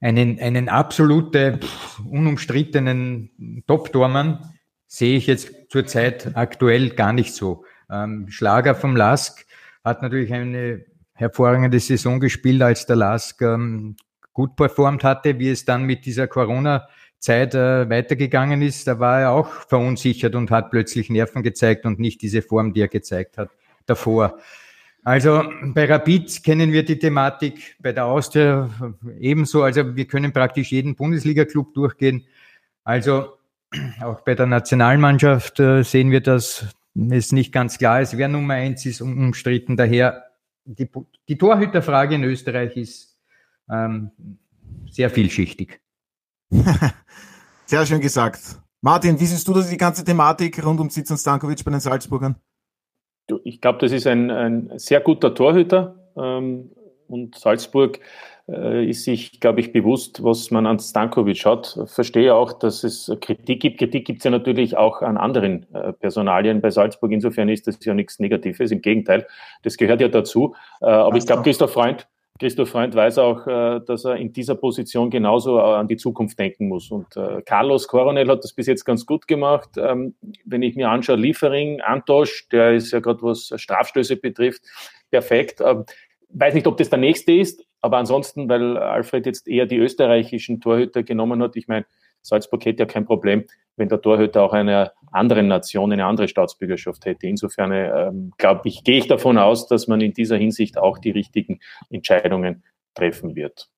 einen, 0.00 0.40
einen 0.40 0.70
absolute, 0.70 1.60
unumstrittenen 2.10 3.64
Top-Tormann 3.66 4.54
sehe 4.86 5.18
ich 5.18 5.26
jetzt 5.26 5.52
zurzeit 5.68 6.30
aktuell 6.34 6.88
gar 6.88 7.12
nicht 7.12 7.34
so. 7.34 7.66
Ähm, 7.90 8.26
Schlager 8.30 8.74
vom 8.74 8.96
Lask 8.96 9.44
hat 9.84 10.00
natürlich 10.00 10.32
eine 10.32 10.86
hervorragende 11.18 11.80
Saison 11.80 12.20
gespielt, 12.20 12.62
als 12.62 12.86
der 12.86 12.96
Lask 12.96 13.42
ähm, 13.42 13.96
gut 14.32 14.54
performt 14.54 15.02
hatte, 15.02 15.38
wie 15.40 15.50
es 15.50 15.64
dann 15.64 15.82
mit 15.82 16.06
dieser 16.06 16.28
Corona-Zeit 16.28 17.54
äh, 17.54 17.90
weitergegangen 17.90 18.62
ist. 18.62 18.86
Da 18.86 19.00
war 19.00 19.20
er 19.20 19.30
auch 19.32 19.48
verunsichert 19.48 20.36
und 20.36 20.52
hat 20.52 20.70
plötzlich 20.70 21.10
Nerven 21.10 21.42
gezeigt 21.42 21.84
und 21.86 21.98
nicht 21.98 22.22
diese 22.22 22.40
Form, 22.40 22.72
die 22.72 22.82
er 22.82 22.88
gezeigt 22.88 23.36
hat 23.36 23.50
davor. 23.86 24.38
Also 25.02 25.42
bei 25.74 25.86
Rapid 25.86 26.44
kennen 26.44 26.70
wir 26.70 26.84
die 26.84 26.98
Thematik, 26.98 27.76
bei 27.80 27.92
der 27.92 28.04
Austria 28.04 28.70
ebenso. 29.18 29.62
Also 29.62 29.96
wir 29.96 30.04
können 30.06 30.32
praktisch 30.32 30.70
jeden 30.70 30.94
Bundesliga-Club 30.94 31.74
durchgehen. 31.74 32.26
Also 32.84 33.38
auch 34.00 34.20
bei 34.20 34.34
der 34.34 34.46
Nationalmannschaft 34.46 35.58
äh, 35.58 35.82
sehen 35.82 36.10
wir, 36.12 36.20
dass 36.20 36.66
es 37.10 37.32
nicht 37.32 37.52
ganz 37.52 37.78
klar 37.78 38.02
ist, 38.02 38.16
wer 38.16 38.28
Nummer 38.28 38.54
eins 38.54 38.86
ist, 38.86 39.00
umstritten. 39.00 39.76
Daher 39.76 40.27
die, 40.76 40.88
die 41.28 41.38
Torhüterfrage 41.38 42.14
in 42.14 42.24
Österreich 42.24 42.76
ist 42.76 43.18
ähm, 43.70 44.10
sehr 44.90 45.10
vielschichtig. 45.10 45.80
sehr 47.66 47.86
schön 47.86 48.00
gesagt. 48.00 48.60
Martin, 48.80 49.18
wie 49.18 49.24
siehst 49.24 49.48
du 49.48 49.54
das, 49.54 49.70
die 49.70 49.76
ganze 49.76 50.04
Thematik 50.04 50.64
rund 50.64 50.78
um 50.80 50.90
Sitzan 50.90 51.16
Stankovic 51.16 51.64
bei 51.64 51.70
den 51.70 51.80
Salzburgern? 51.80 52.36
Ich 53.44 53.60
glaube, 53.60 53.78
das 53.80 53.92
ist 53.92 54.06
ein, 54.06 54.30
ein 54.30 54.78
sehr 54.78 55.00
guter 55.00 55.34
Torhüter 55.34 56.12
ähm, 56.16 56.70
und 57.08 57.36
Salzburg 57.36 57.98
ist 58.48 59.04
sich, 59.04 59.40
glaube 59.40 59.60
ich, 59.60 59.72
bewusst, 59.72 60.24
was 60.24 60.50
man 60.50 60.66
an 60.66 60.78
Stankovic 60.78 61.44
hat. 61.44 61.78
Verstehe 61.84 62.34
auch, 62.34 62.54
dass 62.54 62.82
es 62.82 63.12
Kritik 63.20 63.60
gibt. 63.60 63.78
Kritik 63.78 64.06
gibt 64.06 64.20
es 64.20 64.24
ja 64.24 64.30
natürlich 64.30 64.74
auch 64.76 65.02
an 65.02 65.18
anderen 65.18 65.66
äh, 65.74 65.92
Personalien 65.92 66.62
bei 66.62 66.70
Salzburg. 66.70 67.12
Insofern 67.12 67.50
ist 67.50 67.66
das 67.66 67.78
ja 67.84 67.92
nichts 67.92 68.18
Negatives. 68.18 68.70
Im 68.70 68.80
Gegenteil, 68.80 69.26
das 69.64 69.76
gehört 69.76 70.00
ja 70.00 70.08
dazu. 70.08 70.54
Äh, 70.80 70.86
aber 70.86 71.18
ich 71.18 71.26
glaube, 71.26 71.42
Christoph 71.42 71.72
Freund, 71.72 72.08
Christoph 72.38 72.70
Freund 72.70 72.94
weiß 72.94 73.18
auch, 73.18 73.80
dass 73.80 74.04
er 74.04 74.14
in 74.14 74.32
dieser 74.32 74.54
Position 74.54 75.10
genauso 75.10 75.58
an 75.60 75.88
die 75.88 75.96
Zukunft 75.96 76.38
denken 76.38 76.68
muss. 76.68 76.88
Und 76.90 77.08
Carlos 77.44 77.88
Coronel 77.88 78.28
hat 78.28 78.44
das 78.44 78.52
bis 78.52 78.68
jetzt 78.68 78.84
ganz 78.84 79.04
gut 79.04 79.26
gemacht. 79.26 79.70
Ähm, 79.76 80.14
wenn 80.44 80.62
ich 80.62 80.76
mir 80.76 80.88
anschaue, 80.88 81.16
Liefering, 81.16 81.80
Antosch, 81.80 82.48
der 82.50 82.74
ist 82.74 82.92
ja 82.92 83.00
gerade 83.00 83.22
was 83.22 83.52
Strafstöße 83.56 84.16
betrifft, 84.16 84.62
perfekt. 85.10 85.60
Ähm, 85.60 85.84
weiß 86.30 86.54
nicht, 86.54 86.66
ob 86.66 86.76
das 86.76 86.90
der 86.90 87.00
nächste 87.00 87.32
ist, 87.32 87.64
aber 87.80 87.98
ansonsten, 87.98 88.48
weil 88.48 88.76
Alfred 88.76 89.26
jetzt 89.26 89.48
eher 89.48 89.66
die 89.66 89.76
österreichischen 89.76 90.60
Torhüter 90.60 91.02
genommen 91.02 91.42
hat, 91.42 91.56
ich 91.56 91.68
meine, 91.68 91.86
Salzburg 92.22 92.64
hätte 92.64 92.80
ja 92.80 92.86
kein 92.86 93.04
Problem, 93.04 93.44
wenn 93.76 93.88
der 93.88 94.00
Torhüter 94.00 94.42
auch 94.42 94.52
einer 94.52 94.92
anderen 95.12 95.48
Nation 95.48 95.92
eine 95.92 96.04
andere 96.04 96.28
Staatsbürgerschaft 96.28 97.04
hätte. 97.06 97.26
Insofern 97.26 97.72
ähm, 97.72 98.32
glaube 98.36 98.62
ich, 98.64 98.84
gehe 98.84 98.98
ich 98.98 99.06
davon 99.06 99.38
aus, 99.38 99.68
dass 99.68 99.86
man 99.86 100.00
in 100.00 100.12
dieser 100.12 100.36
Hinsicht 100.36 100.78
auch 100.78 100.98
die 100.98 101.10
richtigen 101.10 101.60
Entscheidungen 101.88 102.64
treffen 102.94 103.36
wird. 103.36 103.70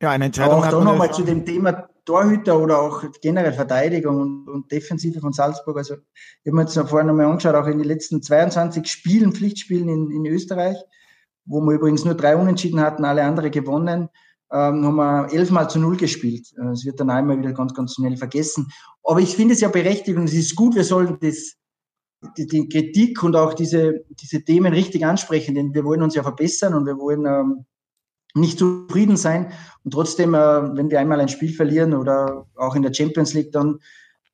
Ja, 0.00 0.10
eine 0.10 0.26
Entscheidung. 0.26 0.62
Auch 0.62 0.70
da 0.70 0.80
nochmal 0.80 1.12
zu 1.12 1.24
dem 1.24 1.44
Thema 1.44 1.88
Torhüter 2.04 2.58
oder 2.58 2.80
auch 2.80 3.04
generell 3.20 3.52
Verteidigung 3.52 4.20
und, 4.20 4.48
und 4.48 4.72
Defensive 4.72 5.20
von 5.20 5.32
Salzburg. 5.32 5.76
Also, 5.76 5.94
ich 5.94 6.46
habe 6.46 6.56
mir 6.56 6.62
jetzt 6.62 6.78
vorhin 6.88 7.08
nochmal 7.08 7.26
angeschaut, 7.26 7.56
auch 7.56 7.66
in 7.66 7.78
den 7.78 7.88
letzten 7.88 8.22
22 8.22 8.86
Spielen, 8.86 9.32
Pflichtspielen 9.32 9.88
in, 9.88 10.10
in 10.10 10.26
Österreich, 10.26 10.76
wo 11.48 11.60
wir 11.60 11.74
übrigens 11.74 12.04
nur 12.04 12.14
drei 12.14 12.36
Unentschieden 12.36 12.80
hatten, 12.80 13.04
alle 13.04 13.24
andere 13.24 13.50
gewonnen, 13.50 14.08
ähm, 14.52 14.84
haben 14.84 14.96
wir 14.96 15.32
elfmal 15.32 15.68
zu 15.68 15.78
null 15.78 15.96
gespielt. 15.96 16.48
Äh, 16.56 16.68
es 16.68 16.84
wird 16.84 17.00
dann 17.00 17.10
einmal 17.10 17.38
wieder 17.38 17.52
ganz, 17.52 17.74
ganz 17.74 17.94
schnell 17.94 18.16
vergessen. 18.16 18.68
Aber 19.02 19.20
ich 19.20 19.34
finde 19.34 19.54
es 19.54 19.60
ja 19.60 19.68
berechtigt 19.68 20.16
und 20.16 20.24
es 20.24 20.34
ist 20.34 20.54
gut, 20.54 20.74
wir 20.74 20.84
sollen 20.84 21.18
das, 21.20 21.54
die, 22.36 22.46
die, 22.46 22.68
Kritik 22.68 23.22
und 23.22 23.36
auch 23.36 23.54
diese, 23.54 24.04
diese 24.10 24.44
Themen 24.44 24.72
richtig 24.72 25.04
ansprechen, 25.04 25.54
denn 25.54 25.74
wir 25.74 25.84
wollen 25.84 26.02
uns 26.02 26.14
ja 26.14 26.22
verbessern 26.22 26.74
und 26.74 26.86
wir 26.86 26.98
wollen 26.98 27.26
ähm, 27.26 27.64
nicht 28.34 28.58
zufrieden 28.58 29.16
sein. 29.16 29.52
Und 29.84 29.92
trotzdem, 29.92 30.34
äh, 30.34 30.76
wenn 30.76 30.90
wir 30.90 31.00
einmal 31.00 31.20
ein 31.20 31.28
Spiel 31.28 31.52
verlieren 31.52 31.94
oder 31.94 32.46
auch 32.56 32.74
in 32.74 32.82
der 32.82 32.94
Champions 32.94 33.34
League 33.34 33.52
dann 33.52 33.78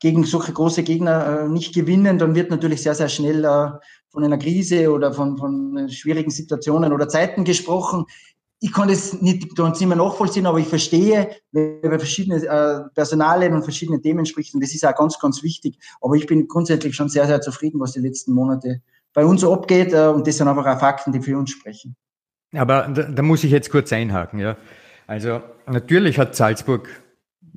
gegen 0.01 0.25
solche 0.25 0.53
große 0.53 0.83
Gegner 0.83 1.45
äh, 1.45 1.49
nicht 1.49 1.75
gewinnen, 1.75 2.19
dann 2.19 2.35
wird 2.35 2.51
natürlich 2.51 2.83
sehr, 2.83 2.95
sehr 2.95 3.09
schnell 3.09 3.45
äh, 3.45 3.71
von 4.11 4.25
einer 4.25 4.39
Krise 4.39 4.93
oder 4.93 5.13
von, 5.13 5.37
von 5.37 5.89
schwierigen 5.91 6.31
Situationen 6.31 6.93
oder 6.93 7.09
Zeiten 7.09 7.45
gesprochen. 7.45 8.05
Ich 8.61 8.73
kann 8.73 8.89
das 8.89 9.21
nicht 9.21 9.55
ganz 9.57 9.81
immer 9.81 9.97
nachvollziehen, 9.97 10.47
aber 10.47 10.59
ich 10.59 10.69
verstehe, 10.69 11.31
wer 11.53 11.83
über 11.83 11.99
verschiedene 11.99 12.43
äh, 12.43 12.89
Personalien 12.95 13.55
und 13.55 13.63
verschiedene 13.63 14.01
Themen 14.01 14.25
spricht. 14.25 14.55
Und 14.55 14.63
das 14.63 14.75
ist 14.75 14.87
auch 14.87 14.95
ganz, 14.95 15.19
ganz 15.19 15.43
wichtig. 15.43 15.79
Aber 16.01 16.15
ich 16.15 16.27
bin 16.27 16.49
grundsätzlich 16.49 16.95
schon 16.95 17.09
sehr, 17.09 17.27
sehr 17.27 17.41
zufrieden, 17.41 17.81
was 17.81 17.93
die 17.93 18.01
letzten 18.01 18.33
Monate 18.33 18.81
bei 19.13 19.25
uns 19.25 19.45
abgeht. 19.45 19.93
Äh, 19.93 20.09
und 20.09 20.27
das 20.27 20.39
sind 20.39 20.49
einfach 20.49 20.67
auch 20.67 20.81
Fakten, 20.81 21.13
die 21.13 21.21
für 21.21 21.37
uns 21.37 21.51
sprechen. 21.51 21.97
Aber 22.55 22.89
da, 22.89 23.03
da 23.03 23.23
muss 23.23 23.45
ich 23.45 23.51
jetzt 23.51 23.71
kurz 23.71 23.93
einhaken. 23.93 24.39
Ja. 24.39 24.57
Also 25.07 25.43
natürlich 25.67 26.19
hat 26.19 26.35
Salzburg 26.35 26.89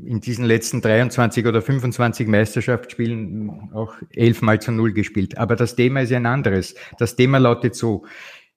in 0.03 0.21
diesen 0.21 0.45
letzten 0.45 0.81
23 0.81 1.45
oder 1.45 1.61
25 1.61 2.27
Meisterschaftsspielen 2.27 3.71
auch 3.73 3.95
elfmal 4.13 4.61
zu 4.61 4.71
null 4.71 4.93
gespielt. 4.93 5.37
Aber 5.37 5.55
das 5.55 5.75
Thema 5.75 6.01
ist 6.01 6.11
ein 6.11 6.25
anderes. 6.25 6.75
Das 6.99 7.15
Thema 7.15 7.39
lautet 7.39 7.75
so, 7.75 8.05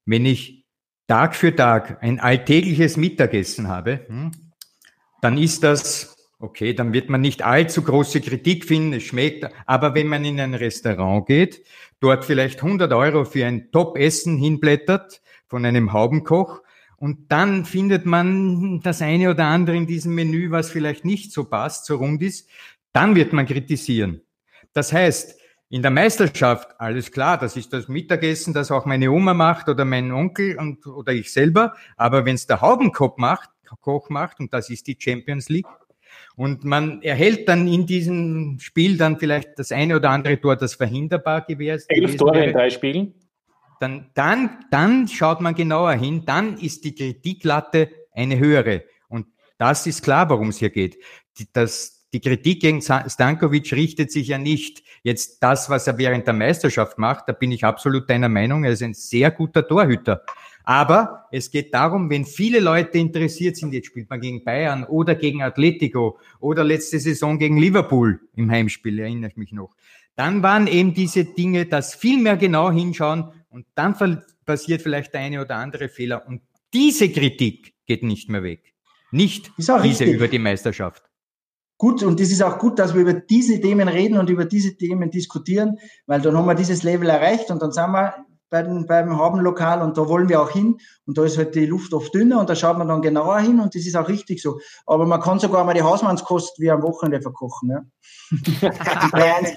wenn 0.05 0.27
ich 0.27 0.65
Tag 1.09 1.35
für 1.35 1.55
Tag 1.55 2.03
ein 2.03 2.21
alltägliches 2.21 2.97
Mittagessen 2.97 3.69
habe, 3.69 4.01
hm, 4.07 4.33
dann 5.23 5.39
ist 5.39 5.65
das 5.65 6.17
okay, 6.41 6.73
dann 6.73 6.93
wird 6.93 7.11
man 7.11 7.21
nicht 7.21 7.43
allzu 7.43 7.83
große 7.83 8.21
Kritik 8.21 8.65
finden, 8.65 8.95
es 8.95 9.03
schmeckt, 9.03 9.47
aber 9.67 9.95
wenn 9.95 10.07
man 10.07 10.25
in 10.25 10.41
ein 10.41 10.55
Restaurant 10.55 11.27
geht, 11.27 11.63
dort 12.01 12.25
vielleicht 12.25 12.63
100 12.63 12.93
Euro 12.93 13.25
für 13.25 13.45
ein 13.45 13.71
Top-Essen 13.71 14.39
hinblättert 14.39 15.21
von 15.49 15.67
einem 15.67 15.93
Haubenkoch 15.93 16.63
und 17.01 17.33
dann 17.33 17.65
findet 17.65 18.05
man 18.05 18.81
das 18.83 19.01
eine 19.01 19.31
oder 19.31 19.47
andere 19.47 19.75
in 19.75 19.87
diesem 19.87 20.15
Menü, 20.15 20.51
was 20.51 20.71
vielleicht 20.71 21.07
nicht 21.07 21.33
so 21.33 21.45
passt, 21.45 21.87
so 21.87 21.97
rund 21.97 22.21
ist, 22.21 22.47
dann 22.93 23.15
wird 23.15 23.33
man 23.33 23.47
kritisieren. 23.47 24.21
Das 24.75 24.93
heißt, 24.93 25.41
in 25.71 25.81
der 25.81 25.91
Meisterschaft, 25.91 26.79
alles 26.79 27.11
klar, 27.11 27.39
das 27.39 27.57
ist 27.57 27.73
das 27.73 27.89
Mittagessen, 27.89 28.53
das 28.53 28.71
auch 28.71 28.85
meine 28.85 29.11
Oma 29.11 29.33
macht 29.33 29.71
oder 29.71 29.87
mein 29.87 30.13
Onkel 30.13 30.59
und, 30.59 30.87
oder 30.87 31.15
ich 31.15 31.33
selber. 31.33 31.75
Aber 31.97 32.27
wenn 32.27 32.35
es 32.35 32.47
der 32.47 32.61
Haubenkoch 32.61 33.17
macht, 33.17 33.49
Koch 33.81 34.11
macht, 34.11 34.39
und 34.41 34.53
das 34.53 34.69
ist 34.69 34.87
die 34.87 34.97
Champions 34.99 35.49
League, 35.49 35.67
und 36.37 36.65
man 36.65 37.01
erhält 37.03 37.49
dann 37.49 37.67
in 37.67 37.87
diesem 37.87 38.59
Spiel 38.61 38.99
dann 38.99 39.19
vielleicht 39.19 39.59
das 39.59 39.73
eine 39.73 39.97
oder 39.97 40.11
andere 40.11 40.39
Tor, 40.39 40.57
das 40.57 40.75
verhinderbar 40.75 41.47
gewesen 41.47 41.87
Elf 41.89 42.17
Tore 42.17 42.45
in 42.45 42.53
drei 42.53 42.69
Spielen? 42.69 43.15
Dann, 43.81 44.11
dann, 44.13 44.67
dann 44.71 45.09
schaut 45.09 45.41
man 45.41 45.55
genauer 45.55 45.95
hin, 45.95 46.25
dann 46.27 46.59
ist 46.59 46.85
die 46.85 46.95
Kritiklatte 46.95 47.91
eine 48.13 48.39
höhere. 48.39 48.85
Und 49.09 49.27
das 49.57 49.87
ist 49.87 50.03
klar, 50.03 50.29
worum 50.29 50.51
es 50.51 50.59
hier 50.59 50.69
geht. 50.69 50.99
Die, 51.39 51.49
das, 51.51 52.07
die 52.13 52.21
Kritik 52.21 52.61
gegen 52.61 52.83
Stankovic 52.83 53.73
richtet 53.73 54.13
sich 54.13 54.29
ja 54.29 54.37
nicht 54.37 54.83
jetzt 55.03 55.43
das, 55.43 55.71
was 55.71 55.87
er 55.87 55.97
während 55.97 56.27
der 56.27 56.35
Meisterschaft 56.35 56.99
macht. 56.99 57.27
Da 57.27 57.33
bin 57.33 57.53
ich 57.53 57.65
absolut 57.65 58.11
deiner 58.11 58.29
Meinung. 58.29 58.65
Er 58.65 58.73
ist 58.73 58.83
ein 58.83 58.93
sehr 58.93 59.31
guter 59.31 59.67
Torhüter. 59.67 60.25
Aber 60.65 61.25
es 61.33 61.51
geht 61.51 61.73
darum, 61.73 62.11
wenn 62.11 62.27
viele 62.27 62.61
Leute 62.61 62.99
interessiert 62.99 63.57
sind, 63.57 63.73
jetzt 63.73 63.87
spielt 63.87 64.11
man 64.11 64.21
gegen 64.21 64.45
Bayern 64.45 64.85
oder 64.85 65.15
gegen 65.15 65.43
Atletico 65.43 66.19
oder 66.39 66.65
letzte 66.65 66.99
Saison 66.99 67.39
gegen 67.39 67.57
Liverpool 67.57 68.21
im 68.37 68.51
Heimspiel, 68.51 68.99
erinnere 68.99 69.31
ich 69.31 69.37
mich 69.39 69.53
noch. 69.53 69.75
Dann 70.17 70.43
waren 70.43 70.67
eben 70.67 70.93
diese 70.93 71.25
Dinge, 71.25 71.65
dass 71.65 71.95
viel 71.95 72.21
mehr 72.21 72.37
genau 72.37 72.71
hinschauen 72.71 73.33
und 73.51 73.67
dann 73.75 74.23
passiert 74.47 74.83
vielleicht 74.83 75.13
der 75.13 75.21
eine 75.21 75.43
oder 75.43 75.57
andere 75.57 75.89
Fehler. 75.89 76.27
Und 76.27 76.43
diese 76.73 77.11
Kritik 77.11 77.75
geht 77.87 78.03
nicht 78.03 78.29
mehr 78.29 78.43
weg. 78.43 78.75
Nicht 79.11 79.53
diese 79.59 79.83
richtig. 79.83 80.15
über 80.15 80.29
die 80.29 80.39
Meisterschaft. 80.39 81.03
Gut, 81.77 82.03
und 82.03 82.21
es 82.21 82.31
ist 82.31 82.43
auch 82.43 82.59
gut, 82.59 82.79
dass 82.79 82.95
wir 82.95 83.01
über 83.01 83.15
diese 83.15 83.61
Themen 83.61 83.89
reden 83.89 84.19
und 84.19 84.29
über 84.29 84.45
diese 84.45 84.77
Themen 84.77 85.11
diskutieren, 85.11 85.79
weil 86.07 86.21
dann 86.21 86.37
haben 86.37 86.47
wir 86.47 86.55
dieses 86.55 86.83
Level 86.83 87.09
erreicht 87.09 87.51
und 87.51 87.63
dann 87.63 87.73
sind 87.73 87.91
wir 87.91 88.15
bei 88.51 88.63
den, 88.63 88.87
beim 88.87 89.17
Habenlokal 89.17 89.81
und 89.81 89.97
da 89.97 90.07
wollen 90.07 90.29
wir 90.29 90.43
auch 90.43 90.51
hin 90.51 90.77
und 91.07 91.17
da 91.17 91.25
ist 91.25 91.39
halt 91.39 91.55
die 91.55 91.67
Luft 91.67 91.95
oft 91.95 92.13
dünner 92.13 92.41
und 92.41 92.51
da 92.51 92.57
schaut 92.57 92.77
man 92.77 92.89
dann 92.89 93.01
genauer 93.01 93.39
hin 93.39 93.61
und 93.61 93.75
das 93.75 93.87
ist 93.87 93.97
auch 93.97 94.09
richtig 94.09 94.43
so. 94.43 94.61
Aber 94.87 95.07
man 95.07 95.21
kann 95.21 95.39
sogar 95.39 95.65
mal 95.65 95.73
die 95.73 95.83
Hausmannskost 95.83 96.61
wie 96.61 96.71
am 96.71 96.83
Wochenende 96.83 97.23
verkochen. 97.23 97.71
Ja? 97.71 97.83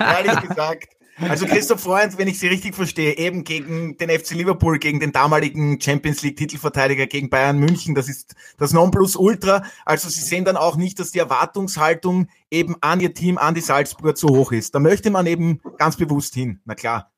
Ehrlich 0.00 0.48
gesagt. 0.48 0.95
Also 1.18 1.46
Christoph 1.46 1.80
Freund, 1.80 2.18
wenn 2.18 2.28
ich 2.28 2.38
Sie 2.38 2.46
richtig 2.46 2.74
verstehe, 2.74 3.16
eben 3.16 3.42
gegen 3.42 3.96
den 3.96 4.10
FC 4.10 4.32
Liverpool, 4.32 4.78
gegen 4.78 5.00
den 5.00 5.12
damaligen 5.12 5.80
Champions 5.80 6.22
League 6.22 6.36
Titelverteidiger, 6.36 7.06
gegen 7.06 7.30
Bayern 7.30 7.58
München, 7.58 7.94
das 7.94 8.08
ist 8.08 8.34
das 8.58 8.72
Nonplusultra. 8.72 9.62
Also 9.86 10.10
Sie 10.10 10.20
sehen 10.20 10.44
dann 10.44 10.56
auch 10.56 10.76
nicht, 10.76 11.00
dass 11.00 11.12
die 11.12 11.18
Erwartungshaltung 11.18 12.28
eben 12.50 12.76
an 12.82 13.00
Ihr 13.00 13.14
Team, 13.14 13.38
an 13.38 13.54
die 13.54 13.62
Salzburger 13.62 14.14
zu 14.14 14.28
hoch 14.28 14.52
ist. 14.52 14.74
Da 14.74 14.78
möchte 14.78 15.10
man 15.10 15.26
eben 15.26 15.60
ganz 15.78 15.96
bewusst 15.96 16.34
hin. 16.34 16.60
Na 16.66 16.74
klar 16.74 17.10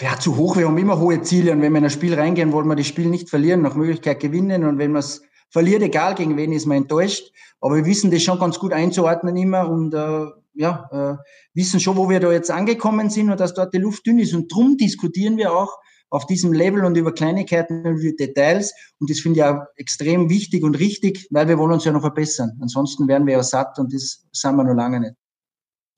ja, 0.00 0.18
zu 0.18 0.36
hoch. 0.36 0.56
Wir 0.56 0.66
haben 0.66 0.78
immer 0.78 0.98
hohe 0.98 1.22
Ziele 1.22 1.52
und 1.52 1.62
wenn 1.62 1.72
wir 1.72 1.78
in 1.78 1.84
ein 1.84 1.90
Spiel 1.90 2.14
reingehen, 2.14 2.52
wollen 2.52 2.66
wir 2.66 2.76
das 2.76 2.86
Spiel 2.86 3.06
nicht 3.06 3.30
verlieren, 3.30 3.62
nach 3.62 3.74
Möglichkeit 3.74 4.20
gewinnen 4.20 4.64
und 4.64 4.78
wenn 4.78 4.92
man 4.92 5.00
es 5.00 5.22
verliert, 5.50 5.82
egal 5.82 6.14
gegen 6.14 6.36
wen, 6.36 6.52
ist 6.52 6.66
man 6.66 6.78
enttäuscht. 6.78 7.32
Aber 7.60 7.76
wir 7.76 7.86
wissen 7.86 8.10
das 8.10 8.22
schon 8.22 8.38
ganz 8.38 8.58
gut 8.58 8.72
einzuordnen 8.72 9.36
immer 9.36 9.68
und 9.68 9.94
äh, 9.94 10.26
ja, 10.54 10.88
äh, 10.92 11.16
wissen 11.54 11.80
schon, 11.80 11.96
wo 11.96 12.08
wir 12.08 12.20
da 12.20 12.32
jetzt 12.32 12.50
angekommen 12.50 13.10
sind 13.10 13.30
und 13.30 13.40
dass 13.40 13.54
dort 13.54 13.74
die 13.74 13.78
Luft 13.78 14.06
dünn 14.06 14.18
ist. 14.18 14.34
Und 14.34 14.52
drum 14.52 14.76
diskutieren 14.76 15.36
wir 15.36 15.52
auch 15.52 15.76
auf 16.10 16.26
diesem 16.26 16.52
Level 16.52 16.84
und 16.84 16.96
über 16.96 17.12
Kleinigkeiten 17.12 17.84
und 17.84 17.96
über 17.96 18.16
Details. 18.16 18.72
Und 19.00 19.10
das 19.10 19.20
finde 19.20 19.40
ich 19.40 19.44
auch 19.44 19.60
extrem 19.76 20.30
wichtig 20.30 20.62
und 20.62 20.78
richtig, 20.78 21.26
weil 21.30 21.48
wir 21.48 21.58
wollen 21.58 21.72
uns 21.72 21.84
ja 21.84 21.92
noch 21.92 22.02
verbessern. 22.02 22.58
Ansonsten 22.60 23.08
wären 23.08 23.26
wir 23.26 23.34
ja 23.34 23.42
satt 23.42 23.78
und 23.78 23.92
das 23.92 24.24
sind 24.32 24.56
wir 24.56 24.64
noch 24.64 24.74
lange 24.74 25.00
nicht. 25.00 25.14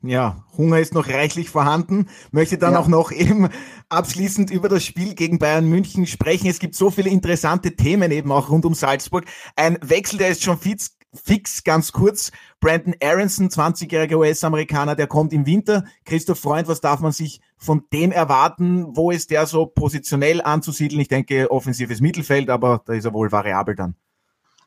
Ja, 0.02 0.44
Hunger 0.56 0.78
ist 0.78 0.94
noch 0.94 1.08
reichlich 1.08 1.50
vorhanden. 1.50 2.06
Möchte 2.30 2.58
dann 2.58 2.74
ja. 2.74 2.80
auch 2.80 2.86
noch 2.86 3.10
eben 3.12 3.48
abschließend 3.88 4.50
über 4.50 4.68
das 4.68 4.84
Spiel 4.84 5.14
gegen 5.14 5.38
Bayern 5.38 5.68
München 5.68 6.06
sprechen. 6.06 6.48
Es 6.48 6.58
gibt 6.58 6.74
so 6.74 6.90
viele 6.90 7.10
interessante 7.10 7.74
Themen 7.76 8.12
eben 8.12 8.30
auch 8.30 8.50
rund 8.50 8.64
um 8.66 8.74
Salzburg. 8.74 9.24
Ein 9.56 9.78
Wechsel, 9.82 10.18
der 10.18 10.28
ist 10.28 10.44
schon 10.44 10.58
fix, 10.58 10.95
fix 11.14 11.64
ganz 11.64 11.92
kurz. 11.92 12.32
Brandon 12.60 12.94
Aronson, 13.02 13.48
20-jähriger 13.48 14.16
US-Amerikaner, 14.16 14.94
der 14.94 15.06
kommt 15.06 15.32
im 15.32 15.46
Winter. 15.46 15.84
Christoph 16.04 16.40
Freund, 16.40 16.68
was 16.68 16.80
darf 16.80 17.00
man 17.00 17.12
sich 17.12 17.40
von 17.56 17.84
dem 17.92 18.12
erwarten? 18.12 18.96
Wo 18.96 19.10
ist 19.10 19.30
der 19.30 19.46
so 19.46 19.66
positionell 19.66 20.42
anzusiedeln? 20.42 21.00
Ich 21.00 21.08
denke, 21.08 21.50
offensives 21.50 22.00
Mittelfeld, 22.00 22.50
aber 22.50 22.82
da 22.86 22.92
ist 22.94 23.04
er 23.04 23.12
wohl 23.12 23.32
variabel 23.32 23.74
dann. 23.74 23.94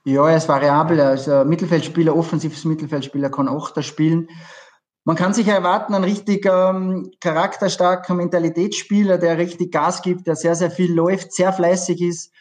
Ja, 0.06 0.28
er 0.30 0.38
ist 0.38 0.48
variabel. 0.48 1.00
Er 1.00 1.14
ist 1.14 1.28
ein 1.28 1.48
Mittelfeldspieler, 1.48 2.16
offensives 2.16 2.66
Mittelfeldspieler, 2.66 3.30
kann 3.30 3.48
auch 3.48 3.72
da 3.72 3.82
spielen. 3.82 4.30
Man 5.06 5.16
kann 5.16 5.34
sich 5.34 5.48
erwarten, 5.48 5.96
ein 5.96 6.04
richtig 6.04 6.46
ähm, 6.46 7.12
charakterstarker 7.20 8.14
Mentalitätsspieler, 8.14 9.18
der 9.18 9.38
richtig 9.38 9.72
Gas 9.72 10.02
gibt, 10.02 10.28
der 10.28 10.36
sehr, 10.36 10.56
sehr 10.56 10.72
viel 10.72 10.94
läuft, 10.94 11.34
sehr 11.34 11.52
fleißig 11.52 12.02
ist, 12.02 12.32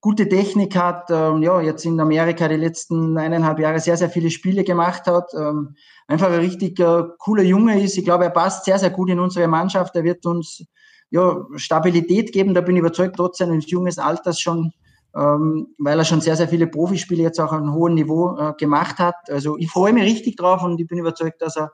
gute 0.00 0.28
Technik 0.28 0.76
hat, 0.76 1.10
ähm, 1.10 1.42
ja, 1.42 1.60
jetzt 1.60 1.84
in 1.84 2.00
Amerika 2.00 2.48
die 2.48 2.56
letzten 2.56 3.18
eineinhalb 3.18 3.58
Jahre 3.58 3.80
sehr, 3.80 3.96
sehr 3.96 4.08
viele 4.08 4.30
Spiele 4.30 4.64
gemacht 4.64 5.06
hat, 5.06 5.30
ähm, 5.34 5.74
einfach 6.08 6.28
ein 6.28 6.40
richtig 6.40 6.80
äh, 6.80 7.02
cooler 7.18 7.42
Junge 7.42 7.82
ist. 7.82 7.98
Ich 7.98 8.04
glaube, 8.04 8.24
er 8.24 8.30
passt 8.30 8.64
sehr, 8.64 8.78
sehr 8.78 8.90
gut 8.90 9.10
in 9.10 9.20
unsere 9.20 9.46
Mannschaft. 9.46 9.94
Er 9.96 10.04
wird 10.04 10.24
uns 10.24 10.64
ja, 11.10 11.44
Stabilität 11.56 12.32
geben, 12.32 12.54
da 12.54 12.62
bin 12.62 12.76
ich 12.76 12.80
überzeugt, 12.80 13.16
trotz 13.16 13.38
seines 13.38 13.70
jungen 13.70 13.98
Alters 13.98 14.40
schon, 14.40 14.72
ähm, 15.14 15.74
weil 15.76 15.98
er 15.98 16.04
schon 16.04 16.22
sehr, 16.22 16.36
sehr 16.36 16.48
viele 16.48 16.66
Profispiele 16.66 17.22
jetzt 17.22 17.38
auch 17.38 17.52
auf 17.52 17.58
einem 17.58 17.74
hohen 17.74 17.94
Niveau 17.94 18.38
äh, 18.38 18.54
gemacht 18.56 18.98
hat. 18.98 19.16
Also 19.28 19.58
ich 19.58 19.70
freue 19.70 19.92
mich 19.92 20.04
richtig 20.04 20.36
drauf 20.36 20.62
und 20.62 20.80
ich 20.80 20.86
bin 20.86 20.98
überzeugt, 20.98 21.42
dass 21.42 21.56
er 21.56 21.72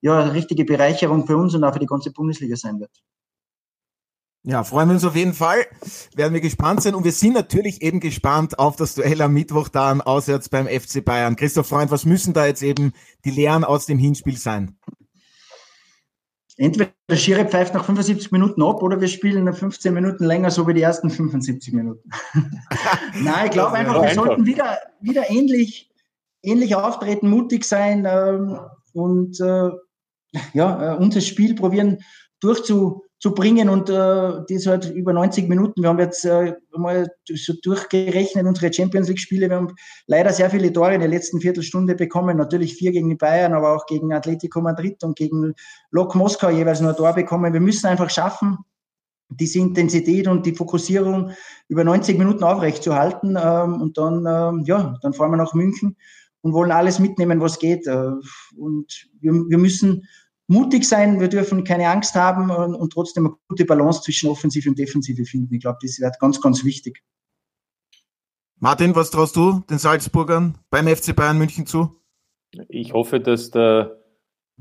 ja, 0.00 0.18
eine 0.18 0.32
richtige 0.32 0.64
Bereicherung 0.64 1.26
für 1.26 1.36
uns 1.36 1.54
und 1.54 1.62
auch 1.62 1.72
für 1.72 1.78
die 1.78 1.86
ganze 1.86 2.10
Bundesliga 2.10 2.56
sein 2.56 2.80
wird. 2.80 2.90
Ja, 4.42 4.64
freuen 4.64 4.88
wir 4.88 4.94
uns 4.94 5.04
auf 5.04 5.16
jeden 5.16 5.34
Fall. 5.34 5.66
Werden 6.14 6.32
wir 6.32 6.40
gespannt 6.40 6.82
sein. 6.82 6.94
Und 6.94 7.04
wir 7.04 7.12
sind 7.12 7.34
natürlich 7.34 7.82
eben 7.82 8.00
gespannt 8.00 8.58
auf 8.58 8.76
das 8.76 8.94
Duell 8.94 9.20
am 9.20 9.34
Mittwoch 9.34 9.68
dann 9.68 10.00
auswärts 10.00 10.48
beim 10.48 10.66
FC 10.66 11.04
Bayern. 11.04 11.36
Christoph 11.36 11.68
Freund, 11.68 11.90
was 11.90 12.06
müssen 12.06 12.32
da 12.32 12.46
jetzt 12.46 12.62
eben 12.62 12.92
die 13.24 13.30
Lehren 13.30 13.64
aus 13.64 13.84
dem 13.84 13.98
Hinspiel 13.98 14.38
sein? 14.38 14.78
Entweder 16.56 16.90
der 17.08 17.16
Schiri 17.16 17.46
pfeift 17.46 17.74
nach 17.74 17.84
75 17.84 18.32
Minuten 18.32 18.62
ab 18.62 18.82
oder 18.82 19.00
wir 19.00 19.08
spielen 19.08 19.44
nach 19.44 19.56
15 19.56 19.94
Minuten 19.94 20.24
länger, 20.24 20.50
so 20.50 20.66
wie 20.66 20.74
die 20.74 20.82
ersten 20.82 21.08
75 21.08 21.72
Minuten. 21.72 22.10
Nein, 23.22 23.46
ich 23.46 23.50
glaube 23.50 23.72
einfach, 23.72 23.94
wir 23.94 24.02
einfach. 24.02 24.26
sollten 24.26 24.44
wieder, 24.44 24.78
wieder 25.00 25.30
ähnlich, 25.30 25.90
ähnlich 26.42 26.74
auftreten, 26.74 27.30
mutig 27.30 27.64
sein 27.64 28.06
ähm, 28.06 28.58
und 28.92 29.40
äh, 29.40 29.70
ja, 30.52 30.94
äh, 30.94 30.96
unser 30.98 31.22
Spiel 31.22 31.54
probieren 31.54 31.98
durchzubringen 33.20 33.68
und 33.68 33.90
äh, 33.90 33.92
das 34.48 34.66
halt 34.66 34.90
über 34.90 35.12
90 35.12 35.48
Minuten. 35.48 35.82
Wir 35.82 35.90
haben 35.90 35.98
jetzt 35.98 36.24
äh, 36.24 36.54
mal 36.76 37.06
so 37.32 37.52
durchgerechnet 37.62 38.46
unsere 38.46 38.72
Champions 38.72 39.08
League 39.08 39.18
Spiele. 39.18 39.48
Wir 39.48 39.56
haben 39.56 39.74
leider 40.06 40.32
sehr 40.32 40.50
viele 40.50 40.72
Tore 40.72 40.94
in 40.94 41.00
der 41.00 41.08
letzten 41.08 41.40
Viertelstunde 41.40 41.94
bekommen. 41.94 42.36
Natürlich 42.38 42.74
vier 42.74 42.92
gegen 42.92 43.10
die 43.10 43.16
Bayern, 43.16 43.52
aber 43.52 43.76
auch 43.76 43.86
gegen 43.86 44.12
Atletico 44.12 44.60
Madrid 44.60 45.02
und 45.04 45.16
gegen 45.16 45.54
Lok 45.90 46.14
Moskau 46.14 46.50
jeweils 46.50 46.80
nur 46.80 46.90
ein 46.90 46.96
Tor 46.96 47.12
bekommen. 47.12 47.52
Wir 47.52 47.60
müssen 47.60 47.86
einfach 47.86 48.10
schaffen, 48.10 48.58
diese 49.28 49.58
Intensität 49.58 50.26
und 50.26 50.46
die 50.46 50.54
Fokussierung 50.54 51.32
über 51.68 51.84
90 51.84 52.18
Minuten 52.18 52.42
aufrechtzuerhalten. 52.42 53.36
Ähm, 53.40 53.82
und 53.82 53.98
dann, 53.98 54.26
ähm, 54.26 54.64
ja, 54.64 54.96
dann 55.02 55.12
fahren 55.12 55.30
wir 55.30 55.36
nach 55.36 55.54
München 55.54 55.96
und 56.40 56.54
wollen 56.54 56.72
alles 56.72 56.98
mitnehmen, 56.98 57.40
was 57.40 57.58
geht. 57.58 57.86
Äh, 57.86 58.12
und 58.56 59.08
wir, 59.20 59.32
wir 59.32 59.58
müssen 59.58 60.08
mutig 60.50 60.84
sein, 60.84 61.20
wir 61.20 61.28
dürfen 61.28 61.64
keine 61.64 61.88
Angst 61.88 62.14
haben 62.16 62.50
und, 62.50 62.74
und 62.74 62.92
trotzdem 62.92 63.26
eine 63.26 63.36
gute 63.48 63.64
Balance 63.64 64.02
zwischen 64.02 64.28
Offensive 64.28 64.68
und 64.68 64.78
Defensive 64.78 65.24
finden. 65.24 65.54
Ich 65.54 65.60
glaube, 65.60 65.78
das 65.80 66.00
wird 66.00 66.18
ganz, 66.18 66.40
ganz 66.40 66.64
wichtig. 66.64 67.02
Martin, 68.58 68.94
was 68.94 69.10
traust 69.10 69.36
du 69.36 69.60
den 69.70 69.78
Salzburgern 69.78 70.58
beim 70.68 70.86
FC 70.86 71.14
Bayern 71.14 71.38
München 71.38 71.66
zu? 71.66 71.96
Ich 72.68 72.92
hoffe, 72.92 73.20
dass 73.20 73.50
der 73.52 73.96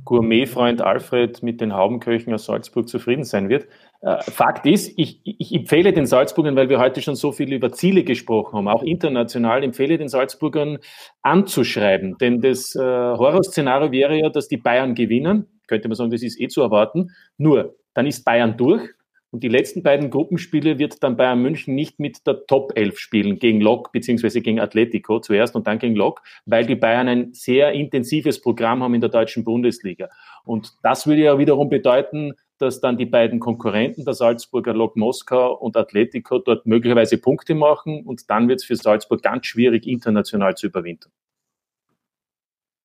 Gourmetfreund 0.05 0.81
Alfred 0.81 1.41
mit 1.43 1.59
den 1.59 1.73
Haubenköchen 1.73 2.33
aus 2.33 2.45
Salzburg 2.45 2.87
zufrieden 2.87 3.23
sein 3.23 3.49
wird. 3.49 3.67
Äh, 4.01 4.21
Fakt 4.21 4.65
ist, 4.65 4.93
ich, 4.95 5.21
ich 5.25 5.53
empfehle 5.53 5.91
den 5.91 6.05
Salzburgern, 6.05 6.55
weil 6.55 6.69
wir 6.69 6.79
heute 6.79 7.01
schon 7.01 7.15
so 7.15 7.31
viel 7.31 7.51
über 7.51 7.71
Ziele 7.71 8.03
gesprochen 8.03 8.57
haben, 8.57 8.67
auch 8.67 8.83
international, 8.83 9.63
empfehle 9.63 9.97
den 9.97 10.07
Salzburgern 10.07 10.77
anzuschreiben. 11.23 12.17
Denn 12.19 12.41
das 12.41 12.75
äh, 12.75 12.79
Horrorszenario 12.79 13.91
wäre 13.91 14.17
ja, 14.17 14.29
dass 14.29 14.47
die 14.47 14.57
Bayern 14.57 14.95
gewinnen. 14.95 15.58
Könnte 15.69 15.87
man 15.87 15.95
sagen, 15.95 16.11
das 16.11 16.23
ist 16.23 16.41
eh 16.41 16.47
zu 16.47 16.61
erwarten. 16.61 17.11
Nur, 17.37 17.75
dann 17.93 18.07
ist 18.07 18.25
Bayern 18.25 18.57
durch 18.57 18.89
Und 19.31 19.43
die 19.43 19.47
letzten 19.47 19.83
beiden 19.83 20.09
Gruppenspiele 20.09 20.79
wird 20.79 21.03
dann 21.03 21.15
Bayern 21.15 21.41
München 21.41 21.75
nicht 21.75 21.99
mit 21.99 22.25
der 22.25 22.47
Top 22.47 22.73
11 22.75 22.97
spielen, 22.97 23.39
gegen 23.39 23.61
Lok 23.61 23.91
beziehungsweise 23.91 24.41
gegen 24.41 24.59
Atletico 24.59 25.19
zuerst 25.19 25.55
und 25.55 25.67
dann 25.67 25.77
gegen 25.77 25.95
Lok, 25.95 26.21
weil 26.45 26.65
die 26.65 26.75
Bayern 26.75 27.07
ein 27.07 27.33
sehr 27.33 27.73
intensives 27.73 28.41
Programm 28.41 28.81
haben 28.81 28.95
in 28.95 29.01
der 29.01 29.11
deutschen 29.11 29.43
Bundesliga. 29.43 30.09
Und 30.43 30.73
das 30.81 31.05
würde 31.05 31.21
ja 31.21 31.37
wiederum 31.37 31.69
bedeuten, 31.69 32.33
dass 32.57 32.81
dann 32.81 32.97
die 32.97 33.05
beiden 33.05 33.39
Konkurrenten, 33.39 34.03
der 34.03 34.15
Salzburger 34.15 34.73
Lok 34.73 34.97
Moskau 34.97 35.53
und 35.53 35.77
Atletico, 35.77 36.39
dort 36.39 36.65
möglicherweise 36.65 37.17
Punkte 37.19 37.53
machen 37.53 38.03
und 38.05 38.29
dann 38.29 38.49
wird 38.49 38.59
es 38.61 38.65
für 38.65 38.75
Salzburg 38.75 39.21
ganz 39.21 39.45
schwierig, 39.45 39.85
international 39.87 40.55
zu 40.55 40.67
überwinden. 40.67 41.11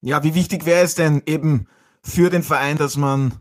Ja, 0.02 0.22
wie 0.22 0.34
wichtig 0.34 0.66
wäre 0.66 0.84
es 0.84 0.94
denn 0.94 1.22
eben 1.26 1.66
für 2.04 2.30
den 2.30 2.42
Verein, 2.42 2.76
dass 2.76 2.96
man 2.96 3.34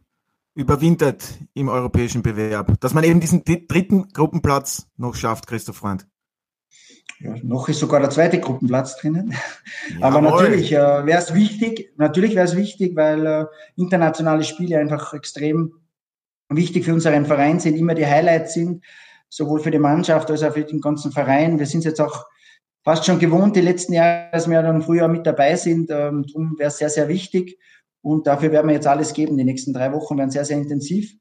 überwintert 0.56 1.38
im 1.54 1.68
europäischen 1.68 2.24
Bewerb, 2.24 2.80
dass 2.80 2.94
man 2.94 3.04
eben 3.04 3.20
diesen 3.20 3.44
dritten 3.44 4.08
Gruppenplatz 4.14 4.88
noch 4.98 5.16
schafft, 5.16 5.48
Christoph 5.48 5.78
Freund? 5.78 6.08
Ja, 7.20 7.36
noch 7.44 7.70
ist 7.70 7.80
sogar 7.80 8.00
der 8.00 8.10
zweite 8.10 8.40
Gruppenplatz 8.40 8.98
drinnen. 8.98 9.34
Ja, 10.00 10.08
Aber 10.08 10.22
natürlich 10.22 10.72
äh, 10.72 11.06
wäre 11.06 11.20
es 11.20 11.34
wichtig, 11.34 11.94
natürlich 11.98 12.36
wäre 12.36 12.46
es 12.46 12.56
wichtig, 12.56 12.96
weil 12.96 13.26
äh, 13.26 13.46
internationale 13.76 14.44
Spiele 14.44 14.80
einfach 14.80 15.14
extrem 15.14 15.74
wichtig 16.50 16.86
für 16.86 16.94
unseren 16.94 17.26
Verein 17.26 17.60
sind, 17.60 17.76
immer 17.76 17.96
die 17.96 18.06
Highlights 18.06 18.54
sind, 18.54 18.84
sowohl 19.30 19.60
für 19.60 19.72
die 19.72 19.80
Mannschaft 19.80 20.30
als 20.32 20.44
auch 20.44 20.54
für 20.54 20.64
den 20.64 20.82
ganzen 20.82 21.12
Verein. 21.12 21.60
Wir 21.60 21.66
sind 21.66 21.84
jetzt 21.84 22.00
auch 22.00 22.26
fast 22.84 23.06
schon 23.06 23.20
gewohnt, 23.20 23.56
die 23.56 23.62
letzten 23.62 23.94
Jahre, 23.94 24.30
dass 24.32 24.50
wir 24.50 24.62
dann 24.62 24.82
früher 24.82 25.08
mit 25.08 25.26
dabei 25.26 25.56
sind. 25.56 25.90
Ähm, 25.90 26.26
darum 26.28 26.58
wäre 26.58 26.70
es 26.70 26.78
sehr, 26.78 26.90
sehr 26.90 27.08
wichtig. 27.08 27.58
Und 28.04 28.28
dafür 28.28 28.52
werden 28.52 28.68
wir 28.68 28.76
jetzt 28.76 28.86
alles 28.86 29.14
geben. 29.14 29.38
Die 29.38 29.46
nächsten 29.46 29.74
drei 29.74 29.92
Wochen 29.94 30.18
werden 30.18 30.30
sehr, 30.30 30.46
sehr 30.46 30.58
intensiv. 30.58 31.16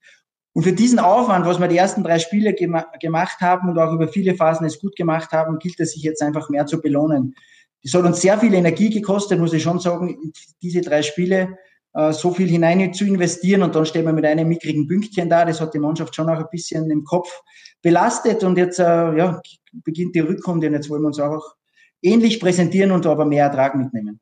Und 0.53 0.65
für 0.65 0.73
diesen 0.73 0.99
Aufwand, 0.99 1.47
was 1.47 1.59
wir 1.59 1.69
die 1.69 1.79
ersten 1.79 2.03
drei 2.03 2.19
Spiele 2.19 2.53
gema 2.53 2.85
gemacht 3.01 3.41
haben 3.41 3.71
und 3.71 3.79
auch 3.79 3.93
über 3.93 4.09
viele 4.09 4.35
Phasen 4.35 4.67
es 4.67 4.81
gut 4.81 4.97
gemacht 4.97 5.33
haben, 5.33 5.59
gilt 5.59 5.81
es 5.81 5.93
sich 5.93 6.03
jetzt 6.03 6.21
einfach 6.21 6.51
mehr 6.51 6.67
zu 6.67 6.83
belohnen. 6.83 7.35
Das 7.83 7.95
hat 7.95 8.05
uns 8.05 8.21
sehr 8.21 8.39
viel 8.39 8.53
Energie 8.53 8.91
gekostet, 8.91 9.39
muss 9.39 9.55
ich 9.55 9.63
schon 9.63 9.79
sagen, 9.79 10.33
diese 10.61 10.83
drei 10.83 11.03
Spiele 11.03 11.57
äh, 11.95 12.13
so 12.13 12.33
viel 12.33 12.49
hinein 12.49 12.93
zu 12.93 13.05
investieren 13.05 13.63
und 13.63 13.75
dann 13.75 13.87
stehen 13.87 14.05
wir 14.05 14.13
mit 14.13 14.25
einem 14.25 14.49
mickrigen 14.49 14.87
Pünktchen 14.87 15.31
da. 15.31 15.45
Das 15.45 15.61
hat 15.61 15.75
die 15.75 15.79
Mannschaft 15.79 16.15
schon 16.15 16.29
auch 16.29 16.39
ein 16.39 16.51
bisschen 16.51 16.91
im 16.91 17.05
Kopf 17.05 17.43
belastet 17.81 18.45
und 18.45 18.59
jetzt 18.59 18.79
äh, 18.79 19.17
ja, 19.17 19.41
beginnt 19.73 20.15
die 20.15 20.21
Rückrunde 20.21 20.67
und 20.67 20.75
jetzt 20.75 20.91
wollen 20.91 21.03
wir 21.03 21.09
uns 21.09 21.21
auch 21.21 21.55
ähnlich 22.03 22.41
präsentieren 22.41 22.91
und 22.91 23.07
aber 23.07 23.25
mehr 23.25 23.45
Ertrag 23.47 23.75
mitnehmen. 23.75 24.21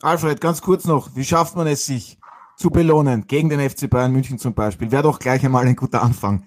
Alfred, 0.00 0.40
ganz 0.40 0.62
kurz 0.62 0.84
noch, 0.84 1.16
wie 1.16 1.24
schafft 1.24 1.56
man 1.56 1.66
es 1.66 1.86
sich 1.86 2.18
zu 2.56 2.70
belohnen 2.70 3.26
gegen 3.26 3.48
den 3.48 3.68
FC 3.68 3.90
Bayern 3.90 4.12
München 4.12 4.38
zum 4.38 4.54
Beispiel? 4.54 4.92
Wäre 4.92 5.02
doch 5.02 5.18
gleich 5.18 5.44
einmal 5.44 5.66
ein 5.66 5.74
guter 5.74 6.02
Anfang. 6.02 6.46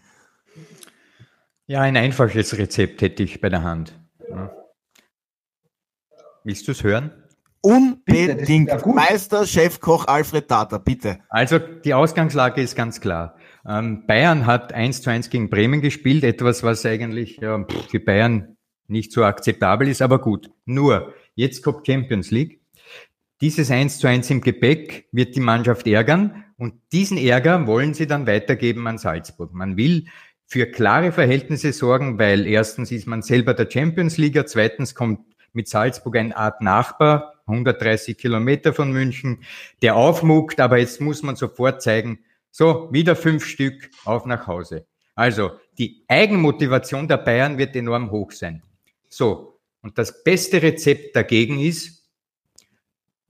Ja, 1.67 1.81
ein 1.81 1.97
einfaches 1.97 2.57
Rezept 2.57 3.01
hätte 3.01 3.23
ich 3.23 3.41
bei 3.41 3.49
der 3.49 3.63
Hand. 3.63 3.99
Willst 6.43 6.67
du 6.67 6.71
es 6.71 6.83
hören? 6.83 7.11
Unbedingt. 7.61 8.71
Bitte, 8.71 8.89
Meister, 8.89 9.45
Chefkoch 9.45 10.07
Alfred 10.07 10.47
Tata, 10.47 10.77
bitte. 10.77 11.19
Also 11.29 11.59
die 11.59 11.93
Ausgangslage 11.93 12.61
ist 12.61 12.75
ganz 12.75 13.01
klar. 13.01 13.35
Ähm, 13.67 14.05
Bayern 14.07 14.47
hat 14.47 14.73
1 14.73 15.01
zu 15.03 15.11
1 15.11 15.29
gegen 15.29 15.49
Bremen 15.49 15.81
gespielt, 15.81 16.23
etwas, 16.23 16.63
was 16.63 16.85
eigentlich 16.85 17.37
ja, 17.37 17.63
für 17.89 17.99
Bayern 17.99 18.57
nicht 18.87 19.11
so 19.11 19.23
akzeptabel 19.23 19.89
ist, 19.89 20.01
aber 20.01 20.19
gut. 20.19 20.49
Nur, 20.65 21.13
jetzt 21.35 21.63
kommt 21.63 21.85
Champions 21.85 22.31
League. 22.31 22.60
Dieses 23.41 23.71
1 23.71 23.97
zu 23.97 24.07
1 24.07 24.29
im 24.29 24.41
Gepäck 24.41 25.07
wird 25.11 25.35
die 25.35 25.39
Mannschaft 25.39 25.87
ärgern 25.87 26.45
und 26.57 26.75
diesen 26.91 27.17
Ärger 27.17 27.65
wollen 27.65 27.95
sie 27.95 28.05
dann 28.05 28.27
weitergeben 28.27 28.85
an 28.85 28.99
Salzburg. 28.99 29.51
Man 29.51 29.77
will 29.77 30.05
für 30.45 30.67
klare 30.67 31.11
Verhältnisse 31.11 31.73
sorgen, 31.73 32.19
weil 32.19 32.45
erstens 32.45 32.91
ist 32.91 33.07
man 33.07 33.23
selber 33.23 33.55
der 33.55 33.67
Champions 33.67 34.19
League, 34.19 34.39
zweitens 34.47 34.93
kommt 34.93 35.21
mit 35.53 35.67
Salzburg 35.67 36.17
eine 36.17 36.37
Art 36.37 36.61
Nachbar, 36.61 37.41
130 37.47 38.15
Kilometer 38.15 38.73
von 38.73 38.91
München, 38.91 39.43
der 39.81 39.95
aufmuckt, 39.95 40.59
aber 40.59 40.77
jetzt 40.77 41.01
muss 41.01 41.23
man 41.23 41.35
sofort 41.35 41.81
zeigen, 41.81 42.19
so, 42.51 42.89
wieder 42.91 43.15
fünf 43.15 43.45
Stück 43.45 43.89
auf 44.05 44.27
nach 44.27 44.45
Hause. 44.45 44.85
Also, 45.15 45.51
die 45.79 46.03
Eigenmotivation 46.07 47.07
der 47.07 47.17
Bayern 47.17 47.57
wird 47.57 47.75
enorm 47.75 48.11
hoch 48.11 48.33
sein. 48.33 48.61
So, 49.09 49.59
und 49.81 49.97
das 49.97 50.23
beste 50.23 50.61
Rezept 50.61 51.15
dagegen 51.15 51.59
ist, 51.59 52.00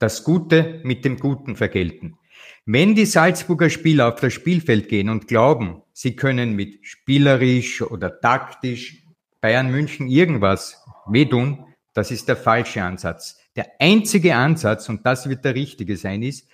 das 0.02 0.24
Gute 0.24 0.80
mit 0.82 1.04
dem 1.04 1.16
Guten 1.16 1.56
vergelten. 1.56 2.18
Wenn 2.66 2.94
die 2.94 3.06
Salzburger 3.06 3.70
Spieler 3.70 4.12
auf 4.12 4.20
das 4.20 4.32
Spielfeld 4.32 4.88
gehen 4.88 5.08
und 5.08 5.28
glauben, 5.28 5.82
sie 5.92 6.16
können 6.16 6.54
mit 6.54 6.84
spielerisch 6.86 7.82
oder 7.82 8.20
taktisch 8.20 9.04
Bayern 9.40 9.70
München 9.70 10.08
irgendwas 10.08 10.84
wehtun, 11.06 11.66
das 11.92 12.10
ist 12.10 12.28
der 12.28 12.36
falsche 12.36 12.82
Ansatz. 12.82 13.38
Der 13.56 13.66
einzige 13.78 14.34
Ansatz, 14.34 14.88
und 14.88 15.04
das 15.04 15.28
wird 15.28 15.44
der 15.44 15.54
richtige 15.54 15.96
sein, 15.96 16.22
ist, 16.22 16.48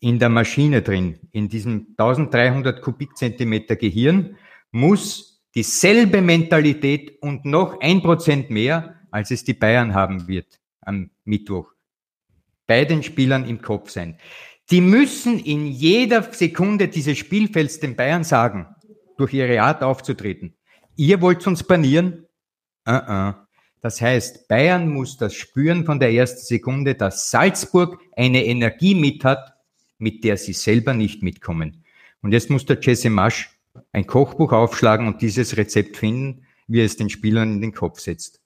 in 0.00 0.18
der 0.18 0.28
Maschine 0.28 0.82
drin, 0.82 1.18
in 1.32 1.48
diesem 1.48 1.94
1300 1.96 2.82
Kubikzentimeter 2.82 3.76
Gehirn, 3.76 4.36
muss 4.70 5.42
dieselbe 5.54 6.22
Mentalität 6.22 7.22
und 7.22 7.44
noch 7.44 7.80
ein 7.80 8.02
Prozent 8.02 8.50
mehr, 8.50 9.00
als 9.10 9.30
es 9.30 9.44
die 9.44 9.54
Bayern 9.54 9.94
haben 9.94 10.28
wird 10.28 10.60
am 10.80 11.10
Mittwoch, 11.24 11.72
bei 12.70 12.84
den 12.84 13.02
Spielern 13.02 13.48
im 13.48 13.60
Kopf 13.60 13.90
sein. 13.90 14.16
Die 14.70 14.80
müssen 14.80 15.40
in 15.40 15.66
jeder 15.66 16.22
Sekunde 16.32 16.86
dieses 16.86 17.18
Spielfelds 17.18 17.80
den 17.80 17.96
Bayern 17.96 18.22
sagen, 18.22 18.68
durch 19.18 19.34
ihre 19.34 19.60
Art 19.60 19.82
aufzutreten. 19.82 20.54
Ihr 20.94 21.20
wollt 21.20 21.44
uns 21.48 21.64
banieren? 21.64 22.28
Uh 22.86 22.92
-uh. 22.92 23.34
Das 23.80 24.00
heißt, 24.00 24.46
Bayern 24.46 24.88
muss 24.88 25.16
das 25.16 25.34
spüren 25.34 25.84
von 25.84 25.98
der 25.98 26.12
ersten 26.12 26.46
Sekunde, 26.46 26.94
dass 26.94 27.32
Salzburg 27.32 27.98
eine 28.14 28.44
Energie 28.44 28.94
mit 28.94 29.24
hat, 29.24 29.52
mit 29.98 30.22
der 30.22 30.36
sie 30.36 30.52
selber 30.52 30.94
nicht 30.94 31.24
mitkommen. 31.24 31.82
Und 32.22 32.30
jetzt 32.30 32.50
muss 32.50 32.66
der 32.66 32.78
Jesse 32.80 33.10
Masch 33.10 33.50
ein 33.90 34.06
Kochbuch 34.06 34.52
aufschlagen 34.52 35.08
und 35.08 35.22
dieses 35.22 35.56
Rezept 35.56 35.96
finden, 35.96 36.46
wie 36.68 36.82
er 36.82 36.86
es 36.86 36.96
den 36.96 37.10
Spielern 37.10 37.54
in 37.54 37.62
den 37.62 37.74
Kopf 37.74 37.98
setzt. 37.98 38.40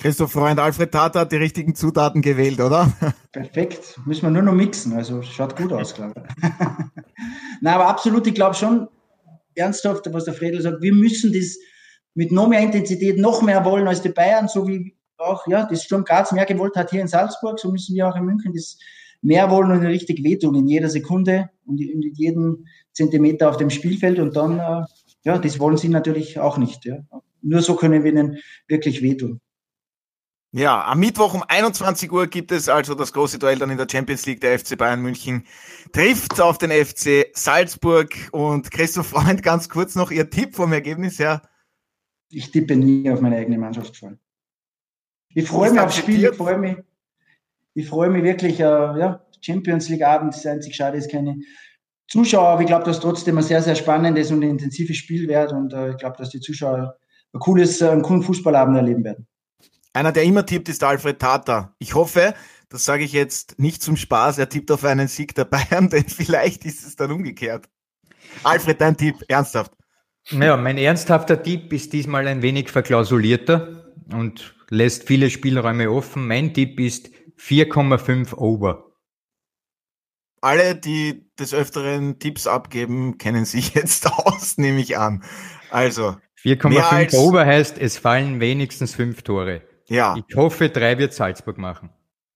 Christoph 0.00 0.30
Freund, 0.30 0.60
Alfred 0.60 0.92
Tata 0.92 1.20
hat 1.20 1.32
die 1.32 1.36
richtigen 1.36 1.74
Zutaten 1.74 2.22
gewählt, 2.22 2.60
oder? 2.60 2.92
Perfekt. 3.32 3.98
Müssen 4.06 4.22
wir 4.22 4.30
nur 4.30 4.42
noch 4.42 4.52
mixen. 4.52 4.92
Also 4.92 5.22
schaut 5.22 5.56
gut 5.56 5.72
aus, 5.72 5.94
glaube 5.94 6.22
ich. 6.24 6.42
Nein, 7.60 7.74
aber 7.74 7.88
absolut, 7.88 8.26
ich 8.28 8.34
glaube 8.34 8.54
schon 8.54 8.86
ernsthaft, 9.56 10.12
was 10.12 10.24
der 10.24 10.34
Fredel 10.34 10.62
sagt, 10.62 10.80
wir 10.82 10.94
müssen 10.94 11.32
das 11.32 11.56
mit 12.14 12.30
noch 12.30 12.48
mehr 12.48 12.60
Intensität 12.60 13.18
noch 13.18 13.42
mehr 13.42 13.64
wollen 13.64 13.88
als 13.88 14.00
die 14.00 14.10
Bayern, 14.10 14.46
so 14.46 14.68
wie 14.68 14.96
auch 15.16 15.46
ja, 15.48 15.66
das 15.66 15.82
Sturm 15.82 16.04
Graz 16.04 16.30
mehr 16.30 16.46
gewollt 16.46 16.76
hat 16.76 16.90
hier 16.90 17.00
in 17.00 17.08
Salzburg, 17.08 17.58
so 17.58 17.72
müssen 17.72 17.96
wir 17.96 18.08
auch 18.08 18.14
in 18.14 18.24
München 18.24 18.52
das 18.54 18.78
mehr 19.20 19.50
wollen 19.50 19.72
und 19.72 19.84
richtig 19.84 20.22
wehtun 20.22 20.54
in 20.54 20.68
jeder 20.68 20.88
Sekunde 20.88 21.50
und 21.66 21.80
in 21.80 22.02
jedem 22.14 22.66
Zentimeter 22.92 23.50
auf 23.50 23.56
dem 23.56 23.70
Spielfeld 23.70 24.20
und 24.20 24.36
dann, 24.36 24.60
äh, 24.60 24.84
ja, 25.24 25.38
das 25.38 25.58
wollen 25.58 25.76
sie 25.76 25.88
natürlich 25.88 26.38
auch 26.38 26.56
nicht. 26.56 26.84
Ja. 26.84 26.98
Nur 27.42 27.62
so 27.62 27.74
können 27.74 28.04
wir 28.04 28.12
ihnen 28.12 28.38
wirklich 28.68 29.02
wehtun. 29.02 29.40
Ja, 30.52 30.84
am 30.86 31.00
Mittwoch 31.00 31.34
um 31.34 31.42
21 31.46 32.10
Uhr 32.10 32.26
gibt 32.26 32.52
es 32.52 32.68
also 32.68 32.94
das 32.94 33.12
große 33.12 33.38
Duell 33.38 33.58
dann 33.58 33.70
in 33.70 33.76
der 33.76 33.86
Champions 33.90 34.24
League. 34.24 34.40
Der 34.40 34.58
FC 34.58 34.78
Bayern 34.78 35.02
München 35.02 35.44
trifft 35.92 36.40
auf 36.40 36.56
den 36.56 36.70
FC 36.70 37.26
Salzburg. 37.34 38.14
Und 38.32 38.70
Christoph 38.70 39.06
Freund, 39.10 39.42
ganz 39.42 39.68
kurz 39.68 39.94
noch 39.94 40.10
Ihr 40.10 40.30
Tipp 40.30 40.56
vom 40.56 40.72
Ergebnis 40.72 41.18
her 41.18 41.42
ich 42.30 42.50
tippe 42.50 42.76
nie 42.76 43.10
auf 43.10 43.20
meine 43.20 43.36
eigene 43.36 43.58
Mannschaft 43.58 43.96
vor. 43.96 44.12
Ich 45.34 45.48
freue 45.48 45.70
mich 45.70 45.80
aufs 45.80 45.96
Spiel, 45.96 46.24
ich 46.24 46.36
freue 46.36 46.58
mich, 46.58 46.76
ich 47.74 47.88
freue 47.88 48.10
mich 48.10 48.24
wirklich, 48.24 48.60
äh, 48.60 48.64
ja, 48.64 49.24
Champions 49.40 49.88
League 49.88 50.02
Abend, 50.02 50.34
das 50.34 50.46
einzig 50.46 50.74
schade 50.74 50.98
ist 50.98 51.10
keine 51.10 51.36
Zuschauer, 52.08 52.48
aber 52.48 52.62
ich 52.62 52.66
glaube, 52.66 52.84
dass 52.84 53.00
trotzdem 53.00 53.38
ein 53.38 53.44
sehr, 53.44 53.62
sehr 53.62 53.74
spannendes 53.74 54.30
und 54.30 54.42
intensives 54.42 54.96
Spiel 54.96 55.28
wird 55.28 55.52
und 55.52 55.72
äh, 55.72 55.90
ich 55.90 55.96
glaube, 55.98 56.16
dass 56.16 56.30
die 56.30 56.40
Zuschauer 56.40 56.96
ein 57.32 57.40
cooles, 57.40 57.80
äh, 57.80 57.90
einen 57.90 58.02
coolen 58.02 58.22
Fußballabend 58.22 58.76
erleben 58.76 59.04
werden. 59.04 59.26
Einer, 59.92 60.12
der 60.12 60.24
immer 60.24 60.46
tippt, 60.46 60.68
ist 60.68 60.84
Alfred 60.84 61.18
Tata. 61.18 61.74
Ich 61.78 61.94
hoffe, 61.94 62.34
das 62.68 62.84
sage 62.84 63.04
ich 63.04 63.12
jetzt 63.12 63.58
nicht 63.58 63.82
zum 63.82 63.96
Spaß, 63.96 64.38
er 64.38 64.48
tippt 64.48 64.70
auf 64.70 64.84
einen 64.84 65.08
Sieg 65.08 65.34
der 65.34 65.44
Bayern, 65.44 65.88
denn 65.90 66.08
vielleicht 66.08 66.64
ist 66.64 66.86
es 66.86 66.96
dann 66.96 67.10
umgekehrt. 67.10 67.68
Alfred, 68.44 68.80
dein 68.80 68.96
Tipp, 68.96 69.16
ernsthaft. 69.28 69.72
Ja, 70.30 70.56
mein 70.58 70.76
ernsthafter 70.76 71.42
Tipp 71.42 71.72
ist 71.72 71.92
diesmal 71.92 72.26
ein 72.26 72.42
wenig 72.42 72.68
verklausulierter 72.68 73.94
und 74.12 74.54
lässt 74.68 75.06
viele 75.06 75.30
Spielräume 75.30 75.90
offen. 75.90 76.26
Mein 76.26 76.52
Tipp 76.52 76.78
ist 76.78 77.08
4,5 77.38 78.34
over. 78.36 78.92
Alle, 80.40 80.76
die 80.76 81.30
des 81.38 81.54
Öfteren 81.54 82.18
Tipps 82.18 82.46
abgeben, 82.46 83.16
kennen 83.16 83.44
sich 83.44 83.74
jetzt 83.74 84.06
aus, 84.06 84.58
nehme 84.58 84.80
ich 84.80 84.98
an. 84.98 85.24
Also. 85.70 86.16
4,5 86.42 87.16
over 87.16 87.46
heißt, 87.46 87.78
es 87.78 87.98
fallen 87.98 88.40
wenigstens 88.40 88.94
fünf 88.94 89.22
Tore. 89.22 89.62
Ja. 89.88 90.16
Ich 90.28 90.36
hoffe, 90.36 90.68
drei 90.68 90.98
wird 90.98 91.12
Salzburg 91.12 91.58
machen. 91.58 91.90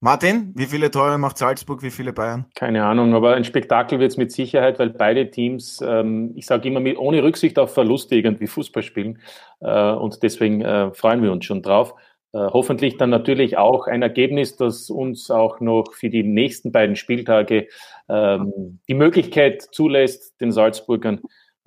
Martin, 0.05 0.53
wie 0.57 0.66
viele 0.66 0.90
Tore 0.90 1.16
macht 1.16 1.38
Salzburg, 1.38 1.80
wie 1.82 1.92
viele 1.92 2.12
Bayern? 2.12 2.46
Keine 2.57 2.84
Ahnung, 2.84 3.14
aber 3.14 3.34
ein 3.36 3.44
Spektakel 3.44 4.00
wird 4.00 4.11
es 4.11 4.16
mit 4.16 4.32
Sicherheit, 4.32 4.80
weil 4.80 4.90
beide 4.90 5.30
Teams, 5.30 5.80
ähm, 5.80 6.32
ich 6.34 6.46
sage 6.46 6.68
immer, 6.68 6.80
mit, 6.80 6.98
ohne 6.98 7.22
Rücksicht 7.22 7.57
auf 7.57 7.72
Verluste 7.72 8.16
irgendwie 8.16 8.48
Fußball 8.48 8.82
spielen. 8.82 9.20
Äh, 9.61 9.92
und 9.92 10.24
deswegen 10.24 10.61
äh, 10.61 10.92
freuen 10.92 11.22
wir 11.22 11.30
uns 11.30 11.44
schon 11.44 11.62
drauf. 11.62 11.94
Äh, 12.32 12.38
hoffentlich 12.38 12.96
dann 12.96 13.11
natürlich 13.11 13.59
auch 13.59 13.86
ein 13.86 14.03
Ergebnis, 14.03 14.57
das 14.57 14.90
uns 14.90 15.30
auch 15.30 15.61
noch 15.61 15.92
für 15.92 16.11
die 16.11 16.24
nächsten 16.24 16.72
beiden 16.72 16.96
Spieltage 16.96 17.68
ähm, 18.09 18.80
die 18.88 18.94
Möglichkeit 18.94 19.62
zulässt, 19.70 20.40
den 20.40 20.50
Salzburgern 20.50 21.20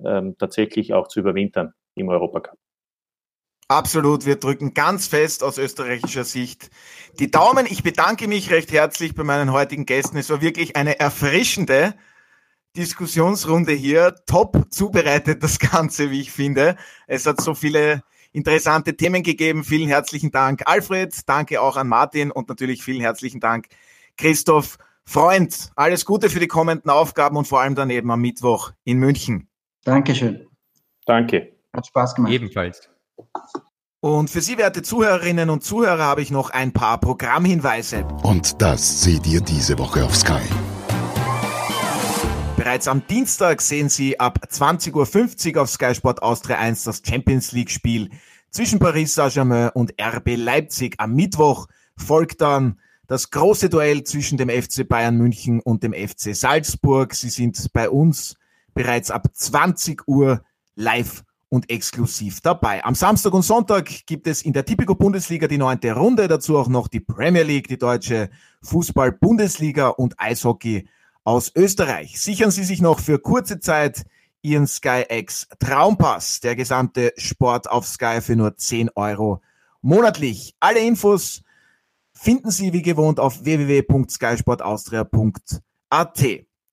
ähm, 0.04 0.36
tatsächlich 0.38 0.92
auch 0.92 1.08
zu 1.08 1.20
überwintern 1.20 1.72
im 1.94 2.10
Europacup. 2.10 2.58
Absolut, 3.68 4.26
wir 4.26 4.36
drücken 4.36 4.74
ganz 4.74 5.08
fest 5.08 5.42
aus 5.42 5.58
österreichischer 5.58 6.24
Sicht 6.24 6.70
die 7.18 7.30
Daumen. 7.30 7.66
Ich 7.66 7.82
bedanke 7.82 8.28
mich 8.28 8.50
recht 8.52 8.70
herzlich 8.70 9.14
bei 9.14 9.24
meinen 9.24 9.50
heutigen 9.50 9.86
Gästen. 9.86 10.16
Es 10.16 10.30
war 10.30 10.40
wirklich 10.40 10.76
eine 10.76 11.00
erfrischende 11.00 11.94
Diskussionsrunde 12.76 13.72
hier. 13.72 14.14
Top 14.26 14.66
zubereitet 14.70 15.42
das 15.42 15.58
Ganze, 15.72 16.10
wie 16.12 16.20
ich 16.20 16.30
finde. 16.30 16.76
Es 17.08 17.26
hat 17.26 17.40
so 17.40 17.54
viele 17.54 18.02
interessante 18.32 18.96
Themen 18.96 19.24
gegeben. 19.24 19.64
Vielen 19.64 19.88
herzlichen 19.88 20.30
Dank, 20.30 20.62
Alfred. 20.66 21.12
Danke 21.26 21.60
auch 21.60 21.76
an 21.76 21.88
Martin 21.88 22.30
und 22.30 22.48
natürlich 22.48 22.84
vielen 22.84 23.00
herzlichen 23.00 23.40
Dank, 23.40 23.66
Christoph. 24.16 24.78
Freund, 25.08 25.70
alles 25.76 26.04
Gute 26.04 26.28
für 26.28 26.40
die 26.40 26.48
kommenden 26.48 26.90
Aufgaben 26.90 27.36
und 27.36 27.46
vor 27.46 27.60
allem 27.60 27.76
dann 27.76 27.90
eben 27.90 28.10
am 28.10 28.20
Mittwoch 28.20 28.72
in 28.82 28.98
München. 28.98 29.48
Dankeschön. 29.84 30.48
Danke. 31.04 31.52
Hat 31.72 31.86
Spaß 31.86 32.16
gemacht. 32.16 32.32
Ebenfalls. 32.32 32.90
Und 34.00 34.30
für 34.30 34.40
Sie, 34.40 34.58
werte 34.58 34.82
Zuhörerinnen 34.82 35.50
und 35.50 35.64
Zuhörer, 35.64 36.04
habe 36.04 36.22
ich 36.22 36.30
noch 36.30 36.50
ein 36.50 36.72
paar 36.72 37.00
Programmhinweise. 37.00 38.06
Und 38.22 38.60
das 38.62 39.02
seht 39.02 39.26
ihr 39.26 39.40
diese 39.40 39.78
Woche 39.78 40.04
auf 40.04 40.14
Sky. 40.14 40.42
Bereits 42.56 42.88
am 42.88 43.06
Dienstag 43.06 43.60
sehen 43.62 43.88
Sie 43.88 44.18
ab 44.18 44.38
20.50 44.48 45.54
Uhr 45.54 45.62
auf 45.62 45.70
Sky 45.70 45.94
Sport 45.94 46.22
Austria 46.22 46.58
1 46.58 46.84
das 46.84 47.02
Champions 47.04 47.52
League 47.52 47.70
Spiel 47.70 48.10
zwischen 48.50 48.78
Paris 48.78 49.14
Saint-Germain 49.14 49.70
und 49.70 49.94
RB 50.00 50.36
Leipzig. 50.36 50.94
Am 50.98 51.14
Mittwoch 51.14 51.66
folgt 51.96 52.40
dann 52.40 52.80
das 53.06 53.30
große 53.30 53.68
Duell 53.68 54.04
zwischen 54.04 54.38
dem 54.38 54.48
FC 54.48 54.88
Bayern 54.88 55.16
München 55.16 55.60
und 55.60 55.82
dem 55.82 55.92
FC 55.92 56.34
Salzburg. 56.34 57.14
Sie 57.14 57.28
sind 57.28 57.72
bei 57.72 57.88
uns 57.88 58.34
bereits 58.74 59.10
ab 59.10 59.28
20 59.32 60.08
Uhr 60.08 60.42
live 60.74 61.22
und 61.48 61.70
exklusiv 61.70 62.40
dabei. 62.40 62.84
Am 62.84 62.94
Samstag 62.94 63.32
und 63.32 63.42
Sonntag 63.42 64.06
gibt 64.06 64.26
es 64.26 64.42
in 64.42 64.52
der 64.52 64.64
Tipico 64.64 64.94
Bundesliga 64.94 65.46
die 65.46 65.58
neunte 65.58 65.92
Runde, 65.92 66.28
dazu 66.28 66.58
auch 66.58 66.68
noch 66.68 66.88
die 66.88 67.00
Premier 67.00 67.44
League, 67.44 67.68
die 67.68 67.78
deutsche 67.78 68.30
Fußball-Bundesliga 68.62 69.88
und 69.88 70.14
Eishockey 70.18 70.88
aus 71.24 71.52
Österreich. 71.54 72.20
Sichern 72.20 72.50
Sie 72.50 72.64
sich 72.64 72.80
noch 72.80 73.00
für 73.00 73.18
kurze 73.18 73.60
Zeit 73.60 74.04
Ihren 74.42 74.66
Sky 74.66 75.04
X 75.08 75.48
Traumpass, 75.58 76.40
der 76.40 76.56
gesamte 76.56 77.12
Sport 77.16 77.70
auf 77.70 77.86
Sky 77.86 78.20
für 78.20 78.36
nur 78.36 78.56
10 78.56 78.90
Euro 78.94 79.40
monatlich. 79.82 80.54
Alle 80.60 80.80
Infos 80.80 81.42
finden 82.12 82.50
Sie 82.50 82.72
wie 82.72 82.82
gewohnt 82.82 83.20
auf 83.20 83.44
www.skysportaustria.at. 83.44 86.24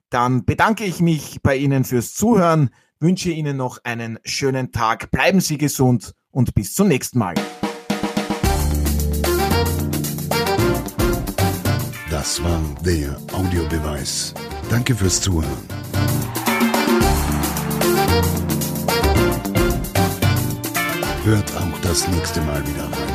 Dann 0.09 0.45
bedanke 0.45 0.83
ich 0.83 0.99
mich 0.99 1.41
bei 1.41 1.55
Ihnen 1.55 1.83
fürs 1.83 2.13
Zuhören 2.13 2.69
wünsche 3.03 3.29
Ihnen 3.29 3.57
noch 3.57 3.79
einen 3.83 4.17
schönen 4.23 4.71
Tag. 4.71 5.11
Bleiben 5.11 5.41
Sie 5.41 5.57
gesund 5.57 6.15
und 6.31 6.55
bis 6.55 6.73
zum 6.73 6.87
nächsten 6.87 7.19
Mal. 7.19 7.35
Das 12.09 12.41
war 12.41 12.61
der 12.85 13.17
Audiobeweis. 13.33 14.33
Danke 14.69 14.95
fürs 14.95 15.19
Zuhören. 15.19 15.51
Hört 21.25 21.55
auch 21.57 21.79
das 21.81 22.07
nächste 22.07 22.41
Mal 22.41 22.65
wieder 22.65 22.83
rein. 22.83 23.12